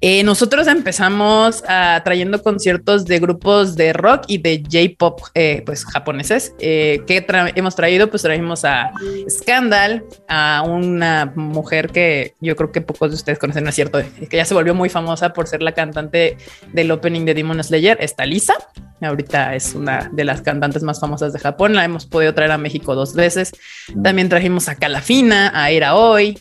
Eh, 0.00 0.22
nosotros 0.22 0.68
empezamos 0.68 1.62
uh, 1.62 2.02
trayendo 2.04 2.40
conciertos 2.40 3.04
de 3.04 3.18
grupos 3.18 3.74
de 3.74 3.92
rock 3.92 4.24
y 4.28 4.38
de 4.38 4.62
J-pop, 4.62 5.20
eh, 5.34 5.62
pues 5.66 5.84
japoneses. 5.84 6.54
Eh, 6.60 7.02
que 7.06 7.26
hemos 7.56 7.74
traído? 7.74 8.08
Pues 8.08 8.22
trajimos 8.22 8.64
a 8.64 8.92
Scandal, 9.28 10.04
a 10.28 10.62
una 10.64 11.32
mujer 11.34 11.90
que 11.90 12.34
yo 12.40 12.54
creo 12.54 12.70
que 12.70 12.80
pocos 12.80 13.10
de 13.10 13.16
ustedes 13.16 13.40
conocen, 13.40 13.64
no 13.64 13.70
es 13.70 13.74
cierto, 13.74 14.00
que 14.30 14.36
ya 14.36 14.44
se 14.44 14.54
volvió 14.54 14.72
muy 14.72 14.88
famosa 14.88 15.32
por 15.32 15.48
ser 15.48 15.62
la 15.62 15.72
cantante 15.72 16.36
del 16.72 16.90
opening 16.92 17.24
de 17.24 17.34
Demon 17.34 17.62
Slayer, 17.62 17.98
está 18.00 18.24
Lisa. 18.24 18.54
Ahorita 19.00 19.56
es 19.56 19.74
una 19.74 20.10
de 20.12 20.24
las 20.24 20.42
cantantes 20.42 20.84
más 20.84 21.00
famosas 21.00 21.32
de 21.32 21.40
Japón. 21.40 21.74
La 21.74 21.84
hemos 21.84 22.06
podido 22.06 22.34
traer 22.34 22.52
a 22.52 22.58
México 22.58 22.94
dos 22.94 23.14
veces. 23.14 23.52
Mm. 23.94 24.02
También 24.02 24.28
trajimos 24.28 24.68
a 24.68 24.76
Calafina, 24.76 25.50
a 25.54 25.70
Era 25.70 25.96
Hoy, 25.96 26.38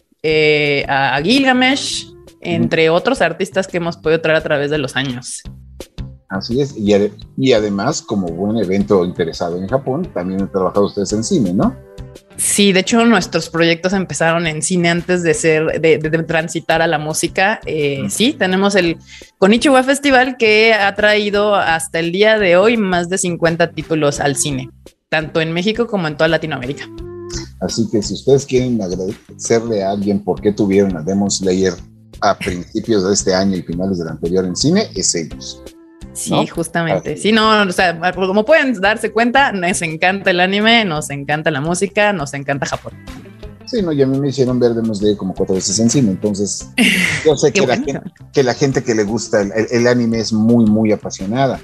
a 0.88 1.20
Gilgamesh 1.24 2.17
entre 2.42 2.90
otros 2.90 3.22
artistas 3.22 3.68
que 3.68 3.78
hemos 3.78 3.98
podido 3.98 4.22
traer 4.22 4.38
a 4.38 4.44
través 4.44 4.72
de 4.72 4.78
los 4.78 4.96
años. 4.96 5.44
Así 6.30 6.60
es, 6.60 6.76
y, 6.78 6.94
y 7.38 7.54
además, 7.54 8.02
como 8.02 8.28
buen 8.28 8.58
evento 8.58 9.06
interesado 9.06 9.58
en 9.58 9.68
Japón, 9.68 10.10
también 10.14 10.42
han 10.42 10.52
trabajado 10.52 10.88
ustedes 10.88 11.14
en 11.14 11.24
cine, 11.24 11.54
¿no? 11.54 11.76
Sí, 12.36 12.72
de 12.72 12.82
hecho 12.82 13.04
nuestros 13.06 13.50
proyectos 13.50 13.94
empezaron 13.94 14.46
en 14.46 14.62
cine 14.62 14.90
antes 14.90 15.24
de 15.24 15.34
ser, 15.34 15.82
de, 15.82 15.98
transitar 16.24 16.82
a 16.82 16.88
la 16.88 17.00
música. 17.00 17.60
Eh, 17.66 18.04
sí, 18.10 18.34
tenemos 18.34 18.76
el 18.76 18.98
Konichiwa 19.40 19.82
Festival 19.84 20.38
que 20.38 20.74
ha 20.74 20.94
traído 20.94 21.56
hasta 21.56 22.00
el 22.00 22.12
día 22.12 22.38
de 22.38 22.56
hoy 22.56 22.78
más 22.78 23.10
de 23.10 23.18
50 23.18 23.72
títulos 23.72 24.20
al 24.20 24.36
cine, 24.36 24.70
tanto 25.10 25.42
en 25.42 25.52
México 25.52 25.88
como 25.88 26.08
en 26.08 26.16
toda 26.16 26.28
Latinoamérica. 26.28 26.88
Así 27.60 27.90
que 27.92 28.04
si 28.04 28.14
ustedes 28.14 28.46
quieren 28.46 28.80
agradecerle 28.82 29.84
a 29.84 29.92
alguien 29.92 30.24
por 30.24 30.40
qué 30.40 30.52
tuvieron 30.52 30.96
a 30.96 31.02
Demon 31.02 31.32
Slayer 31.32 31.74
a 32.22 32.38
principios 32.38 33.06
de 33.06 33.14
este 33.14 33.34
año 33.34 33.58
y 33.58 33.62
finales 33.62 34.00
del 34.00 34.10
anterior 34.10 34.46
en 34.46 34.56
cine 34.56 34.88
es 34.96 35.16
ellos. 35.16 35.62
Sí, 36.14 36.48
justamente. 36.48 37.16
Sí, 37.16 37.32
no, 37.32 37.62
o 37.62 37.72
sea, 37.72 38.00
como 38.14 38.44
pueden 38.44 38.74
darse 38.82 39.12
cuenta, 39.12 39.52
nos 39.52 39.82
encanta 39.84 40.32
el 40.32 40.40
anime, 40.40 40.84
nos 40.84 41.12
encanta 41.12 41.52
la 41.52 41.62
música, 41.62 42.12
nos 42.12 42.34
encanta 42.34 42.66
Japón. 42.66 42.94
Sí, 43.66 43.82
no, 43.82 43.92
ya 43.92 44.06
a 44.06 44.08
mí 44.08 44.18
me 44.18 44.30
hicieron 44.30 44.60
ver 44.60 44.74
Demon 44.74 44.96
Slayer 44.96 45.18
como 45.18 45.34
cuatro 45.34 45.56
veces 45.56 45.78
en 45.80 45.90
cine, 45.90 46.12
entonces 46.12 46.70
yo 47.26 47.36
sé 47.36 47.52
que, 47.52 47.68
la 47.68 47.76
gente, 47.76 48.02
que, 48.34 48.44
la 48.44 48.54
gente, 48.54 48.84
que 48.84 48.96
le 48.96 49.04
gusta 49.04 49.42
el, 49.42 49.88
anime 49.88 50.20
es 50.20 50.32
muy, 50.34 50.66
muy 50.66 50.92
apasionada. 50.92 51.60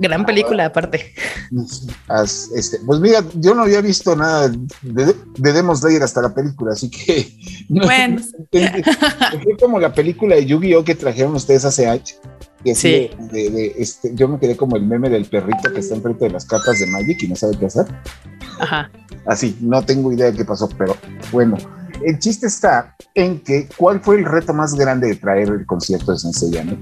Gran 0.00 0.26
película, 0.26 0.66
aparte. 0.66 1.14
este, 2.54 2.78
pues 2.84 3.00
mira, 3.00 3.24
yo 3.34 3.54
no 3.54 3.62
había 3.62 3.80
visto 3.80 4.16
nada 4.16 4.48
de, 4.82 5.14
de 5.38 5.52
Demon 5.52 5.76
Slayer 5.76 6.02
hasta 6.02 6.20
la 6.22 6.34
película, 6.34 6.72
así 6.72 6.90
que. 6.90 7.36
bueno. 7.68 8.20
Fue 8.50 9.56
como 9.60 9.78
la 9.78 9.92
película 9.92 10.36
de 10.36 10.46
Yu-Gi-Oh! 10.46 10.84
que 10.84 10.94
trajeron 10.94 11.34
ustedes 11.34 11.64
hace 11.64 11.86
años. 11.86 12.18
sí. 12.74 13.10
De, 13.30 13.74
este, 13.78 14.14
yo 14.14 14.28
me 14.28 14.38
quedé 14.38 14.56
como 14.56 14.76
el 14.76 14.82
meme 14.82 15.08
del 15.10 15.26
perrito 15.26 15.72
que 15.72 15.80
está 15.80 15.94
enfrente 15.94 16.24
de 16.24 16.30
las 16.32 16.44
cartas 16.44 16.78
de 16.78 16.86
Magic 16.86 17.22
y 17.22 17.28
no 17.28 17.36
sabe 17.36 17.56
qué 17.58 17.66
hacer. 17.66 17.86
Ajá. 18.58 18.90
Así, 19.26 19.56
no 19.60 19.84
tengo 19.84 20.12
idea 20.12 20.30
de 20.30 20.36
qué 20.36 20.44
pasó, 20.44 20.68
pero 20.76 20.96
bueno. 21.32 21.56
El 22.04 22.18
chiste 22.18 22.48
está 22.48 22.96
en 23.14 23.40
que, 23.40 23.68
¿cuál 23.76 24.00
fue 24.00 24.16
el 24.16 24.24
reto 24.24 24.52
más 24.52 24.74
grande 24.74 25.08
de 25.08 25.14
traer 25.14 25.48
el 25.48 25.64
concierto 25.64 26.12
de 26.12 26.18
Sensei 26.18 26.50
¿no? 26.64 26.76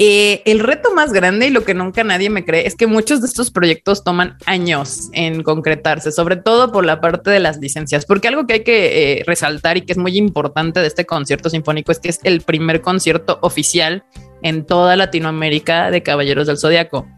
Eh, 0.00 0.42
el 0.44 0.60
reto 0.60 0.94
más 0.94 1.12
grande 1.12 1.48
y 1.48 1.50
lo 1.50 1.64
que 1.64 1.74
nunca 1.74 2.04
nadie 2.04 2.30
me 2.30 2.44
cree 2.44 2.68
es 2.68 2.76
que 2.76 2.86
muchos 2.86 3.20
de 3.20 3.26
estos 3.26 3.50
proyectos 3.50 4.04
toman 4.04 4.36
años 4.46 5.08
en 5.12 5.42
concretarse, 5.42 6.12
sobre 6.12 6.36
todo 6.36 6.70
por 6.70 6.86
la 6.86 7.00
parte 7.00 7.30
de 7.30 7.40
las 7.40 7.58
licencias, 7.58 8.06
porque 8.06 8.28
algo 8.28 8.46
que 8.46 8.54
hay 8.54 8.64
que 8.64 9.20
eh, 9.20 9.24
resaltar 9.26 9.76
y 9.76 9.80
que 9.80 9.90
es 9.90 9.98
muy 9.98 10.16
importante 10.16 10.78
de 10.78 10.86
este 10.86 11.04
concierto 11.04 11.50
sinfónico 11.50 11.90
es 11.90 11.98
que 11.98 12.10
es 12.10 12.20
el 12.22 12.42
primer 12.42 12.80
concierto 12.80 13.40
oficial 13.42 14.04
en 14.42 14.64
toda 14.64 14.94
Latinoamérica 14.94 15.90
de 15.90 16.04
Caballeros 16.04 16.46
del 16.46 16.58
Zodiaco. 16.58 17.08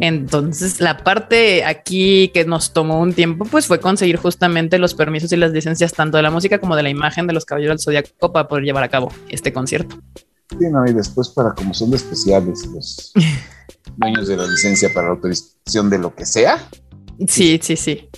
Entonces, 0.00 0.80
la 0.80 0.98
parte 0.98 1.64
aquí 1.64 2.28
que 2.32 2.44
nos 2.44 2.72
tomó 2.72 3.00
un 3.00 3.14
tiempo, 3.14 3.44
pues 3.46 3.66
fue 3.66 3.80
conseguir 3.80 4.16
justamente 4.16 4.78
los 4.78 4.94
permisos 4.94 5.32
y 5.32 5.36
las 5.36 5.50
licencias 5.50 5.92
tanto 5.92 6.18
de 6.18 6.22
la 6.22 6.30
música 6.30 6.60
como 6.60 6.76
de 6.76 6.84
la 6.84 6.90
imagen 6.90 7.26
de 7.26 7.32
los 7.32 7.44
Caballeros 7.44 7.78
del 7.78 7.84
Zodiaco 7.84 8.32
para 8.32 8.46
poder 8.46 8.62
llevar 8.62 8.84
a 8.84 8.88
cabo 8.88 9.12
este 9.28 9.52
concierto. 9.52 9.96
Sí, 10.58 10.66
no, 10.70 10.86
y 10.86 10.92
después 10.92 11.28
para 11.30 11.52
como 11.54 11.74
son 11.74 11.90
de 11.90 11.96
especiales 11.96 12.66
los 12.66 13.12
dueños 13.96 14.28
de 14.28 14.36
la 14.36 14.46
licencia 14.46 14.90
para 14.92 15.08
la 15.08 15.14
autorización 15.14 15.90
de 15.90 15.98
lo 15.98 16.14
que 16.14 16.26
sea. 16.26 16.58
Sí, 17.26 17.58
sí, 17.62 17.76
sí. 17.76 18.08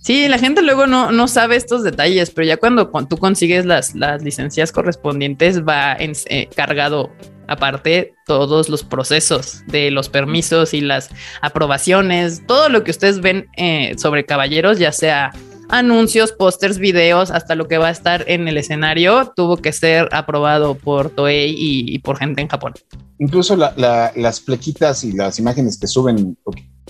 Sí, 0.00 0.28
la 0.28 0.38
gente 0.38 0.60
luego 0.60 0.86
no, 0.86 1.12
no 1.12 1.28
sabe 1.28 1.56
estos 1.56 1.82
detalles, 1.82 2.30
pero 2.30 2.46
ya 2.46 2.58
cuando, 2.58 2.90
tú 3.08 3.16
consigues 3.16 3.64
las, 3.64 3.94
las 3.94 4.22
licencias 4.22 4.70
correspondientes 4.70 5.62
va 5.64 5.94
en, 5.94 6.12
eh, 6.26 6.48
cargado 6.54 7.10
aparte 7.48 8.14
todos 8.26 8.68
los 8.68 8.84
procesos 8.84 9.62
de 9.66 9.90
los 9.90 10.08
permisos 10.08 10.74
y 10.74 10.80
las 10.80 11.10
aprobaciones, 11.40 12.46
todo 12.46 12.68
lo 12.68 12.84
que 12.84 12.90
ustedes 12.90 13.20
ven 13.20 13.48
eh, 13.56 13.94
sobre 13.96 14.26
caballeros, 14.26 14.78
ya 14.78 14.92
sea 14.92 15.32
anuncios, 15.68 16.32
pósters, 16.32 16.78
videos, 16.78 17.30
hasta 17.30 17.54
lo 17.54 17.68
que 17.68 17.78
va 17.78 17.88
a 17.88 17.90
estar 17.90 18.24
en 18.28 18.48
el 18.48 18.56
escenario, 18.56 19.32
tuvo 19.34 19.56
que 19.56 19.72
ser 19.72 20.08
aprobado 20.12 20.74
por 20.74 21.10
Toei 21.10 21.54
y, 21.56 21.98
por 22.00 22.18
gente 22.18 22.42
en 22.42 22.48
Japón. 22.48 22.74
Incluso 23.18 23.56
las 23.56 24.40
plequitas 24.40 25.04
y 25.04 25.12
las 25.12 25.38
imágenes 25.38 25.78
que 25.78 25.86
suben, 25.86 26.36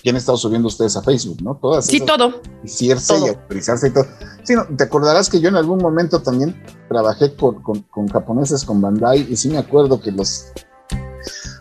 que 0.03 0.11
han 0.11 0.17
estado 0.17 0.39
subiendo 0.39 0.69
ustedes 0.69 0.97
a 0.97 1.03
Facebook, 1.03 1.43
¿no? 1.43 1.57
Todas. 1.57 1.87
Sí, 1.87 2.01
todo. 2.01 2.41
y 2.63 2.93
autorizarse 2.93 3.89
y 3.89 3.91
todo. 3.91 4.07
Sí, 4.43 4.55
no, 4.55 4.65
te 4.65 4.85
acordarás 4.85 5.29
que 5.29 5.41
yo 5.41 5.49
en 5.49 5.57
algún 5.57 5.79
momento 5.79 6.21
también 6.21 6.63
trabajé 6.89 7.35
con, 7.35 7.63
con 7.63 8.09
japoneses, 8.09 8.65
con 8.65 8.81
Bandai, 8.81 9.27
y 9.31 9.37
sí 9.37 9.49
me 9.49 9.59
acuerdo 9.59 10.01
que 10.01 10.11
los 10.11 10.47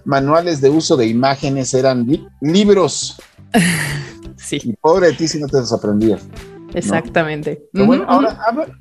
manuales 0.05 0.61
de 0.61 0.69
uso 0.69 0.97
de 0.97 1.07
imágenes 1.07 1.73
eran 1.73 2.07
libros. 2.41 3.17
sí. 4.37 4.59
Y 4.63 4.73
pobre 4.73 5.07
de 5.07 5.13
ti 5.13 5.27
si 5.27 5.39
no 5.39 5.47
te 5.47 5.57
los 5.57 5.71
aprendías. 5.71 6.21
Exactamente. 6.73 7.67
bueno, 7.71 8.05
ahora 8.07 8.37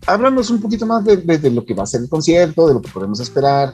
háblanos 0.06 0.50
un 0.50 0.60
poquito 0.60 0.86
más 0.86 1.04
de, 1.04 1.50
lo 1.50 1.64
que 1.64 1.74
va 1.74 1.82
a 1.82 1.86
ser 1.86 2.02
el 2.02 2.08
concierto, 2.08 2.68
de 2.68 2.74
lo 2.74 2.82
que 2.82 2.90
podemos 2.90 3.20
esperar. 3.20 3.72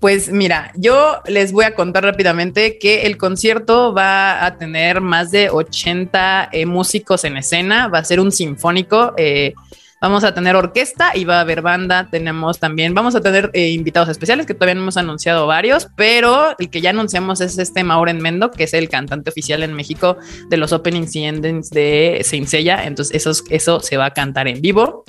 Pues 0.00 0.30
mira, 0.30 0.72
yo 0.76 1.20
les 1.26 1.50
voy 1.50 1.64
a 1.64 1.74
contar 1.74 2.04
rápidamente 2.04 2.78
que 2.78 3.02
el 3.02 3.16
concierto 3.16 3.92
va 3.92 4.44
a 4.44 4.56
tener 4.56 5.00
más 5.00 5.32
de 5.32 5.50
80 5.50 6.50
eh, 6.52 6.66
músicos 6.66 7.24
en 7.24 7.36
escena, 7.36 7.88
va 7.88 7.98
a 7.98 8.04
ser 8.04 8.20
un 8.20 8.30
sinfónico. 8.30 9.12
Eh, 9.16 9.54
Vamos 10.00 10.22
a 10.22 10.32
tener 10.32 10.54
orquesta 10.54 11.16
y 11.16 11.24
va 11.24 11.38
a 11.38 11.40
haber 11.40 11.60
banda. 11.60 12.08
Tenemos 12.10 12.60
también, 12.60 12.94
vamos 12.94 13.14
a 13.16 13.20
tener 13.20 13.50
eh, 13.52 13.70
invitados 13.70 14.08
especiales 14.08 14.46
que 14.46 14.54
todavía 14.54 14.76
no 14.76 14.82
hemos 14.82 14.96
anunciado 14.96 15.46
varios, 15.46 15.88
pero 15.96 16.54
el 16.58 16.70
que 16.70 16.80
ya 16.80 16.90
anunciamos 16.90 17.40
es 17.40 17.58
este 17.58 17.82
Mauren 17.82 18.18
Mendo, 18.18 18.50
que 18.50 18.64
es 18.64 18.74
el 18.74 18.88
cantante 18.88 19.30
oficial 19.30 19.62
en 19.62 19.74
México 19.74 20.16
de 20.48 20.56
los 20.56 20.72
openings 20.72 21.16
y 21.16 21.24
endings 21.24 21.70
de 21.70 22.20
Saint 22.24 22.46
Seiya. 22.46 22.84
Entonces, 22.84 23.16
eso, 23.16 23.42
eso 23.50 23.80
se 23.80 23.96
va 23.96 24.06
a 24.06 24.14
cantar 24.14 24.46
en 24.46 24.60
vivo. 24.60 25.04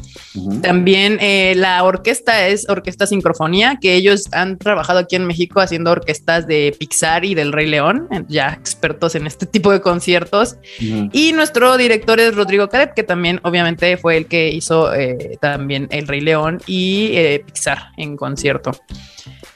También 0.61 1.17
eh, 1.21 1.53
la 1.55 1.83
orquesta 1.83 2.47
es 2.47 2.67
Orquesta 2.67 3.05
Sincrofonía, 3.05 3.77
que 3.79 3.93
ellos 3.93 4.27
han 4.31 4.57
trabajado 4.57 4.99
aquí 4.99 5.15
en 5.15 5.25
México 5.25 5.59
haciendo 5.59 5.91
orquestas 5.91 6.47
de 6.47 6.75
Pixar 6.77 7.25
y 7.25 7.35
del 7.35 7.51
Rey 7.51 7.67
León, 7.67 8.07
ya 8.27 8.53
expertos 8.53 9.15
en 9.15 9.27
este 9.27 9.45
tipo 9.45 9.71
de 9.71 9.81
conciertos. 9.81 10.57
Y 10.79 11.33
nuestro 11.33 11.77
director 11.77 12.19
es 12.19 12.35
Rodrigo 12.35 12.69
Cadet, 12.69 12.93
que 12.95 13.03
también 13.03 13.39
obviamente 13.43 13.97
fue 13.97 14.17
el 14.17 14.25
que 14.25 14.49
hizo 14.49 14.78
eh, 14.93 15.37
también 15.41 15.87
El 15.91 16.07
Rey 16.07 16.21
León 16.21 16.59
y 16.67 17.11
eh, 17.13 17.43
Pixar 17.45 17.91
en 17.97 18.15
concierto. 18.15 18.71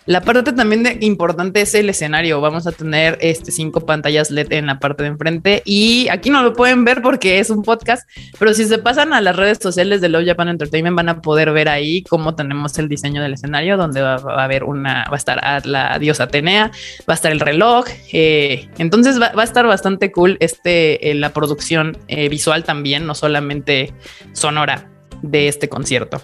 La 0.06 0.22
parte 0.22 0.52
también 0.52 0.84
de, 0.84 0.98
importante 1.00 1.62
es 1.62 1.74
el 1.76 1.90
escenario. 1.90 2.42
Vamos 2.42 2.68
a 2.68 2.74
tener 2.74 3.18
este 3.22 3.52
cinco 3.52 3.82
pantallas 3.82 4.32
LED 4.32 4.52
en 4.52 4.66
la 4.66 4.80
parte 4.80 5.04
de 5.04 5.10
enfrente 5.10 5.62
y 5.66 6.10
aquí 6.10 6.30
no 6.30 6.44
lo 6.44 6.54
pueden 6.54 6.84
ver 6.84 7.02
porque 7.02 7.40
es 7.40 7.50
un 7.50 7.64
podcast, 7.64 8.10
pero 8.38 8.54
si 8.54 8.66
se 8.66 8.80
pasan 8.80 9.14
a 9.14 9.22
las 9.22 9.36
redes 9.36 9.60
sociales 9.62 10.02
de 10.02 10.10
Love 10.10 10.26
Japan 10.26 10.50
Entertainment 10.50 10.98
van 10.98 11.08
a 11.08 11.22
poder 11.22 11.54
ver 11.54 11.70
ahí 11.70 12.04
cómo 12.04 12.36
tenemos 12.36 12.78
el 12.80 12.90
diseño 12.90 13.22
del 13.22 13.34
escenario, 13.34 13.78
donde 13.78 14.02
va, 14.02 14.16
a 14.16 14.44
haber 14.44 14.66
una, 14.66 15.06
va 15.10 15.14
a 15.14 15.18
estar 15.18 15.66
la 15.66 15.98
diosa 16.00 16.24
Atenea, 16.26 16.72
va 17.10 17.14
a 17.14 17.16
estar 17.16 17.32
el 17.32 17.40
reloj. 17.40 17.86
Eh, 18.12 18.68
entonces 18.78 19.22
va, 19.22 19.32
a 19.34 19.44
estar 19.44 19.66
bastante 19.66 20.12
cool 20.12 20.36
este, 20.42 21.14
la 21.16 21.32
producción 21.32 21.98
visual 22.30 22.66
también, 22.66 23.06
no 23.06 23.16
solamente 23.16 23.94
sonora 24.34 24.93
de 25.24 25.48
este 25.48 25.68
concierto. 25.68 26.22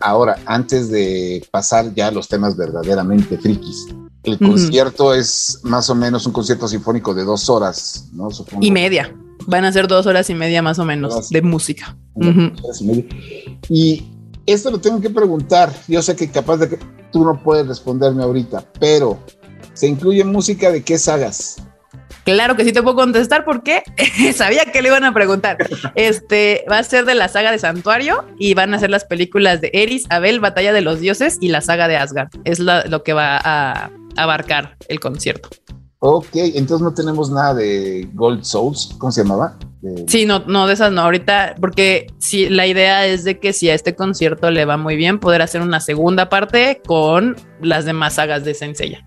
Ahora, 0.00 0.38
antes 0.46 0.90
de 0.90 1.44
pasar 1.50 1.92
ya 1.94 2.08
a 2.08 2.10
los 2.10 2.28
temas 2.28 2.56
verdaderamente 2.56 3.38
frikis, 3.38 3.88
el 4.22 4.38
concierto 4.38 5.14
es 5.14 5.60
más 5.62 5.88
o 5.88 5.94
menos 5.94 6.26
un 6.26 6.32
concierto 6.32 6.68
sinfónico 6.68 7.14
de 7.14 7.24
dos 7.24 7.48
horas, 7.48 8.08
¿no? 8.12 8.28
Y 8.60 8.70
media. 8.70 9.14
Van 9.46 9.64
a 9.64 9.72
ser 9.72 9.86
dos 9.86 10.06
horas 10.06 10.28
y 10.30 10.34
media 10.34 10.62
más 10.62 10.78
o 10.78 10.84
menos 10.84 11.30
de 11.30 11.42
música. 11.42 11.96
y, 13.68 14.04
esto 14.46 14.70
lo 14.70 14.78
tengo 14.78 15.00
que 15.00 15.10
preguntar. 15.10 15.72
Yo 15.88 16.00
sé 16.02 16.14
que 16.14 16.30
capaz 16.30 16.58
de 16.58 16.68
que 16.68 16.78
tú 17.10 17.24
no 17.24 17.42
puedes 17.42 17.66
responderme 17.66 18.22
ahorita, 18.22 18.64
pero 18.78 19.18
¿se 19.74 19.88
incluye 19.88 20.24
música 20.24 20.70
de 20.70 20.84
qué 20.84 20.98
sagas? 20.98 21.56
Claro 22.26 22.56
que 22.56 22.64
sí 22.64 22.72
te 22.72 22.82
puedo 22.82 22.96
contestar 22.96 23.44
porque 23.44 23.84
sabía 24.34 24.64
que 24.64 24.82
le 24.82 24.88
iban 24.88 25.04
a 25.04 25.14
preguntar. 25.14 25.58
Este 25.94 26.64
va 26.68 26.78
a 26.78 26.82
ser 26.82 27.04
de 27.04 27.14
la 27.14 27.28
saga 27.28 27.52
de 27.52 27.60
Santuario 27.60 28.24
y 28.36 28.54
van 28.54 28.74
a 28.74 28.80
ser 28.80 28.90
las 28.90 29.04
películas 29.04 29.60
de 29.60 29.70
Eris, 29.72 30.06
Abel, 30.10 30.40
Batalla 30.40 30.72
de 30.72 30.80
los 30.80 30.98
Dioses 30.98 31.38
y 31.40 31.48
la 31.48 31.60
saga 31.60 31.86
de 31.86 31.96
Asgard. 31.96 32.30
Es 32.42 32.58
lo 32.58 33.02
que 33.04 33.12
va 33.12 33.38
a 33.42 33.92
abarcar 34.16 34.76
el 34.88 34.98
concierto. 34.98 35.48
Ok, 36.00 36.26
entonces 36.34 36.82
no 36.84 36.92
tenemos 36.92 37.30
nada 37.30 37.54
de 37.54 38.08
Gold 38.12 38.42
Souls, 38.42 38.96
¿cómo 38.98 39.12
se 39.12 39.22
llamaba? 39.22 39.56
Sí, 40.08 40.26
no, 40.26 40.40
no, 40.46 40.66
de 40.66 40.74
esas 40.74 40.90
no, 40.90 41.02
ahorita, 41.02 41.54
porque 41.60 42.08
si 42.18 42.48
la 42.48 42.66
idea 42.66 43.06
es 43.06 43.22
de 43.22 43.38
que 43.38 43.52
si 43.52 43.70
a 43.70 43.74
este 43.74 43.94
concierto 43.94 44.50
le 44.50 44.64
va 44.64 44.76
muy 44.76 44.96
bien, 44.96 45.20
poder 45.20 45.42
hacer 45.42 45.60
una 45.60 45.78
segunda 45.78 46.28
parte 46.28 46.82
con 46.84 47.36
las 47.60 47.84
demás 47.84 48.14
sagas 48.14 48.44
de 48.44 48.54
Senseiya. 48.54 49.06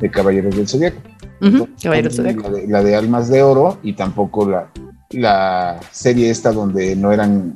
De 0.00 0.10
Caballeros 0.10 0.56
del 0.56 0.68
Zodiaco 0.68 0.98
la, 1.40 2.82
de, 2.82 2.96
Almas 2.96 3.28
de 3.28 3.42
Oro 3.42 3.78
y 3.82 3.92
tampoco 3.92 4.48
la, 4.48 4.70
la 5.10 5.80
serie 5.90 6.30
esta 6.30 6.52
donde 6.52 6.96
no 6.96 7.12
eran 7.12 7.54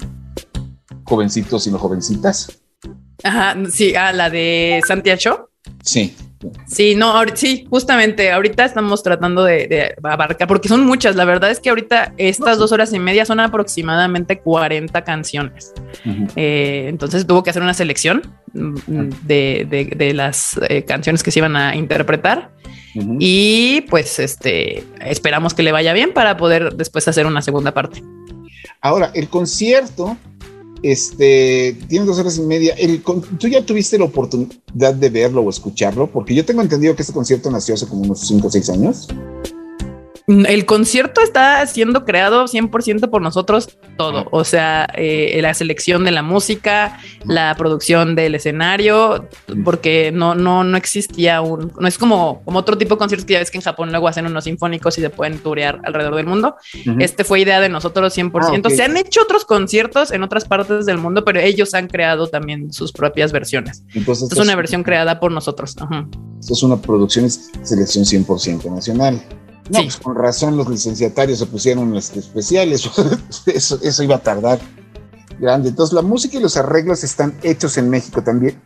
jovencitos 1.04 1.64
sino 1.64 1.78
jovencitas. 1.78 2.62
Ajá, 3.24 3.56
sí, 3.70 3.94
ah, 3.94 4.12
la 4.12 4.30
de 4.30 4.80
Santiago. 4.86 5.50
Sí. 5.82 6.14
Sí, 6.66 6.94
no, 6.94 7.14
sí, 7.34 7.66
justamente 7.70 8.32
ahorita 8.32 8.64
estamos 8.64 9.02
tratando 9.02 9.44
de, 9.44 9.94
abarcar, 10.02 10.48
porque 10.48 10.68
son 10.68 10.84
muchas, 10.84 11.14
la 11.14 11.24
verdad 11.24 11.50
es 11.50 11.60
que 11.60 11.68
ahorita 11.68 12.14
estas 12.16 12.58
dos 12.58 12.72
horas 12.72 12.92
y 12.92 12.98
media 12.98 13.24
son 13.24 13.38
aproximadamente 13.38 14.40
40 14.40 15.04
canciones. 15.04 15.72
Eh, 16.34 16.86
entonces 16.88 17.26
tuvo 17.26 17.42
que 17.42 17.50
hacer 17.50 17.62
una 17.62 17.74
selección 17.74 18.22
mm, 18.54 19.08
de, 19.24 20.12
las 20.14 20.58
eh, 20.68 20.84
canciones 20.84 21.22
que 21.22 21.30
se 21.30 21.38
iban 21.38 21.54
a 21.56 21.76
interpretar 21.76 22.50
y 22.94 23.82
pues 23.82 24.18
este 24.18 24.84
esperamos 25.00 25.54
que 25.54 25.62
le 25.62 25.72
vaya 25.72 25.92
bien 25.92 26.12
para 26.12 26.36
poder 26.36 26.74
después 26.74 27.06
hacer 27.08 27.26
una 27.26 27.42
segunda 27.42 27.72
parte. 27.72 28.02
Ahora, 28.80 29.10
el 29.14 29.28
concierto 29.28 30.16
este, 30.82 31.76
tiene 31.88 32.04
dos 32.04 32.18
horas 32.18 32.36
y 32.36 32.42
media. 32.42 32.74
¿Tú 33.38 33.48
ya 33.48 33.64
tuviste 33.64 33.98
la 33.98 34.04
oportunidad 34.06 34.94
de 34.94 35.08
verlo 35.08 35.42
o 35.42 35.50
escucharlo? 35.50 36.08
Porque 36.08 36.34
yo 36.34 36.44
tengo 36.44 36.62
entendido 36.62 36.94
que 36.96 37.02
este 37.02 37.14
concierto 37.14 37.50
nació 37.50 37.74
hace 37.74 37.86
como 37.86 38.02
unos 38.02 38.26
5 38.26 38.46
o 38.46 38.50
6 38.50 38.70
años. 38.70 39.08
El 40.26 40.66
concierto 40.66 41.20
está 41.20 41.66
siendo 41.66 42.04
creado 42.04 42.44
100% 42.44 43.10
por 43.10 43.22
nosotros 43.22 43.78
todo, 43.96 44.26
o 44.30 44.44
sea, 44.44 44.88
eh, 44.94 45.38
la 45.42 45.52
selección 45.54 46.04
de 46.04 46.12
la 46.12 46.22
música, 46.22 46.98
la 47.24 47.54
producción 47.56 48.14
del 48.14 48.34
escenario, 48.36 49.28
porque 49.64 50.12
no, 50.12 50.34
no, 50.34 50.64
no 50.64 50.76
existía 50.76 51.40
un, 51.40 51.72
no 51.78 51.88
es 51.88 51.98
como, 51.98 52.42
como 52.44 52.58
otro 52.58 52.78
tipo 52.78 52.94
de 52.94 52.98
conciertos 52.98 53.26
que 53.26 53.34
ya 53.34 53.38
ves 53.40 53.50
que 53.50 53.58
en 53.58 53.64
Japón 53.64 53.90
luego 53.90 54.08
hacen 54.08 54.26
unos 54.26 54.44
sinfónicos 54.44 54.96
y 54.98 55.00
se 55.00 55.10
pueden 55.10 55.38
turear 55.38 55.80
alrededor 55.84 56.14
del 56.14 56.26
mundo. 56.26 56.56
Este 56.98 57.24
fue 57.24 57.40
idea 57.40 57.60
de 57.60 57.68
nosotros 57.68 58.16
100%. 58.16 58.62
Ah, 58.64 58.70
se 58.70 58.82
han 58.82 58.96
hecho 58.96 59.22
otros 59.22 59.44
conciertos 59.44 60.12
en 60.12 60.22
otras 60.22 60.44
partes 60.44 60.86
del 60.86 60.98
mundo, 60.98 61.24
pero 61.24 61.40
ellos 61.40 61.74
han 61.74 61.88
creado 61.88 62.28
también 62.28 62.72
sus 62.72 62.92
propias 62.92 63.32
versiones. 63.32 63.84
Entonces, 63.94 64.30
es 64.30 64.38
una 64.38 64.54
versión 64.54 64.82
creada 64.82 65.18
por 65.20 65.32
nosotros. 65.32 65.76
Esto 66.40 66.52
es 66.54 66.62
una 66.62 66.80
producción, 66.80 67.28
selección 67.30 68.04
100% 68.04 68.70
nacional. 68.70 69.22
No, 69.72 69.82
pues 69.82 69.96
con 69.96 70.14
razón 70.14 70.56
los 70.56 70.68
licenciatarios 70.68 71.38
se 71.38 71.46
pusieron 71.46 71.96
este, 71.96 72.20
especiales, 72.20 72.88
eso, 73.46 73.78
eso 73.82 74.02
iba 74.02 74.16
a 74.16 74.22
tardar 74.22 74.60
grande. 75.38 75.70
Entonces 75.70 75.94
la 75.94 76.02
música 76.02 76.36
y 76.36 76.40
los 76.40 76.56
arreglos 76.56 77.04
están 77.04 77.34
hechos 77.42 77.76
en 77.78 77.88
México 77.88 78.22
también 78.22 78.60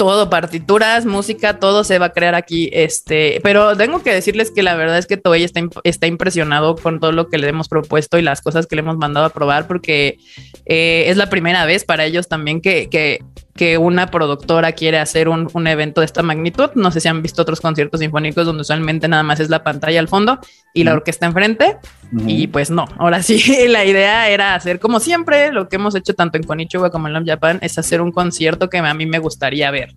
todo, 0.00 0.30
partituras, 0.30 1.04
música, 1.04 1.58
todo 1.58 1.84
se 1.84 1.98
va 1.98 2.06
a 2.06 2.12
crear 2.14 2.34
aquí. 2.34 2.70
Este, 2.72 3.38
pero 3.42 3.76
tengo 3.76 4.02
que 4.02 4.14
decirles 4.14 4.50
que 4.50 4.62
la 4.62 4.74
verdad 4.74 4.96
es 4.96 5.06
que 5.06 5.18
Toei 5.18 5.44
está, 5.44 5.60
está 5.84 6.06
impresionado 6.06 6.74
con 6.74 7.00
todo 7.00 7.12
lo 7.12 7.28
que 7.28 7.36
le 7.36 7.46
hemos 7.48 7.68
propuesto 7.68 8.16
y 8.16 8.22
las 8.22 8.40
cosas 8.40 8.66
que 8.66 8.76
le 8.76 8.80
hemos 8.80 8.96
mandado 8.96 9.26
a 9.26 9.28
probar, 9.28 9.66
porque 9.66 10.16
eh, 10.64 11.04
es 11.08 11.18
la 11.18 11.28
primera 11.28 11.66
vez 11.66 11.84
para 11.84 12.06
ellos 12.06 12.28
también 12.28 12.62
que, 12.62 12.88
que 12.88 13.22
que 13.60 13.76
una 13.76 14.06
productora 14.06 14.72
quiere 14.72 14.98
hacer 14.98 15.28
un, 15.28 15.46
un, 15.52 15.66
evento 15.66 16.00
de 16.00 16.06
esta 16.06 16.22
magnitud. 16.22 16.70
No 16.76 16.90
sé 16.90 16.98
si 16.98 17.08
han 17.08 17.20
visto 17.20 17.42
otros 17.42 17.60
conciertos 17.60 18.00
sinfónicos 18.00 18.46
donde 18.46 18.62
usualmente 18.62 19.06
nada 19.06 19.22
más 19.22 19.38
es 19.38 19.50
la 19.50 19.62
pantalla 19.62 20.00
al 20.00 20.08
fondo 20.08 20.40
y 20.72 20.84
la 20.84 20.94
orquesta 20.94 21.26
enfrente. 21.26 21.76
Y 22.26 22.46
pues 22.46 22.70
no, 22.70 22.86
ahora 22.96 23.22
sí, 23.22 23.38
la 23.68 23.84
idea 23.84 24.30
era 24.30 24.54
hacer 24.54 24.80
como 24.80 24.98
siempre, 24.98 25.52
lo 25.52 25.68
que 25.68 25.76
hemos 25.76 25.94
hecho 25.94 26.14
tanto 26.14 26.38
en 26.38 26.44
Konichiwa 26.44 26.90
como 26.90 27.06
en 27.08 27.12
Love 27.12 27.26
Japan, 27.26 27.58
es 27.60 27.76
hacer 27.76 28.00
un 28.00 28.12
concierto 28.12 28.70
que 28.70 28.78
a 28.78 28.94
mí 28.94 29.04
me 29.04 29.18
gustaría 29.18 29.70
ver, 29.70 29.94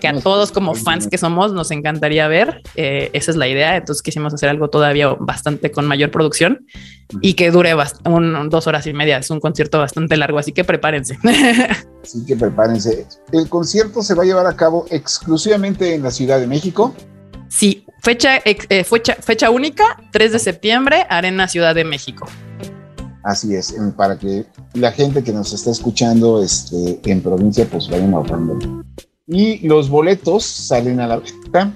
que 0.00 0.08
a 0.08 0.18
todos 0.18 0.50
como 0.50 0.74
fans 0.74 1.06
que 1.06 1.18
somos 1.18 1.52
nos 1.52 1.70
encantaría 1.70 2.26
ver. 2.28 2.62
Eh, 2.76 3.10
esa 3.12 3.30
es 3.30 3.36
la 3.36 3.46
idea, 3.46 3.76
entonces 3.76 4.02
quisimos 4.02 4.32
hacer 4.32 4.48
algo 4.48 4.70
todavía 4.70 5.14
bastante 5.20 5.70
con 5.70 5.86
mayor 5.86 6.10
producción 6.10 6.66
y 7.20 7.34
que 7.34 7.50
dure 7.50 7.74
un, 8.04 8.48
dos 8.48 8.66
horas 8.66 8.86
y 8.86 8.92
media. 8.92 9.18
Es 9.18 9.30
un 9.30 9.40
concierto 9.40 9.78
bastante 9.78 10.16
largo, 10.16 10.38
así 10.38 10.52
que 10.52 10.64
prepárense. 10.64 11.18
Así 12.02 12.24
que 12.26 12.34
prepárense. 12.34 13.06
El 13.30 13.48
concierto 13.48 14.02
se 14.02 14.14
va 14.14 14.24
a 14.24 14.26
llevar 14.26 14.46
a 14.46 14.56
cabo 14.56 14.86
exclusivamente 14.90 15.94
en 15.94 16.02
la 16.02 16.10
Ciudad 16.10 16.40
de 16.40 16.48
México. 16.48 16.92
Sí, 17.48 17.86
fecha, 18.02 18.38
eh, 18.44 18.82
fecha, 18.82 19.14
fecha 19.20 19.50
única, 19.50 19.84
3 20.10 20.32
de 20.32 20.38
septiembre, 20.40 21.06
Arena 21.08 21.46
Ciudad 21.46 21.76
de 21.76 21.84
México. 21.84 22.26
Así 23.22 23.54
es, 23.54 23.76
para 23.96 24.18
que 24.18 24.46
la 24.74 24.90
gente 24.90 25.22
que 25.22 25.32
nos 25.32 25.52
está 25.52 25.70
escuchando 25.70 26.42
este, 26.42 26.98
en 27.04 27.20
provincia, 27.20 27.66
pues 27.70 27.88
vayan 27.88 28.14
ahorrando. 28.14 28.82
Y 29.28 29.66
los 29.66 29.88
boletos 29.88 30.44
salen 30.44 30.98
a 30.98 31.06
la 31.06 31.18
venta 31.18 31.72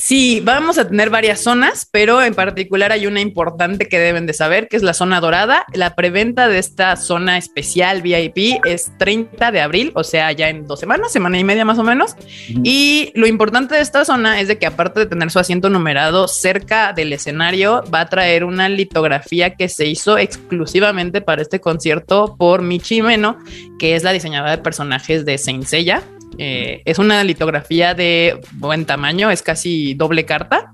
Sí, 0.00 0.40
vamos 0.42 0.78
a 0.78 0.88
tener 0.88 1.10
varias 1.10 1.40
zonas, 1.40 1.86
pero 1.92 2.22
en 2.22 2.34
particular 2.34 2.90
hay 2.90 3.06
una 3.06 3.20
importante 3.20 3.86
que 3.86 3.98
deben 3.98 4.24
de 4.24 4.32
saber, 4.32 4.66
que 4.66 4.78
es 4.78 4.82
la 4.82 4.94
zona 4.94 5.20
dorada. 5.20 5.66
La 5.74 5.94
preventa 5.94 6.48
de 6.48 6.58
esta 6.58 6.96
zona 6.96 7.36
especial 7.36 8.00
VIP 8.00 8.64
es 8.64 8.90
30 8.98 9.52
de 9.52 9.60
abril, 9.60 9.92
o 9.94 10.02
sea, 10.02 10.32
ya 10.32 10.48
en 10.48 10.66
dos 10.66 10.80
semanas, 10.80 11.12
semana 11.12 11.38
y 11.38 11.44
media 11.44 11.66
más 11.66 11.78
o 11.78 11.82
menos. 11.82 12.16
Y 12.64 13.12
lo 13.14 13.26
importante 13.26 13.74
de 13.74 13.82
esta 13.82 14.06
zona 14.06 14.40
es 14.40 14.48
de 14.48 14.56
que 14.56 14.64
aparte 14.64 15.00
de 15.00 15.06
tener 15.06 15.30
su 15.30 15.38
asiento 15.38 15.68
numerado 15.68 16.28
cerca 16.28 16.94
del 16.94 17.12
escenario, 17.12 17.84
va 17.94 18.00
a 18.00 18.08
traer 18.08 18.44
una 18.44 18.70
litografía 18.70 19.54
que 19.54 19.68
se 19.68 19.86
hizo 19.86 20.16
exclusivamente 20.16 21.20
para 21.20 21.42
este 21.42 21.60
concierto 21.60 22.36
por 22.38 22.62
Michi 22.62 23.02
Meno, 23.02 23.36
que 23.78 23.96
es 23.96 24.02
la 24.02 24.12
diseñadora 24.12 24.52
de 24.52 24.62
personajes 24.62 25.26
de 25.26 25.36
Saint 25.36 25.66
Seiya. 25.66 26.02
Eh, 26.38 26.82
es 26.84 26.98
una 26.98 27.22
litografía 27.24 27.94
de 27.94 28.40
buen 28.52 28.86
tamaño, 28.86 29.30
es 29.30 29.42
casi 29.42 29.94
doble 29.94 30.24
carta. 30.24 30.70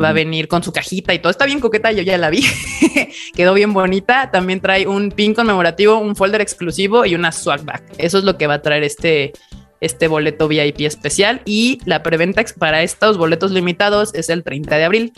Va 0.00 0.08
a 0.08 0.12
venir 0.12 0.48
con 0.48 0.62
su 0.62 0.72
cajita 0.72 1.12
y 1.12 1.18
todo. 1.18 1.30
Está 1.30 1.44
bien 1.44 1.60
coqueta, 1.60 1.92
yo 1.92 2.02
ya 2.02 2.16
la 2.16 2.30
vi. 2.30 2.42
Quedó 3.34 3.52
bien 3.52 3.74
bonita. 3.74 4.30
También 4.30 4.60
trae 4.60 4.86
un 4.86 5.10
pin 5.10 5.34
conmemorativo, 5.34 5.98
un 5.98 6.16
folder 6.16 6.40
exclusivo 6.40 7.04
y 7.04 7.14
una 7.14 7.30
swag 7.30 7.62
bag. 7.64 7.84
Eso 7.98 8.16
es 8.16 8.24
lo 8.24 8.38
que 8.38 8.46
va 8.46 8.54
a 8.54 8.62
traer 8.62 8.84
este, 8.84 9.32
este 9.82 10.08
boleto 10.08 10.48
VIP 10.48 10.80
especial. 10.80 11.42
Y 11.44 11.78
la 11.84 12.02
preventa 12.02 12.42
para 12.58 12.82
estos 12.82 13.18
boletos 13.18 13.50
limitados 13.50 14.14
es 14.14 14.30
el 14.30 14.44
30 14.44 14.78
de 14.78 14.84
abril. 14.84 15.12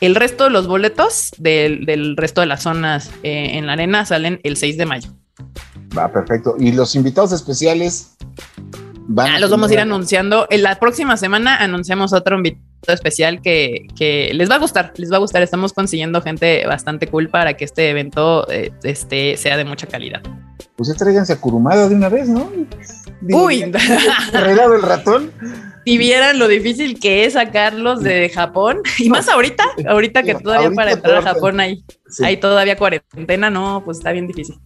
El 0.00 0.14
resto 0.14 0.44
de 0.44 0.50
los 0.50 0.68
boletos 0.68 1.30
del, 1.38 2.16
resto 2.16 2.40
de 2.40 2.46
las 2.46 2.62
zonas 2.62 3.10
eh, 3.24 3.52
en 3.54 3.66
la 3.66 3.72
arena 3.72 4.06
salen 4.06 4.38
el 4.44 4.56
6 4.56 4.76
de 4.76 4.86
mayo. 4.86 5.10
Va, 5.96 6.12
perfecto. 6.12 6.56
¿Y 6.58 6.72
los 6.72 6.94
invitados 6.94 7.32
especiales? 7.32 8.16
Ah, 9.18 9.38
los 9.38 9.50
vamos 9.50 9.70
a 9.70 9.74
ir 9.74 9.80
anunciando. 9.80 10.46
En 10.50 10.62
la 10.62 10.78
próxima 10.78 11.16
semana 11.16 11.56
anunciamos 11.56 12.12
otro 12.12 12.36
invitado 12.36 12.64
especial 12.94 13.40
que, 13.42 14.30
les 14.32 14.50
va 14.50 14.56
a 14.56 14.58
gustar, 14.58 14.92
les 14.96 15.10
va 15.10 15.16
a 15.16 15.20
gustar. 15.20 15.42
Estamos 15.42 15.72
consiguiendo 15.72 16.20
gente 16.22 16.66
bastante 16.66 17.06
cool 17.08 17.28
para 17.28 17.54
que 17.54 17.64
este 17.64 17.90
evento 17.90 18.50
eh, 18.50 18.72
este, 18.82 19.36
sea 19.36 19.56
de 19.56 19.64
mucha 19.64 19.86
calidad. 19.86 20.22
Pues 20.76 20.88
ya 20.88 20.94
tráiganse 20.94 21.32
a 21.32 21.40
Kurumada 21.40 21.88
de 21.88 21.94
una 21.94 22.08
vez, 22.08 22.28
¿no? 22.28 22.50
Uy, 23.22 23.62
arreglado 24.32 24.74
el 24.74 24.82
ratón. 24.82 25.30
Si 25.84 25.98
vieran 25.98 26.38
lo 26.38 26.48
difícil 26.48 26.98
que 26.98 27.24
es 27.24 27.34
sacarlos 27.34 28.02
de 28.02 28.30
Japón, 28.30 28.80
y 28.98 29.10
más 29.10 29.28
ahorita, 29.28 29.64
ahorita 29.86 30.22
que 30.22 30.34
todavía 30.34 30.70
para 30.70 30.92
entrar 30.92 31.16
a 31.16 31.22
Japón 31.22 31.60
hay, 31.60 31.84
hay 32.22 32.38
todavía 32.38 32.76
cuarentena, 32.76 33.50
no, 33.50 33.82
pues 33.84 33.98
está 33.98 34.12
bien 34.12 34.26
difícil. 34.26 34.56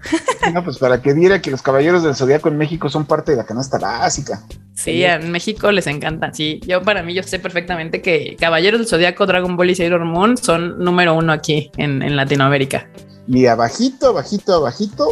No, 0.53 0.65
pues 0.65 0.79
para 0.79 1.03
que 1.03 1.15
diera 1.15 1.43
que 1.43 1.51
los 1.51 1.61
caballeros 1.61 2.03
del 2.03 2.15
zodiaco 2.15 2.49
en 2.49 2.57
México 2.57 2.89
son 2.89 3.05
parte 3.05 3.33
de 3.33 3.39
la 3.39 3.45
canasta 3.45 3.79
básica. 3.79 4.43
Sí, 4.75 5.03
en 5.03 5.33
México 5.33 5.73
les 5.73 5.89
encanta. 5.89 6.33
Sí, 6.33 6.61
yo 6.65 6.83
para 6.83 7.03
mí, 7.03 7.13
yo 7.13 7.23
sé 7.25 7.41
perfectamente 7.41 8.01
que 8.01 8.37
Caballeros 8.39 8.79
del 8.79 8.89
Zodiaco, 8.89 9.27
Dragon 9.27 9.57
Ball 9.57 9.71
y 9.71 9.75
Sailor 9.75 10.05
Moon 10.05 10.37
son 10.37 10.79
número 10.79 11.15
uno 11.15 11.33
aquí 11.33 11.71
en, 11.77 12.01
en 12.01 12.15
Latinoamérica. 12.15 12.89
Y 13.27 13.47
abajito, 13.47 14.11
abajito, 14.11 14.55
abajito, 14.55 15.09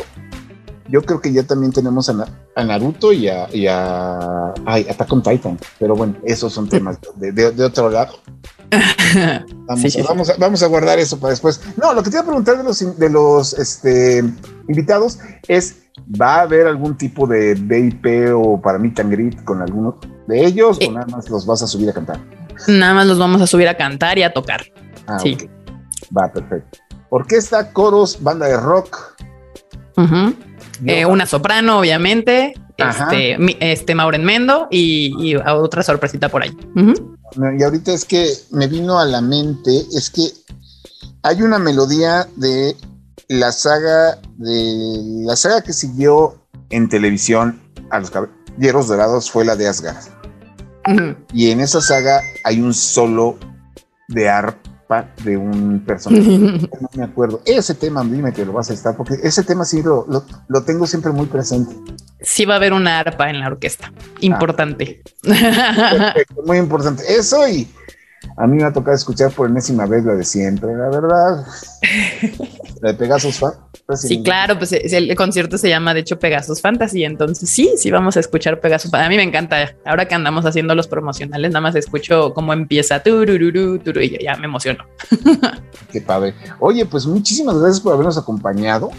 yo 0.89 1.03
creo 1.03 1.21
que 1.21 1.33
ya 1.33 1.43
también 1.43 1.73
tenemos 1.73 2.09
a, 2.09 2.65
Naruto 2.65 3.13
y 3.13 3.29
a, 3.29 3.49
y 3.53 3.67
a, 3.67 4.53
ay, 4.65 4.87
Attack 4.89 5.13
on 5.13 5.23
Titan. 5.23 5.59
Pero 5.79 5.95
bueno, 5.97 6.15
esos 6.25 6.53
son 6.53 6.69
temas 6.69 6.99
de, 7.17 7.65
otro 7.65 7.91
lado. 7.91 8.19
Vamos, 9.67 10.29
a, 10.29 10.37
vamos, 10.39 10.63
a, 10.63 10.67
guardar 10.67 10.99
eso 10.99 11.19
para 11.19 11.31
después. 11.31 11.61
No, 11.81 11.95
lo 11.95 12.03
que 12.03 12.11
te 12.11 12.17
iba 12.17 12.23
a 12.23 12.27
preguntar 12.27 12.59
de 12.59 12.65
los, 12.65 12.99
de 12.99 13.09
los 13.09 13.53
este, 13.55 14.25
invitados 14.69 15.21
es, 15.47 15.85
¿va 16.21 16.37
a 16.37 16.41
haber 16.43 16.67
algún 16.67 16.97
tipo 16.97 17.27
de 17.27 17.55
BIP 17.55 18.35
o 18.35 18.61
para 18.61 18.79
meet 18.79 18.99
and 18.99 19.13
greet 19.13 19.45
con 19.45 19.63
alguno 19.63 19.99
de 20.27 20.45
ellos 20.45 20.79
o 20.87 20.93
nada 20.93 21.07
más 21.07 21.31
los 21.31 21.47
vas 21.47 21.63
a 21.63 21.67
subir 21.67 21.89
a 21.91 21.93
cantar? 21.93 22.21
Nada 22.67 22.95
más 22.95 23.07
los 23.07 23.19
vamos 23.19 23.41
a 23.41 23.47
subir 23.47 23.69
a 23.69 23.77
cantar 23.77 24.19
y 24.19 24.25
a 24.25 24.33
tocar. 24.33 24.63
Ah, 25.07 25.19
sí. 25.19 25.37
Va, 26.17 26.31
perfecto. 26.33 26.79
Orquesta, 27.11 27.73
coros, 27.73 28.23
banda 28.23 28.47
de 28.47 28.57
rock. 28.57 29.17
Eh, 30.85 31.07
una 31.07 31.27
soprano, 31.27 31.79
obviamente, 31.79 32.55
este, 32.77 33.37
este 33.61 33.95
Mauren 33.95 34.25
Mendo 34.25 34.69
y, 34.71 35.35
otra 35.37 35.83
sorpresita 35.83 36.29
por 36.29 36.43
ahí. 36.43 36.57
Y 37.59 37.63
ahorita 37.63 37.93
es 37.93 38.05
que 38.05 38.29
me 38.51 38.67
vino 38.67 38.99
a 38.99 39.05
la 39.05 39.21
mente, 39.21 39.85
es 39.95 40.11
que 40.11 40.29
hay 41.23 41.43
una 41.43 41.59
melodía 41.59 42.29
de 42.37 42.77
la 43.29 43.51
saga 43.51 44.19
de 44.37 45.25
la 45.25 45.35
saga 45.35 45.63
que 45.63 45.73
siguió 45.73 46.37
en 46.71 46.89
televisión 46.89 47.61
a 47.91 47.99
los 47.99 48.11
caballeros 48.11 48.89
dorados 48.89 49.31
fue 49.31 49.45
la 49.45 49.57
de 49.57 49.69
Asgard. 49.69 50.05
Y 51.33 51.51
en 51.51 51.61
esa 51.61 51.81
saga 51.81 52.21
hay 52.45 52.61
un 52.61 52.73
solo 52.73 53.37
de 54.09 54.29
arpa 54.29 54.66
de 55.25 55.37
un 55.37 55.81
personaje. 55.81 56.23
no 56.81 56.89
me 56.95 57.05
acuerdo. 57.05 57.41
Ese 57.45 57.75
tema, 57.75 58.05
dime 58.05 58.33
que 58.33 58.45
lo 58.45 58.53
vas 58.53 58.71
a 58.71 58.75
estar, 58.75 58.97
porque 58.97 59.15
ese 59.23 59.43
tema 59.43 59.65
sí 59.65 59.83
lo, 59.83 60.07
lo, 60.49 60.63
tengo 60.63 60.87
siempre 60.87 61.13
muy 61.13 61.27
presente. 61.27 61.75
Sí 62.21 62.45
va 62.45 62.55
a 62.55 62.57
haber 62.57 62.73
una 62.73 63.01
arpa 63.01 63.29
en 63.31 63.41
la 63.41 63.49
orquesta. 63.49 63.93
Importante. 64.21 65.03
muy 66.47 66.59
importante. 66.59 67.03
Eso 67.09 67.47
y 67.49 67.69
a 68.37 68.47
mí 68.47 68.57
me 68.57 68.65
ha 68.65 68.73
tocado 68.73 68.95
escuchar 68.95 69.33
por 69.33 69.49
enésima 69.49 69.87
vez 69.87 70.05
la 70.05 70.15
de 70.15 70.25
siempre, 70.25 70.75
la 70.75 70.89
verdad. 70.89 71.47
La 72.83 72.93
de 72.93 72.99
Pegasus 72.99 73.39
Fantasy. 73.39 74.09
Sí, 74.09 74.23
claro, 74.23 74.59
pues 74.59 74.71
el 74.73 75.15
concierto 75.17 75.57
se 75.57 75.71
llama 75.71 75.95
de 75.95 76.01
hecho 76.01 76.19
Pegasus 76.19 76.61
Fantasy, 76.61 77.05
entonces 77.05 77.49
sí, 77.49 77.73
sí 77.79 77.91
vamos 77.91 78.19
a 78.19 78.21
escuchar 78.21 78.61
Pegasus. 78.61 78.93
A 78.93 79.09
mí 79.09 79.17
me 79.17 79.23
encanta. 79.23 79.75
Ahora 79.87 80.07
que 80.07 80.15
andamos 80.15 80.45
haciendo 80.45 80.75
los 80.75 80.87
promocionales, 80.87 81.53
nada 81.53 81.63
más 81.63 81.75
escucho 81.75 82.35
cómo 82.35 82.53
empieza 82.53 83.03
turururu, 83.03 83.81
y 84.03 84.23
ya 84.23 84.37
me 84.37 84.45
emociono. 84.45 84.85
Qué 85.91 86.03
padre. 86.03 86.35
Oye, 86.61 86.85
pues 86.85 87.07
muchísimas 87.07 87.59
gracias 87.59 87.81
por 87.81 87.95
habernos 87.95 88.19
acompañado. 88.19 88.91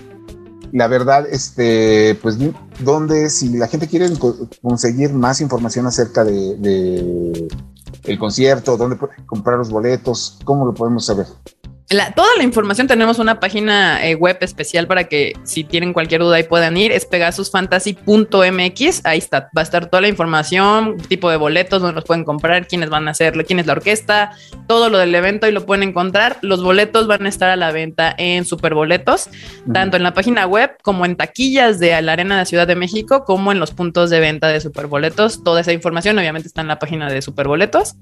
La 0.71 0.87
verdad, 0.87 1.27
este, 1.29 2.17
pues, 2.21 2.37
¿dónde, 2.79 3.29
si 3.29 3.49
la 3.49 3.67
gente 3.67 3.87
quiere 3.87 4.09
conseguir 4.61 5.13
más 5.13 5.39
información 5.39 5.85
acerca 5.85 6.23
de 6.23 7.47
el 8.03 8.19
concierto, 8.19 8.77
dónde 8.77 8.97
comprar 9.25 9.57
los 9.57 9.69
boletos, 9.69 10.39
cómo 10.43 10.65
lo 10.65 10.73
podemos 10.73 11.05
saber. 11.05 11.27
Toda 12.15 12.27
la 12.37 12.43
información 12.43 12.87
tenemos 12.87 13.17
una 13.17 13.39
página 13.39 14.05
eh, 14.05 14.15
web 14.15 14.37
especial 14.41 14.87
para 14.87 15.05
que 15.05 15.31
si 15.43 15.63
tienen 15.63 15.93
cualquier 15.93 16.19
duda 16.19 16.35
ahí 16.35 16.43
puedan 16.43 16.75
ir, 16.75 16.91
es 16.91 17.05
pegasusfantasy.mx, 17.05 19.05
ahí 19.05 19.17
está, 19.17 19.49
va 19.55 19.61
a 19.61 19.61
estar 19.61 19.89
toda 19.89 20.01
la 20.01 20.09
información, 20.09 20.97
tipo 21.07 21.29
de 21.29 21.37
boletos, 21.37 21.81
donde 21.81 21.95
los 21.95 22.03
pueden 22.03 22.25
comprar, 22.25 22.67
quiénes 22.67 22.89
van 22.89 23.07
a 23.07 23.11
hacer, 23.11 23.33
quién 23.45 23.59
es 23.59 23.67
la 23.67 23.73
orquesta, 23.73 24.31
todo 24.67 24.89
lo 24.89 24.97
del 24.97 25.15
evento 25.15 25.47
y 25.47 25.53
lo 25.53 25.65
pueden 25.65 25.87
encontrar. 25.87 26.39
Los 26.41 26.61
boletos 26.61 27.07
van 27.07 27.25
a 27.25 27.29
estar 27.29 27.49
a 27.49 27.55
la 27.55 27.71
venta 27.71 28.13
en 28.17 28.43
Superboletos, 28.43 29.29
tanto 29.71 29.95
en 29.95 30.03
la 30.03 30.13
página 30.13 30.45
web 30.45 30.71
como 30.83 31.05
en 31.05 31.15
taquillas 31.15 31.79
de 31.79 32.01
la 32.01 32.13
Arena 32.13 32.39
de 32.39 32.45
Ciudad 32.45 32.67
de 32.67 32.75
México, 32.75 33.23
como 33.23 33.53
en 33.53 33.59
los 33.59 33.71
puntos 33.71 34.09
de 34.09 34.19
venta 34.19 34.49
de 34.49 34.59
Superboletos. 34.59 35.41
Toda 35.41 35.61
esa 35.61 35.71
información 35.71 36.19
obviamente 36.19 36.49
está 36.49 36.59
en 36.59 36.67
la 36.67 36.79
página 36.79 37.09
de 37.09 37.21
Superboletos. 37.21 37.95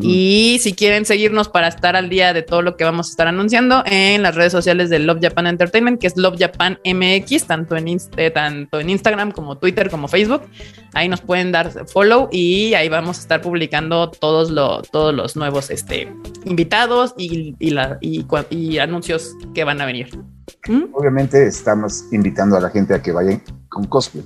Y 0.00 0.58
si 0.60 0.72
quieren 0.72 1.04
seguirnos 1.04 1.48
para 1.48 1.68
estar 1.68 1.94
al 1.94 2.08
día 2.08 2.32
de 2.32 2.42
todo 2.42 2.62
lo 2.62 2.76
que 2.76 2.82
vamos 2.82 3.08
a 3.08 3.10
estar 3.10 3.27
anunciando 3.28 3.82
en 3.86 4.22
las 4.22 4.34
redes 4.34 4.52
sociales 4.52 4.90
de 4.90 4.98
Love 4.98 5.18
Japan 5.22 5.46
Entertainment, 5.46 6.00
que 6.00 6.06
es 6.06 6.16
Love 6.16 6.36
Japan 6.38 6.78
MX, 6.84 7.46
tanto 7.46 7.76
en, 7.76 7.88
eh, 8.16 8.30
tanto 8.30 8.80
en 8.80 8.90
Instagram 8.90 9.32
como 9.32 9.58
Twitter 9.58 9.90
como 9.90 10.08
Facebook. 10.08 10.42
Ahí 10.94 11.08
nos 11.08 11.20
pueden 11.20 11.52
dar 11.52 11.86
follow 11.86 12.28
y 12.32 12.74
ahí 12.74 12.88
vamos 12.88 13.18
a 13.18 13.20
estar 13.20 13.40
publicando 13.40 14.10
todos, 14.10 14.52
todos 14.90 15.14
los 15.14 15.36
nuevos 15.36 15.70
este, 15.70 16.12
invitados 16.44 17.14
y, 17.16 17.54
y, 17.58 18.78
anuncios 18.78 19.36
que 19.54 19.64
van 19.64 19.80
a 19.80 19.86
venir. 19.86 20.08
¿Mm? 20.66 20.84
Obviamente 20.92 21.46
estamos 21.46 22.04
invitando 22.12 22.56
a 22.56 22.60
la 22.60 22.70
gente 22.70 22.94
a 22.94 23.02
que 23.02 23.12
vayan 23.12 23.42
con 23.68 23.84
cosplay. 23.84 24.24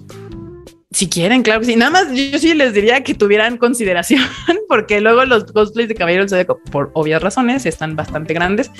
Si 1.03 1.09
quieren, 1.09 1.43
claro 1.43 1.59
que 1.59 1.67
sí. 1.67 1.75
Nada 1.75 1.91
más 1.91 2.13
yo 2.13 2.39
sí 2.39 2.55
les 2.55 2.75
diría 2.75 3.03
que 3.03 3.13
tuvieran 3.13 3.59
consideración, 3.59 4.23
porque 4.69 5.01
luego 5.01 5.25
los 5.25 5.51
cosplays 5.51 5.89
de 5.89 5.97
Caballero 5.97 6.27
por 6.71 6.93
obvias 6.95 7.21
razones, 7.21 7.67
están 7.67 7.97
bastante 7.97 8.33
grandes. 8.35 8.71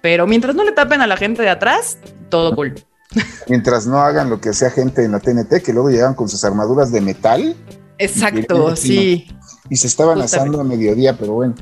Pero 0.00 0.28
mientras 0.28 0.54
no 0.54 0.62
le 0.62 0.70
tapen 0.70 1.00
a 1.00 1.08
la 1.08 1.16
gente 1.16 1.42
de 1.42 1.48
atrás, 1.48 1.98
todo 2.28 2.54
cool. 2.54 2.74
Mientras 3.48 3.88
no 3.88 3.98
hagan 3.98 4.30
lo 4.30 4.40
que 4.40 4.50
hacía 4.50 4.70
gente 4.70 5.04
en 5.04 5.10
la 5.10 5.18
TNT, 5.18 5.60
que 5.60 5.72
luego 5.72 5.90
llegaban 5.90 6.14
con 6.14 6.28
sus 6.28 6.44
armaduras 6.44 6.92
de 6.92 7.00
metal. 7.00 7.56
Exacto, 7.98 8.76
sí. 8.76 9.26
Y 9.68 9.74
se 9.74 9.88
estaban 9.88 10.22
asando 10.22 10.60
a 10.60 10.64
mediodía, 10.64 11.18
pero 11.18 11.32
bueno. 11.32 11.56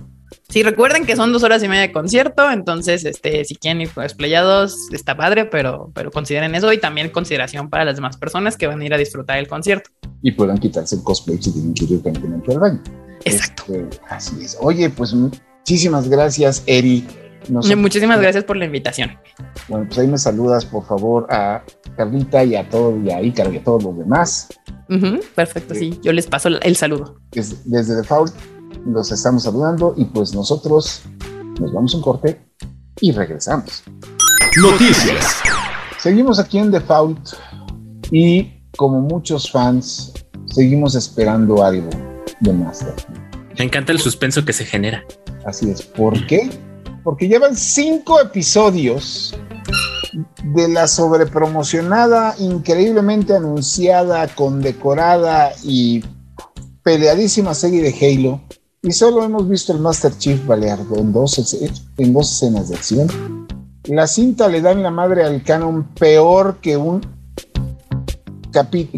Sí, 0.51 0.65
recuerden 0.65 1.07
que 1.07 1.15
son 1.15 1.33
dos 1.33 1.45
horas 1.45 1.63
y 1.63 1.69
media 1.69 1.83
de 1.83 1.93
concierto, 1.93 2.51
entonces, 2.51 3.05
este, 3.05 3.45
si 3.45 3.55
quieren 3.55 3.83
ir 3.83 3.91
cosplayados, 3.91 4.89
está 4.93 5.17
padre, 5.17 5.45
pero, 5.45 5.93
pero 5.95 6.11
consideren 6.11 6.57
eso 6.57 6.73
y 6.73 6.79
también 6.79 7.11
consideración 7.11 7.71
para 7.71 7.85
las 7.85 7.95
demás 7.95 8.17
personas 8.17 8.57
que 8.57 8.67
van 8.67 8.81
a 8.81 8.85
ir 8.85 8.93
a 8.93 8.99
disfrutar 8.99 9.39
el 9.39 9.47
concierto. 9.47 9.91
Y 10.23 10.33
puedan 10.33 10.59
quitarse 10.59 10.97
el 10.97 11.05
cosplay 11.05 11.41
si 11.41 11.53
tienen 11.53 11.73
que 11.73 11.85
ir 11.85 12.03
al 12.05 12.59
baño. 12.59 12.83
Exacto. 13.25 13.63
Este, 13.73 14.01
así 14.09 14.43
es. 14.43 14.59
Oye, 14.61 14.91
pues 14.91 15.15
muchísimas 15.15 16.09
gracias, 16.09 16.65
Eri. 16.67 17.07
Muchísimas 17.49 18.21
gracias 18.21 18.43
por 18.43 18.57
la 18.57 18.65
invitación. 18.65 19.13
Bueno, 19.69 19.87
pues 19.87 20.01
ahí 20.01 20.09
me 20.09 20.19
saludas, 20.19 20.65
por 20.67 20.85
favor, 20.85 21.27
a 21.31 21.63
Carlita 21.97 22.43
y 22.43 22.57
a 22.57 22.69
todo, 22.69 23.01
y 23.01 23.11
a 23.11 23.23
Ícaro 23.23 23.53
y 23.53 23.59
a 23.59 23.63
todos 23.63 23.85
los 23.85 23.97
demás. 23.97 24.49
perfecto, 25.37 25.77
sí. 25.77 25.97
Yo 26.03 26.13
les 26.13 26.27
paso 26.27 26.49
el 26.49 26.75
saludo. 26.75 27.21
Desde, 27.31 27.57
desde 27.67 27.95
Default 27.95 28.35
los 28.87 29.13
estamos 29.13 29.43
saludando 29.43 29.95
y 29.97 30.05
pues 30.05 30.35
nosotros 30.35 31.03
nos 31.61 31.73
vamos 31.73 31.95
a 31.95 31.97
un 31.99 32.03
corte 32.03 32.41
y 33.01 33.13
regresamos. 33.13 33.83
Noticias. 34.61 35.41
Seguimos 35.99 36.39
aquí 36.39 36.59
en 36.59 36.71
Default 36.71 37.35
y 38.11 38.51
como 38.77 39.01
muchos 39.01 39.51
fans 39.51 40.13
seguimos 40.47 40.95
esperando 40.95 41.63
algo 41.63 41.91
de 42.41 42.53
Master. 42.53 42.95
Me 43.59 43.65
encanta 43.65 43.93
el 43.93 44.01
suspenso 44.01 44.45
que 44.45 44.53
se 44.53 44.65
genera. 44.65 45.05
Así 45.45 45.71
es. 45.71 45.83
¿Por 45.83 46.27
qué? 46.27 46.51
Porque 47.05 47.29
llevan 47.29 47.57
cinco 47.57 48.21
episodios 48.21 49.35
de 50.45 50.69
la 50.69 50.89
sobrepromocionada, 50.89 52.35
increíblemente 52.39 53.35
anunciada, 53.35 54.27
condecorada 54.29 55.53
y 55.63 56.05
peleadísima 56.83 57.55
serie 57.55 57.83
de 57.83 57.95
Halo 57.95 58.41
y 58.83 58.93
solo 58.93 59.23
hemos 59.23 59.49
visto 59.49 59.73
el 59.73 59.81
Master 59.81 60.17
Chief 60.17 60.45
Baleardo 60.47 60.97
en 60.97 61.13
dos, 61.13 61.55
en 61.99 62.13
dos 62.13 62.33
escenas 62.33 62.69
de 62.69 62.77
acción. 62.77 63.47
La 63.85 64.07
cinta 64.07 64.49
le 64.49 64.63
da 64.63 64.73
en 64.73 64.83
la 64.83 64.91
madre 64.91 65.25
al 65.25 65.43
canon 65.43 65.85
peor 65.95 66.59
que 66.61 66.77
un 66.77 67.01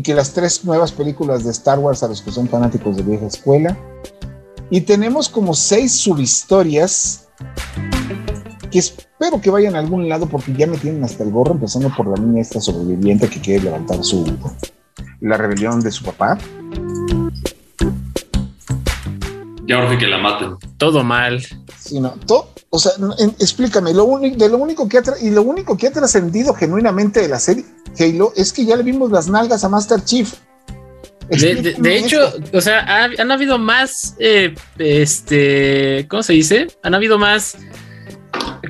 que 0.03 0.15
las 0.15 0.33
tres 0.33 0.65
nuevas 0.65 0.93
películas 0.93 1.45
de 1.45 1.51
Star 1.51 1.79
Wars 1.79 2.03
a 2.03 2.09
los 2.09 2.23
que 2.23 2.31
son 2.31 2.49
fanáticos 2.49 2.97
de 2.97 3.03
vieja 3.03 3.27
escuela. 3.27 3.77
Y 4.71 4.81
tenemos 4.83 5.29
como 5.29 5.53
seis 5.53 5.95
subhistorias 5.97 7.29
que 8.71 8.79
espero 8.79 9.41
que 9.43 9.51
vayan 9.51 9.77
a 9.77 9.81
algún 9.81 10.09
lado 10.09 10.27
porque 10.27 10.55
ya 10.55 10.67
me 10.67 10.79
tienen 10.79 11.05
hasta 11.05 11.23
el 11.23 11.31
gorro, 11.31 11.53
empezando 11.53 11.93
por 11.95 12.07
la 12.07 12.25
niña 12.25 12.41
esta 12.41 12.61
sobreviviente 12.61 13.29
que 13.29 13.41
quiere 13.41 13.65
levantar 13.65 14.03
su 14.03 14.25
la 15.21 15.37
rebelión 15.37 15.81
de 15.81 15.91
su 15.91 16.05
papá. 16.05 16.39
Ya 19.73 19.79
urge 19.79 19.97
que 19.97 20.07
la 20.07 20.19
maten. 20.19 20.57
Todo 20.77 21.03
mal. 21.03 21.43
Sí, 21.79 21.99
no, 21.99 22.11
todo, 22.27 22.51
o 22.69 22.79
sea, 22.79 22.93
explícame, 23.41 23.95
lo 23.95 24.05
único, 24.05 24.37
de 24.37 24.51
lo 24.51 24.59
único 24.59 24.87
que 24.87 24.99
ha 24.99 25.03
y 25.23 25.31
lo 25.31 25.41
único 25.41 25.79
que 25.79 25.87
ha 25.87 25.91
trascendido 25.91 26.53
genuinamente 26.53 27.21
de 27.21 27.29
la 27.29 27.39
serie 27.39 27.65
Halo 27.99 28.35
es 28.37 28.53
que 28.53 28.67
ya 28.67 28.77
le 28.77 28.83
vimos 28.83 29.11
las 29.11 29.29
nalgas 29.29 29.65
a 29.65 29.71
Master 29.71 30.05
Chief. 30.05 30.31
De, 31.31 31.97
hecho, 31.97 32.19
o 32.53 32.61
sea, 32.61 33.07
han 33.19 33.31
habido 33.31 33.57
más, 33.57 34.15
eh, 34.19 34.55
este, 34.77 36.07
¿cómo 36.11 36.23
se 36.23 36.35
dice? 36.35 36.67
Han 36.83 36.95
habido 36.95 37.19
más 37.19 37.57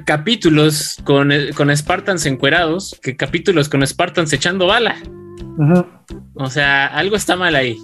capítulos 0.07 0.99
con, 1.03 1.33
con 1.57 1.77
Spartans 1.77 2.27
encuerados 2.27 2.97
que 3.03 3.17
capítulos 3.17 3.69
con 3.69 3.85
Spartans 3.85 4.33
echando 4.33 4.69
bala. 4.69 5.03
O 6.35 6.49
sea, 6.49 6.87
algo 6.87 7.17
está 7.17 7.35
mal 7.35 7.57
ahí. 7.57 7.77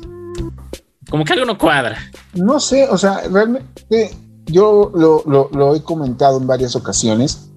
Como 1.11 1.25
que 1.25 1.33
algo 1.33 1.47
no 1.47 1.57
cuadra. 1.57 1.99
No 2.35 2.61
sé, 2.61 2.87
o 2.89 2.99
sea, 2.99 3.23
realmente 3.31 4.11
yo 4.47 4.93
lo, 4.95 5.75
he 5.75 5.83
comentado 5.83 6.39
en 6.39 6.47
varias 6.47 6.77
ocasiones. 6.77 7.49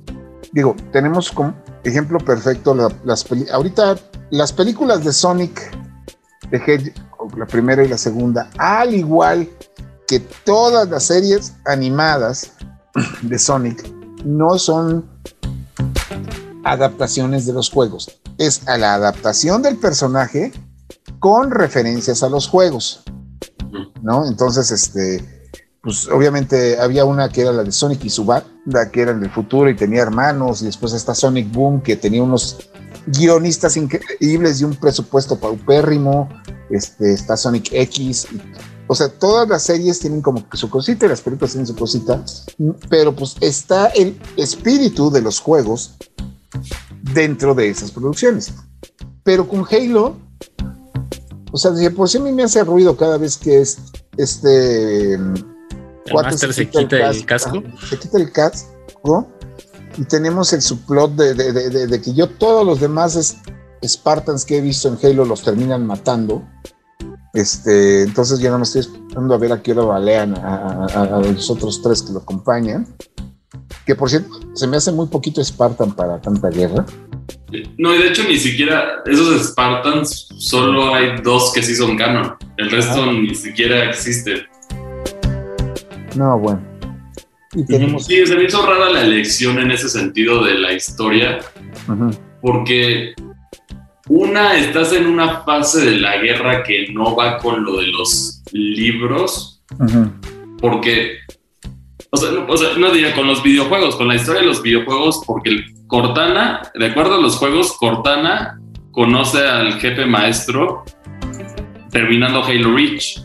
Digo, 0.53 0.75
tenemos 0.91 1.31
como 1.31 1.53
ejemplo 1.83 2.19
perfecto 2.19 2.75
las 3.03 3.25
ahorita 3.51 3.97
las 4.29 4.53
películas 4.53 5.03
de 5.03 5.11
Sonic, 5.11 5.71
de 6.49 6.93
la 7.37 7.45
primera 7.45 7.83
y 7.83 7.87
la 7.87 7.97
segunda, 7.97 8.49
al 8.57 8.93
igual 8.93 9.47
que 10.07 10.19
todas 10.19 10.89
las 10.89 11.03
series 11.03 11.53
animadas 11.65 12.53
de 13.21 13.39
Sonic, 13.39 13.85
no 14.25 14.57
son 14.57 15.09
adaptaciones 16.63 17.45
de 17.45 17.53
los 17.53 17.69
juegos. 17.69 18.19
Es 18.37 18.67
a 18.67 18.77
la 18.77 18.93
adaptación 18.93 19.61
del 19.61 19.77
personaje 19.77 20.51
con 21.19 21.51
referencias 21.51 22.23
a 22.23 22.29
los 22.29 22.47
juegos. 22.47 23.03
¿No? 24.01 24.27
Entonces, 24.27 24.71
este, 24.71 25.49
pues 25.81 26.07
obviamente 26.07 26.79
había 26.79 27.05
una 27.05 27.29
que 27.29 27.41
era 27.41 27.51
la 27.51 27.63
de 27.63 27.71
Sonic 27.71 28.05
y 28.05 28.09
su 28.09 28.25
banda, 28.25 28.91
que 28.91 29.01
era 29.01 29.11
en 29.11 29.23
el 29.23 29.31
futuro 29.31 29.69
y 29.69 29.75
tenía 29.75 30.01
hermanos, 30.01 30.61
y 30.61 30.65
después 30.65 30.93
está 30.93 31.15
Sonic 31.15 31.51
Boom, 31.51 31.81
que 31.81 31.95
tenía 31.95 32.23
unos 32.23 32.69
guionistas 33.07 33.77
increíbles 33.77 34.61
y 34.61 34.63
un 34.63 34.75
presupuesto 34.75 35.39
paupérrimo, 35.39 36.29
este, 36.69 37.13
está 37.13 37.35
Sonic 37.35 37.69
X, 37.71 38.27
o 38.91 38.95
sea, 38.95 39.07
todas 39.07 39.47
las 39.47 39.63
series 39.63 39.99
tienen 39.99 40.21
como 40.21 40.45
su 40.51 40.69
cosita 40.69 41.05
y 41.05 41.09
las 41.09 41.21
películas 41.21 41.51
tienen 41.51 41.65
su 41.65 41.77
cosita, 41.77 42.25
pero 42.89 43.15
pues 43.15 43.37
está 43.39 43.87
el 43.87 44.19
espíritu 44.35 45.09
de 45.09 45.21
los 45.21 45.39
juegos 45.39 45.95
dentro 47.01 47.55
de 47.55 47.69
esas 47.69 47.91
producciones. 47.91 48.53
Pero 49.23 49.47
con 49.47 49.65
Halo, 49.71 50.17
o 51.51 51.57
sea, 51.57 51.71
de 51.71 51.91
por 51.91 52.09
sí 52.09 52.17
a 52.17 52.21
mí 52.21 52.31
me 52.31 52.43
hace 52.43 52.63
ruido 52.63 52.95
cada 52.95 53.17
vez 53.17 53.37
que 53.37 53.61
es 53.61 53.77
este. 54.17 55.17
se, 55.17 56.69
quita, 56.69 57.09
el, 57.09 57.25
casco. 57.25 57.63
Se 57.89 57.99
quita 57.99 58.17
el 58.17 58.31
casco. 58.31 59.27
Y 59.97 60.05
tenemos 60.05 60.53
el 60.53 60.61
subplot 60.61 61.15
de, 61.15 62.01
que 62.01 62.13
yo 62.13 62.29
todos 62.29 62.65
los 62.65 62.79
demás 62.79 63.35
Spartans 63.83 64.45
que 64.45 64.57
he 64.57 64.61
visto 64.61 64.87
en 64.87 64.97
Halo 65.03 65.25
los 65.25 65.43
terminan 65.43 65.85
matando. 65.85 66.47
Este, 67.33 68.03
entonces 68.03 68.39
ya 68.39 68.51
no 68.51 68.57
me 68.57 68.63
estoy 68.63 68.81
esperando 68.81 69.33
a 69.33 69.37
ver 69.37 69.53
a 69.53 69.61
qué 69.61 69.71
hora 69.71 69.83
balean 69.83 70.35
a, 70.35 71.21
los 71.23 71.49
otros 71.49 71.81
tres 71.81 72.01
que 72.01 72.13
lo 72.13 72.19
acompañan. 72.19 72.87
Que 73.85 73.95
por 73.95 74.09
cierto, 74.09 74.29
se 74.53 74.67
me 74.67 74.77
hace 74.77 74.91
muy 74.91 75.07
poquito 75.07 75.43
Spartan 75.43 75.95
para 75.95 76.21
tanta 76.21 76.49
guerra. 76.49 76.85
No, 77.77 77.93
y 77.93 77.97
de 77.97 78.07
hecho 78.09 78.23
ni 78.27 78.37
siquiera 78.37 79.01
esos 79.05 79.49
Spartans, 79.49 80.29
solo 80.37 80.93
hay 80.93 81.21
dos 81.21 81.51
que 81.53 81.61
sí 81.61 81.75
son 81.75 81.97
canon. 81.97 82.35
El 82.57 82.71
resto 82.71 83.03
ah. 83.03 83.11
ni 83.11 83.35
siquiera 83.35 83.89
existe. 83.89 84.45
No, 86.15 86.37
bueno. 86.39 86.61
Y 87.53 87.65
tenemos... 87.65 88.05
Sí, 88.05 88.25
se 88.25 88.35
me 88.35 88.45
hizo 88.45 88.65
rara 88.65 88.89
la 88.89 89.01
elección 89.01 89.59
en 89.59 89.71
ese 89.71 89.89
sentido 89.89 90.43
de 90.43 90.55
la 90.55 90.71
historia, 90.71 91.39
porque 92.41 93.13
una, 94.07 94.57
estás 94.57 94.93
en 94.93 95.07
una 95.07 95.41
fase 95.41 95.81
de 95.81 95.97
la 95.97 96.17
guerra 96.17 96.63
que 96.63 96.87
no 96.93 97.15
va 97.15 97.37
con 97.39 97.65
lo 97.65 97.77
de 97.77 97.87
los 97.87 98.41
libros, 98.53 99.61
porque 100.59 101.17
O 102.13 102.17
sea, 102.17 102.31
no, 102.31 102.45
o 102.45 102.57
sea, 102.57 102.77
no 102.77 102.91
diría 102.91 103.15
con 103.15 103.25
los 103.25 103.41
videojuegos, 103.41 103.95
con 103.95 104.09
la 104.09 104.15
historia 104.15 104.41
de 104.41 104.47
los 104.47 104.61
videojuegos, 104.61 105.23
porque 105.25 105.49
el 105.49 105.65
Cortana, 105.87 106.61
de 106.75 106.87
acuerdo 106.87 107.15
a 107.15 107.21
los 107.21 107.37
juegos, 107.37 107.77
Cortana 107.77 108.59
conoce 108.91 109.47
al 109.47 109.79
jefe 109.79 110.05
maestro 110.05 110.83
terminando 111.89 112.43
Halo 112.43 112.75
Reach. 112.75 113.21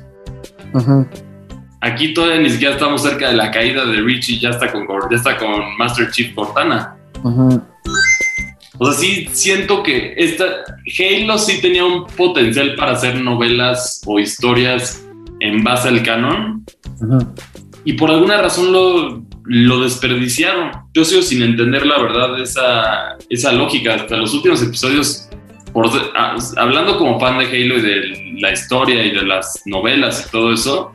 Aquí 1.81 2.15
todavía 2.15 2.41
ni 2.41 2.51
siquiera 2.51 2.75
estamos 2.75 3.03
cerca 3.03 3.29
de 3.29 3.37
la 3.37 3.51
caída 3.51 3.85
de 3.85 4.01
Reach 4.01 4.29
y 4.29 4.41
ya 4.41 4.51
está 4.51 4.71
con, 4.71 4.87
ya 5.11 5.17
está 5.17 5.37
con 5.37 5.77
Master 5.79 6.11
Chief 6.11 6.35
Cortana. 6.35 6.97
O 8.79 8.85
sea, 8.85 9.01
sí 9.01 9.29
siento 9.33 9.83
que 9.83 10.15
esta 10.17 10.45
Halo 10.99 11.39
sí 11.39 11.61
tenía 11.61 11.85
un 11.85 12.07
potencial 12.07 12.75
para 12.77 12.93
hacer 12.93 13.21
novelas 13.21 14.03
o 14.07 14.19
historias 14.19 15.05
en 15.41 15.63
base 15.65 15.89
al 15.89 16.03
canon. 16.03 16.65
Y 17.87 17.93
por 17.93 18.11
alguna 18.11 18.43
razón 18.43 18.73
lo, 18.73 19.23
lo 19.45 19.81
desperdiciaron. 19.81 20.73
Yo 20.93 21.05
sigo 21.05 21.23
sin 21.23 21.43
entender 21.43 21.87
la 21.87 22.03
verdad 22.03 22.41
esa, 22.41 23.17
esa 23.31 23.53
lógica. 23.53 23.95
Hasta 23.95 24.17
los 24.17 24.35
últimos 24.35 24.61
episodios, 24.61 25.29
por, 25.73 25.89
hablando 26.57 26.99
como 26.99 27.21
fan 27.21 27.39
de 27.39 27.47
Halo 27.47 27.79
y 27.79 27.81
de 27.81 28.41
la 28.41 28.53
historia 28.53 29.05
y 29.05 29.13
de 29.13 29.23
las 29.23 29.63
novelas 29.67 30.27
y 30.27 30.31
todo 30.33 30.53
eso, 30.53 30.93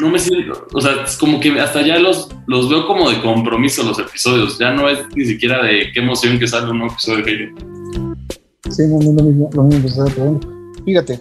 no 0.00 0.10
me 0.10 0.18
siento, 0.18 0.66
o 0.72 0.80
sea, 0.80 1.04
es 1.04 1.16
como 1.16 1.38
que 1.38 1.60
hasta 1.60 1.82
ya 1.82 1.98
los, 1.98 2.30
los 2.46 2.68
veo 2.68 2.86
como 2.86 3.10
de 3.10 3.20
compromiso 3.20 3.82
los 3.82 3.98
episodios, 3.98 4.58
ya 4.58 4.72
no 4.72 4.88
es 4.88 5.00
ni 5.14 5.24
siquiera 5.24 5.62
de 5.62 5.90
qué 5.92 6.00
emoción 6.00 6.38
que 6.38 6.46
sale 6.48 6.70
un 6.70 6.78
nuevo 6.78 6.94
episodio 6.94 7.24
de 7.24 7.32
Halo. 7.32 8.22
Sí, 8.70 8.82
no, 8.86 8.98
no, 8.98 9.12
lo 9.12 9.22
mismo, 9.24 9.50
lo 9.52 9.62
mismo 9.64 10.40
Fíjate, 10.84 11.20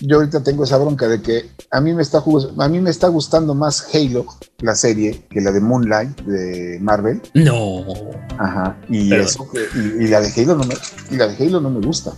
yo 0.00 0.16
ahorita 0.16 0.42
tengo 0.42 0.64
esa 0.64 0.76
bronca 0.76 1.08
de 1.08 1.22
que 1.22 1.46
a 1.70 1.80
mí 1.80 1.94
me 1.94 2.02
está 2.02 2.22
a 2.58 2.68
mí 2.68 2.80
me 2.80 2.90
está 2.90 3.08
gustando 3.08 3.54
más 3.54 3.88
Halo, 3.94 4.26
la 4.58 4.74
serie, 4.74 5.22
que 5.30 5.40
la 5.40 5.52
de 5.52 5.60
Moonlight 5.60 6.20
de 6.22 6.78
Marvel. 6.80 7.22
No. 7.34 7.84
Ajá. 8.38 8.76
Y 8.90 9.12
eso 9.14 9.48
y, 9.74 10.06
la 10.08 10.20
de 10.20 10.30
Halo 10.36 10.56
no 10.56 10.64
me, 10.64 10.74
y 11.10 11.16
la 11.16 11.28
de 11.28 11.44
Halo 11.44 11.60
no 11.60 11.70
me 11.70 11.86
gusta. 11.86 12.12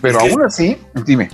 Pero 0.00 0.20
aún 0.20 0.44
así, 0.44 0.78
dime. 1.04 1.28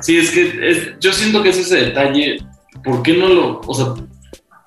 Sí, 0.00 0.18
es 0.18 0.30
que 0.30 0.96
yo 1.00 1.12
siento 1.12 1.42
que 1.42 1.50
es 1.50 1.58
ese 1.58 1.76
detalle. 1.76 2.38
¿Por 2.84 3.02
qué 3.02 3.16
no 3.16 3.28
lo, 3.28 3.60
o 3.60 3.74
sea, 3.74 3.94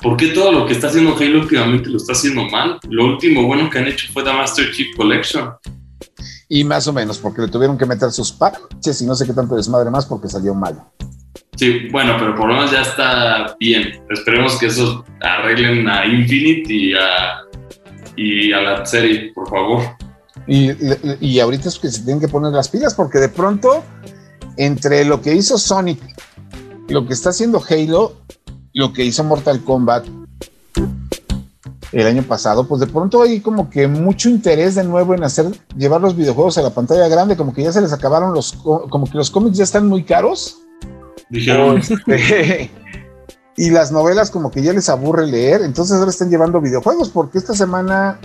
por 0.02 0.18
qué 0.18 0.30
todo 0.30 0.52
lo 0.52 0.66
que 0.66 0.74
está 0.74 0.88
haciendo 0.88 1.16
Halo 1.16 1.42
últimamente 1.42 1.90
lo 1.90 1.98
está 1.98 2.14
haciendo 2.14 2.46
mal? 2.46 2.80
Lo 2.90 3.06
último 3.06 3.46
bueno 3.46 3.70
que 3.70 3.78
han 3.78 3.88
hecho 3.88 4.12
fue 4.12 4.24
The 4.24 4.34
Master 4.34 4.72
Chief 4.72 4.88
Collection. 4.96 5.52
Y 6.50 6.64
más 6.64 6.88
o 6.88 6.94
menos, 6.94 7.18
porque 7.18 7.42
le 7.42 7.48
tuvieron 7.50 7.78
que 7.78 7.86
meter 7.86 8.12
sus 8.12 8.32
parches 8.32 9.02
y 9.02 9.06
no 9.06 9.16
sé 9.16 9.26
qué 9.26 9.34
tanto 9.34 9.56
desmadre 9.56 9.90
más 9.90 10.06
porque 10.06 10.30
salió 10.30 10.54
mal. 10.54 10.82
Sí, 11.56 11.88
bueno, 11.92 12.16
pero 12.20 12.36
por 12.36 12.48
lo 12.48 12.56
menos 12.56 12.72
ya 12.72 12.82
está 12.82 13.56
bien. 13.60 14.02
Esperemos 14.10 14.58
que 14.58 14.68
eso 14.68 15.04
arreglen 15.22 15.90
a 15.90 16.06
Infinite 16.06 16.72
y 16.72 16.94
a, 16.94 17.42
y 18.16 18.54
a 18.54 18.62
la 18.62 18.86
serie, 18.86 19.32
por 19.34 19.50
favor. 19.50 19.84
Y, 20.48 20.70
y 21.20 21.40
ahorita 21.40 21.68
es 21.68 21.80
que 21.80 21.90
se 21.90 22.04
tienen 22.04 22.22
que 22.22 22.28
poner 22.28 22.54
las 22.54 22.70
pilas 22.70 22.94
porque 22.94 23.18
de 23.18 23.30
pronto 23.30 23.84
entre 24.56 25.04
lo 25.06 25.22
que 25.22 25.36
hizo 25.36 25.58
Sonic, 25.58 26.00
lo 26.90 27.06
que 27.06 27.14
está 27.14 27.30
haciendo 27.30 27.62
Halo, 27.70 28.16
lo 28.74 28.94
que 28.94 29.04
hizo 29.04 29.24
Mortal 29.24 29.64
Kombat 29.64 30.06
el 31.92 32.08
año 32.08 32.24
pasado, 32.24 32.68
pues 32.68 32.82
de 32.82 32.88
pronto 32.88 33.22
hay 33.22 33.40
como 33.40 33.70
que 33.70 33.88
mucho 33.88 34.30
interés 34.30 34.76
de 34.76 34.84
nuevo 34.84 35.14
en 35.14 35.24
hacer, 35.24 35.48
llevar 35.76 36.02
los 36.02 36.16
videojuegos 36.16 36.58
a 36.58 36.62
la 36.62 36.72
pantalla 36.72 37.08
grande, 37.08 37.38
como 37.38 37.54
que 37.54 37.64
ya 37.64 37.72
se 37.72 37.82
les 37.82 37.94
acabaron 37.94 38.34
los, 38.34 38.54
como 38.54 39.10
que 39.10 39.18
los 39.18 39.32
cómics 39.32 39.58
ya 39.58 39.64
están 39.64 39.88
muy 39.88 40.04
caros. 40.04 40.60
Dijeron. 41.30 41.78
Este, 41.78 42.72
y 43.58 43.70
las 43.72 43.92
novelas 43.92 44.30
como 44.30 44.52
que 44.52 44.62
ya 44.62 44.74
les 44.74 44.90
aburre 44.90 45.26
leer, 45.28 45.62
entonces 45.62 45.98
ahora 45.98 46.12
están 46.12 46.30
llevando 46.30 46.62
videojuegos, 46.62 47.10
porque 47.10 47.38
esta 47.38 47.56
semana 47.56 48.20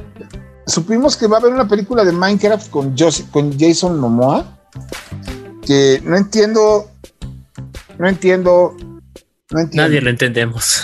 supimos 0.67 1.17
que 1.17 1.27
va 1.27 1.37
a 1.37 1.41
haber 1.41 1.53
una 1.53 1.69
película 1.69 2.05
de 2.05 2.13
Minecraft 2.13 2.71
con, 2.71 2.95
con 3.31 3.59
Jason 3.59 3.99
Momoa 3.99 4.59
que 5.63 6.01
no 6.05 6.17
entiendo, 6.17 6.91
no 7.99 8.09
entiendo, 8.09 8.77
no 9.51 9.61
entiendo. 9.61 9.89
Nadie 9.89 10.01
lo 10.01 10.11
entendemos. 10.11 10.83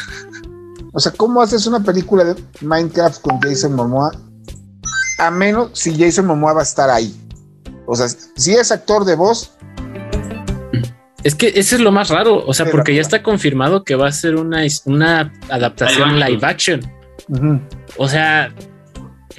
O 0.93 1.01
sea, 1.01 1.13
¿cómo 1.13 1.43
haces 1.43 1.67
una 1.67 1.81
película 1.81 2.25
de 2.25 2.35
Minecraft 2.61 3.21
con 3.21 3.41
Jason 3.41 3.75
Momoa? 3.75 4.13
A 5.19 5.31
menos 5.31 5.71
si 5.75 5.97
Jason 5.99 6.27
Momoa 6.27 6.55
va 6.55 6.61
a 6.61 6.65
estar 6.65 6.89
ahí. 6.91 7.15
O 7.87 7.95
sea, 7.95 8.09
si 8.09 8.55
es 8.55 8.71
actor 8.73 9.05
de 9.05 9.17
voz. 9.17 9.53
Es 11.25 11.35
que 11.35 11.49
ese 11.49 11.77
es 11.77 11.81
lo 11.81 11.91
más 11.91 12.11
raro, 12.11 12.45
o 12.47 12.55
sea, 12.55 12.67
porque 12.71 12.95
ya 12.95 13.01
está 13.01 13.23
confirmado 13.23 13.83
que 13.85 13.97
va 13.97 14.09
a 14.09 14.13
ser 14.13 14.37
una, 14.37 14.63
una 14.85 15.33
adaptación 15.51 16.19
live 16.21 16.47
action. 16.47 16.81
O 17.97 18.09
sea, 18.09 18.55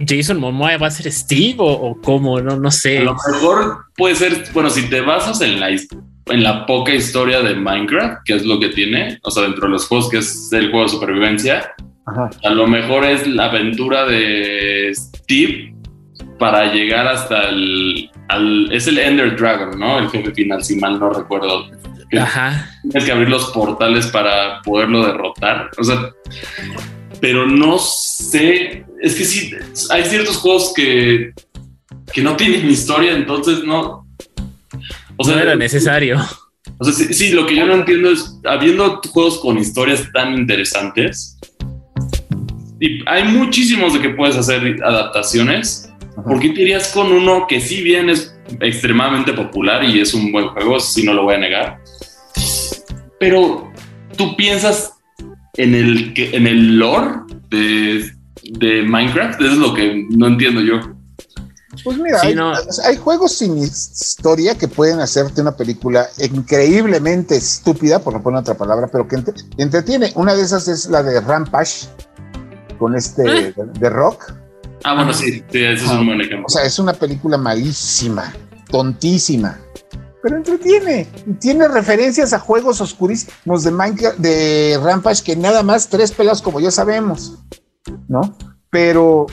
Jason 0.05 0.39
Momoa 0.39 0.77
va 0.77 0.87
a 0.87 0.91
ser 0.91 1.11
Steve 1.11 1.55
o, 1.59 1.97
cómo, 2.03 2.41
no, 2.41 2.57
no 2.57 2.71
sé. 2.71 2.99
A 2.99 3.03
lo 3.03 3.15
mejor 3.15 3.85
puede 3.95 4.15
ser, 4.15 4.45
bueno, 4.53 4.69
si 4.69 4.89
te 4.89 5.01
basas 5.01 5.41
en 5.41 5.59
la, 5.59 5.69
en 6.30 6.43
la 6.43 6.65
poca 6.65 6.93
historia 6.93 7.41
de 7.41 7.55
Minecraft, 7.55 8.23
que 8.25 8.36
es 8.36 8.45
lo 8.45 8.59
que 8.59 8.69
tiene, 8.69 9.19
o 9.23 9.32
sea, 9.32 9.43
dentro 9.43 9.67
de 9.67 9.73
los 9.73 9.88
juegos 9.88 10.09
que 10.09 10.17
es 10.17 10.49
el 10.51 10.69
juego 10.71 10.84
de 10.84 10.89
supervivencia, 10.89 11.73
a 12.43 12.49
lo 12.49 12.67
mejor 12.67 13.05
es 13.05 13.27
la 13.27 13.45
aventura 13.45 14.05
de 14.05 14.91
Steve 14.95 15.75
para 16.38 16.73
llegar 16.73 17.07
hasta 17.07 17.49
el, 17.49 18.09
es 18.71 18.88
el 18.88 18.97
Ender 18.97 19.36
Dragon, 19.36 19.77
¿no? 19.77 19.99
El 19.99 20.09
jefe 20.09 20.32
final, 20.32 20.63
si 20.63 20.77
mal 20.77 20.99
no 20.99 21.11
recuerdo. 21.11 21.69
Ajá. 22.17 22.69
Tienes 22.84 23.05
que 23.05 23.11
abrir 23.11 23.30
los 23.30 23.51
portales 23.51 24.07
para 24.07 24.61
poderlo 24.61 25.05
derrotar. 25.05 25.69
O 25.77 25.84
sea, 25.84 26.09
pero 27.19 27.45
no 27.45 27.77
sé, 27.77 28.86
es 29.01 29.15
que 29.15 29.25
sí, 29.25 29.51
hay 29.91 30.03
ciertos 30.05 30.38
juegos 30.38 30.73
que, 30.75 31.34
que 32.11 32.21
no 32.21 32.36
tienen 32.36 32.69
historia, 32.69 33.13
entonces 33.13 33.63
no. 33.63 33.98
O 35.20 35.26
sea, 35.26 35.36
no 35.36 35.41
era 35.41 35.55
necesario. 35.55 36.17
O 36.78 36.86
sea, 36.86 36.93
sí, 36.93 37.32
lo 37.32 37.45
que 37.45 37.55
yo 37.55 37.65
no 37.65 37.74
entiendo 37.74 38.09
es, 38.09 38.39
habiendo 38.45 39.01
juegos 39.11 39.39
con 39.39 39.57
historias 39.57 40.09
tan 40.13 40.34
interesantes, 40.34 41.38
y 42.80 43.01
hay 43.05 43.26
muchísimos 43.26 43.93
de 43.93 43.99
que 43.99 44.09
puedes 44.11 44.38
hacer 44.38 44.82
adaptaciones, 44.82 45.91
¿por 46.26 46.39
qué 46.39 46.51
te 46.51 46.61
irías 46.61 46.88
con 46.93 47.11
uno 47.11 47.47
que 47.49 47.59
si 47.59 47.82
bien 47.84 48.09
es 48.09 48.34
extremadamente 48.61 49.34
popular 49.34 49.84
y 49.84 49.99
es 49.99 50.13
un 50.13 50.32
buen 50.32 50.47
juego, 50.47 50.80
si 50.80 51.03
no 51.03 51.13
lo 51.13 51.24
voy 51.24 51.36
a 51.36 51.39
negar? 51.39 51.80
Pero 53.20 53.74
tú 54.15 54.38
piensas 54.38 54.93
en 55.57 55.76
el, 55.76 56.13
en 56.15 56.47
el 56.47 56.78
lore 56.78 57.09
de, 57.49 58.09
de 58.43 58.84
Minecraft, 58.84 59.41
eso 59.41 59.51
es 59.51 59.57
lo 59.57 59.74
que 59.74 60.05
no 60.11 60.28
entiendo 60.28 60.61
yo. 60.61 60.98
Pues 61.84 61.97
mira, 61.97 62.20
hay, 62.22 62.97
juegos 62.97 63.34
sin 63.34 63.57
historia 63.57 64.57
que 64.57 64.67
pueden 64.67 64.99
hacerte 64.99 65.41
una 65.41 65.55
película 65.55 66.09
increíblemente 66.17 67.36
estúpida, 67.36 67.99
por 67.99 68.13
no 68.13 68.24
poner 68.24 68.41
otra 68.41 68.55
palabra, 68.55 68.88
pero 68.91 69.07
que 69.07 69.17
entretiene. 69.57 70.11
Una 70.15 70.34
de 70.34 70.41
esas 70.41 70.67
es 70.67 70.88
la 70.88 71.03
de 71.03 71.22
Rampage, 71.22 71.88
con 72.80 72.95
este 72.95 73.49
¿Eh? 73.49 73.53
de, 73.55 73.89
rock. 73.89 74.34
Ah, 74.84 74.95
bueno, 74.95 75.13
sí, 75.13 75.43
sí, 75.51 75.63
es 75.63 75.84
un 75.84 76.07
buen 76.07 76.22
ejemplo. 76.22 76.47
O 76.47 76.49
sea, 76.49 76.63
es 76.63 76.80
una 76.80 76.93
película 76.93 77.38
malísima, 77.38 78.34
tontísima 78.72 79.59
pero 80.22 80.38
entretiene. 80.38 81.07
Tiene 81.39 81.67
referencias 81.67 82.34
a 82.34 82.39
juegos 82.39 82.82
oscurísimos 82.82 83.63
de 83.63 83.72
Minecraft, 83.72 84.17
de 84.17 84.80
Rampage, 84.82 85.24
que 85.24 85.36
nada 85.36 85.63
más 85.63 85.88
tres 85.88 86.11
pelas 86.11 86.41
como 86.41 86.59
ya 86.59 86.72
sabemos, 86.72 87.39
¿no? 88.07 88.36
Pero, 88.70 89.28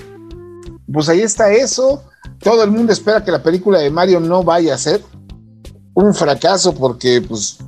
pues 0.93 1.09
ahí 1.09 1.20
está 1.20 1.53
eso. 1.53 2.05
Todo 2.41 2.64
el 2.64 2.70
mundo 2.70 2.93
espera 2.93 3.24
que 3.24 3.30
la 3.30 3.43
película 3.43 3.78
de 3.78 3.91
Mario 3.91 4.20
no 4.20 4.43
vaya 4.43 4.74
a 4.74 4.78
ser 4.78 5.03
un 5.95 6.14
fracaso 6.14 6.74
porque, 6.74 7.22
pues, 7.26 7.59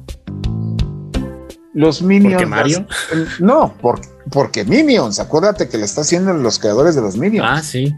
los 1.74 2.02
Minions. 2.02 2.34
¿Porque 2.34 2.46
Mario? 2.46 2.86
no, 3.40 3.74
porque, 3.80 4.08
porque 4.30 4.64
Minions. 4.64 5.20
Acuérdate 5.20 5.68
que 5.68 5.78
le 5.78 5.84
está 5.84 6.02
haciendo 6.02 6.32
los 6.34 6.58
creadores 6.58 6.94
de 6.94 7.02
los 7.02 7.16
Minions. 7.16 7.48
Ah, 7.48 7.62
sí. 7.62 7.94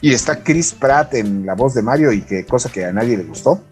Y 0.00 0.12
está 0.12 0.42
Chris 0.42 0.72
Pratt 0.72 1.14
en 1.14 1.46
la 1.46 1.54
voz 1.54 1.74
de 1.74 1.82
Mario 1.82 2.12
y 2.12 2.22
que 2.22 2.44
cosa 2.44 2.70
que 2.70 2.84
a 2.84 2.92
nadie 2.92 3.16
le 3.16 3.24
gustó. 3.24 3.62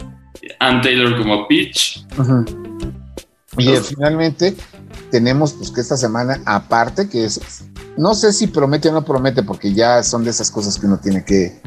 Ann 0.60 0.80
Taylor 0.80 1.16
como 1.18 1.46
Peach. 1.46 2.04
Y 3.58 3.76
finalmente 3.76 4.56
tenemos 5.10 5.52
pues 5.52 5.70
que 5.70 5.80
esta 5.80 5.96
semana 5.96 6.40
aparte 6.44 7.08
que 7.08 7.24
es 7.24 7.40
no 7.96 8.14
sé 8.14 8.32
si 8.32 8.48
promete 8.48 8.88
o 8.88 8.92
no 8.92 9.04
promete 9.04 9.42
porque 9.42 9.72
ya 9.72 10.02
son 10.02 10.24
de 10.24 10.30
esas 10.30 10.50
cosas 10.50 10.78
que 10.78 10.86
uno 10.86 10.98
tiene 10.98 11.24
que 11.24 11.60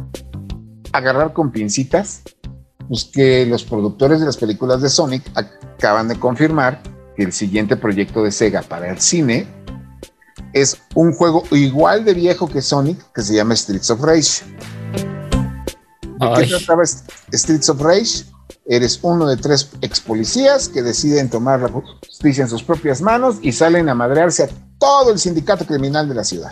agarrar 0.92 1.34
con 1.34 1.52
pincitas 1.52 2.24
pues 2.88 3.06
que 3.06 3.46
los 3.46 3.64
productores 3.64 4.20
de 4.20 4.26
las 4.26 4.38
películas 4.38 4.82
de 4.82 4.90
Sonic 4.90 5.24
acaban 5.36 6.08
de 6.08 6.20
confirmar 6.20 6.82
que 7.16 7.24
el 7.24 7.34
siguiente 7.34 7.76
proyecto 7.76 8.24
de 8.24 8.32
Sega 8.32 8.62
para 8.62 8.90
el 8.90 9.00
cine 9.00 9.48
es 10.54 10.78
un 10.96 11.14
juego 11.14 11.44
igual 11.52 12.06
de 12.06 12.14
viejo 12.14 12.48
que 12.48 12.62
Sonic 12.62 13.12
que 13.14 13.22
se 13.22 13.36
llama 13.36 13.56
Streets 13.56 13.90
of 13.92 14.02
Rage. 14.02 14.44
¿De 16.20 16.42
qué 16.42 16.48
trataba 16.48 16.84
Streets 16.86 17.70
of 17.70 17.82
Rage? 17.82 18.26
Eres 18.70 19.00
uno 19.02 19.28
de 19.28 19.38
tres 19.38 19.72
ex 19.82 20.02
policías 20.02 20.68
que 20.68 20.82
deciden 20.82 21.30
tomar 21.30 21.62
la 21.62 21.70
justicia 21.70 22.44
en 22.44 22.50
sus 22.50 22.64
propias 22.64 23.02
manos 23.02 23.38
y 23.42 23.54
salen 23.54 23.88
a 23.88 23.96
madrearse 23.96 24.44
a 24.44 24.50
todo 24.78 25.12
el 25.12 25.20
sindicato 25.20 25.66
criminal 25.66 26.10
de 26.10 26.16
la 26.16 26.24
ciudad. 26.24 26.52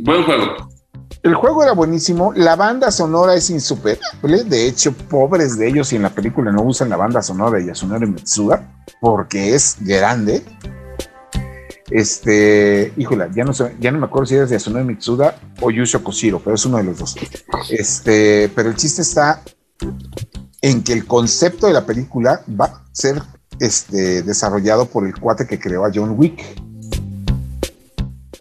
Buen 0.00 0.24
juego. 0.24 0.74
El 1.22 1.34
juego 1.34 1.62
era 1.62 1.72
buenísimo, 1.72 2.32
la 2.34 2.54
banda 2.54 2.90
sonora 2.90 3.34
es 3.34 3.48
insuperable, 3.48 4.44
de 4.44 4.66
hecho, 4.66 4.92
pobres 4.92 5.56
de 5.56 5.68
ellos 5.68 5.88
si 5.88 5.96
en 5.96 6.02
la 6.02 6.10
película 6.10 6.52
no 6.52 6.62
usan 6.62 6.90
la 6.90 6.96
banda 6.96 7.22
sonora 7.22 7.58
de 7.58 7.66
Yasunori 7.66 8.06
Mitsuda, 8.06 8.84
porque 9.00 9.54
es 9.54 9.78
grande. 9.80 10.42
Este, 11.90 12.92
híjola, 12.98 13.30
ya 13.34 13.44
no, 13.44 13.54
sé, 13.54 13.74
ya 13.80 13.90
no 13.90 13.98
me 13.98 14.06
acuerdo 14.06 14.26
si 14.26 14.36
es 14.36 14.50
de 14.50 14.56
Yasunori 14.56 14.84
Mitsuda 14.84 15.38
o 15.62 15.70
Yusho 15.70 16.04
Koshiro, 16.04 16.40
pero 16.40 16.56
es 16.56 16.66
uno 16.66 16.76
de 16.76 16.84
los 16.84 16.98
dos. 16.98 17.16
Este, 17.70 18.50
pero 18.54 18.68
el 18.68 18.76
chiste 18.76 19.00
está 19.00 19.42
en 20.64 20.82
que 20.82 20.94
el 20.94 21.04
concepto 21.04 21.66
de 21.66 21.74
la 21.74 21.84
película 21.84 22.40
va 22.58 22.64
a 22.64 22.82
ser 22.90 23.20
este, 23.60 24.22
desarrollado 24.22 24.86
por 24.86 25.06
el 25.06 25.14
cuate 25.14 25.46
que 25.46 25.60
creó 25.60 25.84
a 25.84 25.90
John 25.94 26.14
Wick. 26.16 26.42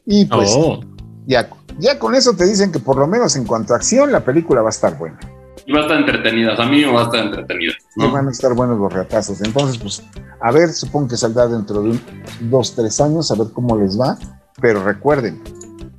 Y 0.06 0.24
pues 0.24 0.54
oh. 0.56 0.80
ya, 1.26 1.50
ya 1.80 2.00
con 2.00 2.16
eso 2.16 2.34
te 2.34 2.46
dicen 2.46 2.72
que 2.72 2.80
por 2.80 2.98
lo 2.98 3.08
menos 3.08 3.36
en 3.36 3.44
cuanto 3.44 3.74
a 3.74 3.76
acción 3.76 4.10
la 4.10 4.24
película 4.24 4.62
va 4.62 4.70
a 4.70 4.72
estar 4.72 4.98
buena. 4.98 5.20
Y 5.66 5.74
va 5.74 5.80
a 5.80 5.82
estar 5.82 5.98
entretenida, 5.98 6.56
a 6.56 6.66
mí 6.66 6.86
va 6.86 7.02
a 7.02 7.04
estar 7.04 7.26
entretenida. 7.26 7.74
¿no? 7.98 8.10
van 8.10 8.30
a 8.30 8.32
estar 8.32 8.54
buenos 8.54 8.80
los 8.80 8.94
retazos. 8.94 9.42
Entonces, 9.42 9.78
pues, 9.78 10.02
a 10.40 10.52
ver, 10.54 10.72
supongo 10.72 11.10
que 11.10 11.18
saldrá 11.18 11.48
dentro 11.48 11.82
de 11.82 11.90
un, 11.90 12.02
dos, 12.50 12.74
tres 12.74 13.02
años, 13.02 13.32
a 13.32 13.36
ver 13.36 13.48
cómo 13.52 13.78
les 13.78 14.00
va. 14.00 14.18
Pero 14.62 14.82
recuerden, 14.82 15.42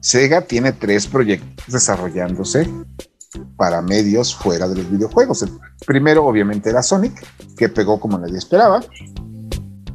Sega 0.00 0.40
tiene 0.40 0.72
tres 0.72 1.06
proyectos 1.06 1.66
desarrollándose 1.66 2.66
para 3.56 3.82
medios 3.82 4.34
fuera 4.34 4.68
de 4.68 4.76
los 4.76 4.90
videojuegos. 4.90 5.42
El 5.42 5.50
primero, 5.86 6.24
obviamente, 6.24 6.70
era 6.70 6.82
Sonic, 6.82 7.24
que 7.56 7.68
pegó 7.68 8.00
como 8.00 8.18
nadie 8.18 8.38
esperaba. 8.38 8.82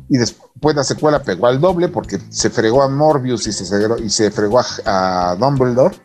Y 0.09 0.17
después 0.17 0.75
la 0.75 0.83
secuela 0.83 1.21
pegó 1.21 1.47
al 1.47 1.59
doble 1.59 1.87
porque 1.87 2.19
se 2.29 2.49
fregó 2.49 2.81
a 2.81 2.89
Morbius 2.89 3.47
y 3.47 3.51
se, 3.53 3.63
y 4.03 4.09
se 4.09 4.31
fregó 4.31 4.61
a, 4.85 5.35
Dumbledore. 5.39 5.95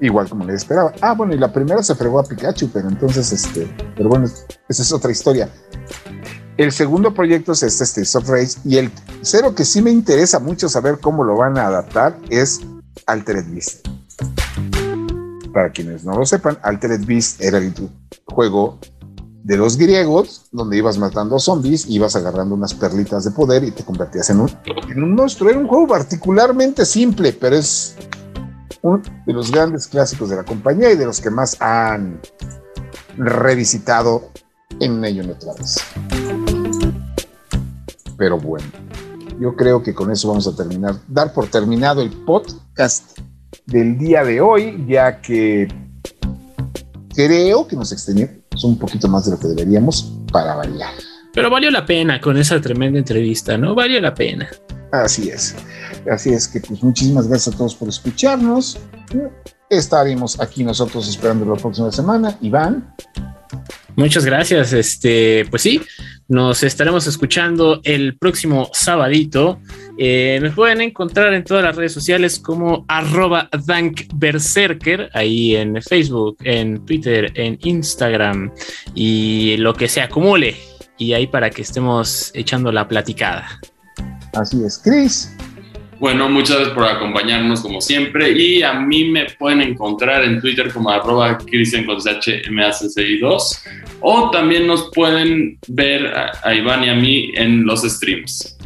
Igual 0.00 0.28
como 0.28 0.44
nadie 0.44 0.56
esperaba. 0.56 0.92
Ah, 1.00 1.14
bueno, 1.14 1.34
y 1.34 1.38
la 1.38 1.52
primera 1.52 1.82
se 1.82 1.94
fregó 1.94 2.18
a 2.18 2.24
Pikachu, 2.24 2.70
pero 2.72 2.88
entonces, 2.88 3.32
este, 3.32 3.72
pero 3.96 4.08
bueno, 4.08 4.26
esa 4.68 4.82
es 4.82 4.92
otra 4.92 5.12
historia. 5.12 5.48
El 6.56 6.70
segundo 6.70 7.14
proyecto 7.14 7.52
es 7.52 7.62
este 7.62 7.84
Streets 7.84 8.16
of 8.16 8.28
Race 8.28 8.58
y 8.64 8.76
el 8.76 8.92
cero 9.22 9.54
que 9.54 9.64
sí 9.64 9.80
me 9.80 9.90
interesa 9.90 10.38
mucho 10.38 10.68
saber 10.68 10.98
cómo 11.00 11.24
lo 11.24 11.36
van 11.36 11.56
a 11.56 11.66
adaptar 11.66 12.16
es 12.30 12.60
Altered 13.06 13.46
Beast. 13.50 13.91
Para 15.52 15.70
quienes 15.70 16.04
no 16.04 16.18
lo 16.18 16.24
sepan, 16.24 16.58
Altered 16.62 17.04
Beast 17.04 17.40
era 17.42 17.58
el 17.58 17.74
juego 18.26 18.78
de 19.44 19.56
los 19.56 19.76
griegos, 19.76 20.46
donde 20.52 20.78
ibas 20.78 20.98
matando 20.98 21.38
zombies, 21.38 21.86
ibas 21.88 22.16
agarrando 22.16 22.54
unas 22.54 22.74
perlitas 22.74 23.24
de 23.24 23.32
poder 23.32 23.64
y 23.64 23.72
te 23.72 23.84
convertías 23.84 24.30
en 24.30 24.40
un, 24.40 24.50
en 24.88 25.02
un 25.02 25.14
monstruo. 25.14 25.50
Era 25.50 25.58
un 25.58 25.66
juego 25.66 25.88
particularmente 25.88 26.86
simple, 26.86 27.32
pero 27.32 27.56
es 27.56 27.96
uno 28.82 29.02
de 29.26 29.32
los 29.32 29.50
grandes 29.50 29.86
clásicos 29.86 30.30
de 30.30 30.36
la 30.36 30.44
compañía 30.44 30.90
y 30.92 30.96
de 30.96 31.06
los 31.06 31.20
que 31.20 31.30
más 31.30 31.60
han 31.60 32.20
revisitado 33.16 34.30
en 34.80 35.04
ello 35.04 35.24
otra 35.30 35.54
vez. 35.54 35.76
Pero 38.16 38.38
bueno, 38.38 38.66
yo 39.40 39.56
creo 39.56 39.82
que 39.82 39.94
con 39.94 40.10
eso 40.10 40.28
vamos 40.28 40.46
a 40.46 40.54
terminar, 40.54 40.96
dar 41.08 41.32
por 41.32 41.48
terminado 41.48 42.00
el 42.00 42.10
podcast 42.10 43.18
del 43.72 43.98
día 43.98 44.22
de 44.22 44.40
hoy, 44.40 44.84
ya 44.86 45.20
que 45.20 45.66
creo 47.14 47.66
que 47.66 47.74
nos 47.74 47.90
extendimos 47.90 48.62
un 48.62 48.78
poquito 48.78 49.08
más 49.08 49.24
de 49.24 49.32
lo 49.32 49.38
que 49.40 49.48
deberíamos 49.48 50.12
para 50.30 50.54
variar. 50.54 50.92
Pero 51.32 51.48
valió 51.48 51.70
la 51.70 51.86
pena 51.86 52.20
con 52.20 52.36
esa 52.36 52.60
tremenda 52.60 52.98
entrevista, 52.98 53.56
¿no? 53.56 53.74
Valió 53.74 53.98
la 54.00 54.14
pena. 54.14 54.48
Así 54.92 55.30
es. 55.30 55.56
Así 56.10 56.30
es 56.30 56.46
que 56.46 56.60
pues 56.60 56.82
muchísimas 56.82 57.26
gracias 57.26 57.54
a 57.54 57.56
todos 57.56 57.74
por 57.74 57.88
escucharnos. 57.88 58.78
Estaremos 59.70 60.38
aquí 60.38 60.62
nosotros 60.62 61.08
esperando 61.08 61.46
la 61.46 61.58
próxima 61.58 61.90
semana. 61.90 62.36
Iván. 62.42 62.94
Muchas 63.96 64.26
gracias. 64.26 64.74
Este, 64.74 65.46
pues 65.50 65.62
sí, 65.62 65.80
nos 66.32 66.62
estaremos 66.62 67.06
escuchando 67.06 67.82
el 67.84 68.16
próximo 68.16 68.70
sabadito. 68.72 69.60
Eh, 69.98 70.38
me 70.40 70.50
pueden 70.50 70.80
encontrar 70.80 71.34
en 71.34 71.44
todas 71.44 71.62
las 71.62 71.76
redes 71.76 71.92
sociales 71.92 72.38
como 72.38 72.86
arroba 72.88 73.50
dankberserker, 73.66 75.10
ahí 75.12 75.56
en 75.56 75.82
Facebook, 75.82 76.38
en 76.42 76.86
Twitter, 76.86 77.30
en 77.34 77.58
Instagram 77.60 78.50
y 78.94 79.58
lo 79.58 79.74
que 79.74 79.88
se 79.88 80.00
acumule. 80.00 80.56
Y 80.96 81.12
ahí 81.12 81.26
para 81.26 81.50
que 81.50 81.60
estemos 81.60 82.30
echando 82.32 82.72
la 82.72 82.88
platicada. 82.88 83.60
Así 84.32 84.64
es, 84.64 84.80
Chris. 84.82 85.36
Bueno, 86.02 86.28
muchas 86.28 86.56
gracias 86.56 86.74
por 86.74 86.84
acompañarnos 86.84 87.60
como 87.60 87.80
siempre 87.80 88.32
y 88.32 88.60
a 88.64 88.72
mí 88.72 89.04
me 89.04 89.26
pueden 89.38 89.60
encontrar 89.60 90.24
en 90.24 90.40
Twitter 90.40 90.72
como 90.72 90.90
arroba 90.90 91.38
cristian2 91.38 93.58
o 94.00 94.30
también 94.32 94.66
nos 94.66 94.90
pueden 94.92 95.60
ver 95.68 96.08
a, 96.08 96.52
Iván 96.52 96.82
y 96.82 96.88
a 96.88 96.96
mí 96.96 97.30
en 97.36 97.64
los 97.64 97.82
streams. 97.82 98.58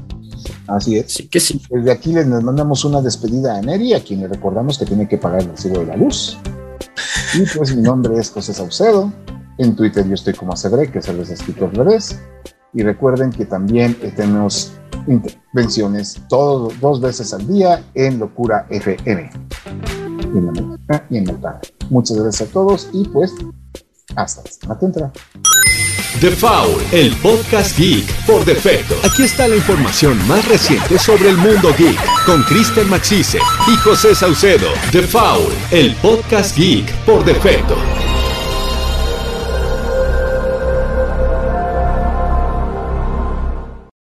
Así 0.66 0.96
es. 0.96 1.12
Sí, 1.12 1.28
que 1.28 1.38
sí. 1.38 1.60
Desde 1.68 1.92
aquí 1.92 2.14
les 2.14 2.26
mandamos 2.26 2.86
una 2.86 3.02
despedida 3.02 3.58
a 3.58 3.60
Neri, 3.60 3.92
a 3.92 4.02
quien 4.02 4.20
le 4.20 4.28
recordamos 4.28 4.78
que 4.78 4.86
tiene 4.86 5.06
que 5.06 5.18
pagar 5.18 5.42
el 5.42 5.50
recibo 5.50 5.80
de 5.80 5.86
la 5.88 5.96
luz. 5.98 6.38
Y 7.34 7.42
pues 7.54 7.76
mi 7.76 7.82
nombre 7.82 8.18
es 8.18 8.30
José 8.30 8.54
Saucedo. 8.54 9.12
En 9.58 9.76
Twitter 9.76 10.08
yo 10.08 10.14
estoy 10.14 10.32
como 10.32 10.54
Acebre, 10.54 10.90
que 10.90 11.00
es 11.00 11.08
el 11.08 11.20
escritor 11.20 11.76
revés. 11.76 12.18
Y 12.76 12.82
recuerden 12.82 13.30
que 13.30 13.46
también 13.46 13.94
tenemos 14.14 14.74
intervenciones 15.06 16.20
todos, 16.28 16.78
dos 16.78 17.00
veces 17.00 17.32
al 17.32 17.48
día 17.48 17.82
en 17.94 18.18
Locura 18.18 18.66
FM. 18.68 19.30
En 20.22 20.46
la 20.46 20.52
mañana 20.52 21.06
y 21.08 21.16
en 21.16 21.24
la 21.24 21.32
tarde. 21.40 21.60
Muchas 21.88 22.18
gracias 22.18 22.50
a 22.50 22.52
todos 22.52 22.90
y 22.92 23.08
pues 23.08 23.32
hasta 24.14 24.42
la 24.42 24.78
semana 24.78 25.12
The 26.20 26.30
Foul, 26.32 26.82
el 26.92 27.14
podcast 27.16 27.78
geek 27.78 28.04
por 28.26 28.44
defecto. 28.44 28.94
Aquí 29.04 29.22
está 29.22 29.48
la 29.48 29.56
información 29.56 30.16
más 30.28 30.46
reciente 30.46 30.98
sobre 30.98 31.30
el 31.30 31.38
mundo 31.38 31.74
geek 31.78 31.98
con 32.26 32.42
Kristen 32.42 32.90
Maxise 32.90 33.38
y 33.68 33.76
José 33.76 34.14
Saucedo. 34.14 34.68
The 34.92 35.02
Foul, 35.02 35.50
el 35.70 35.94
podcast 35.96 36.54
geek 36.56 36.94
por 37.06 37.24
defecto. 37.24 37.95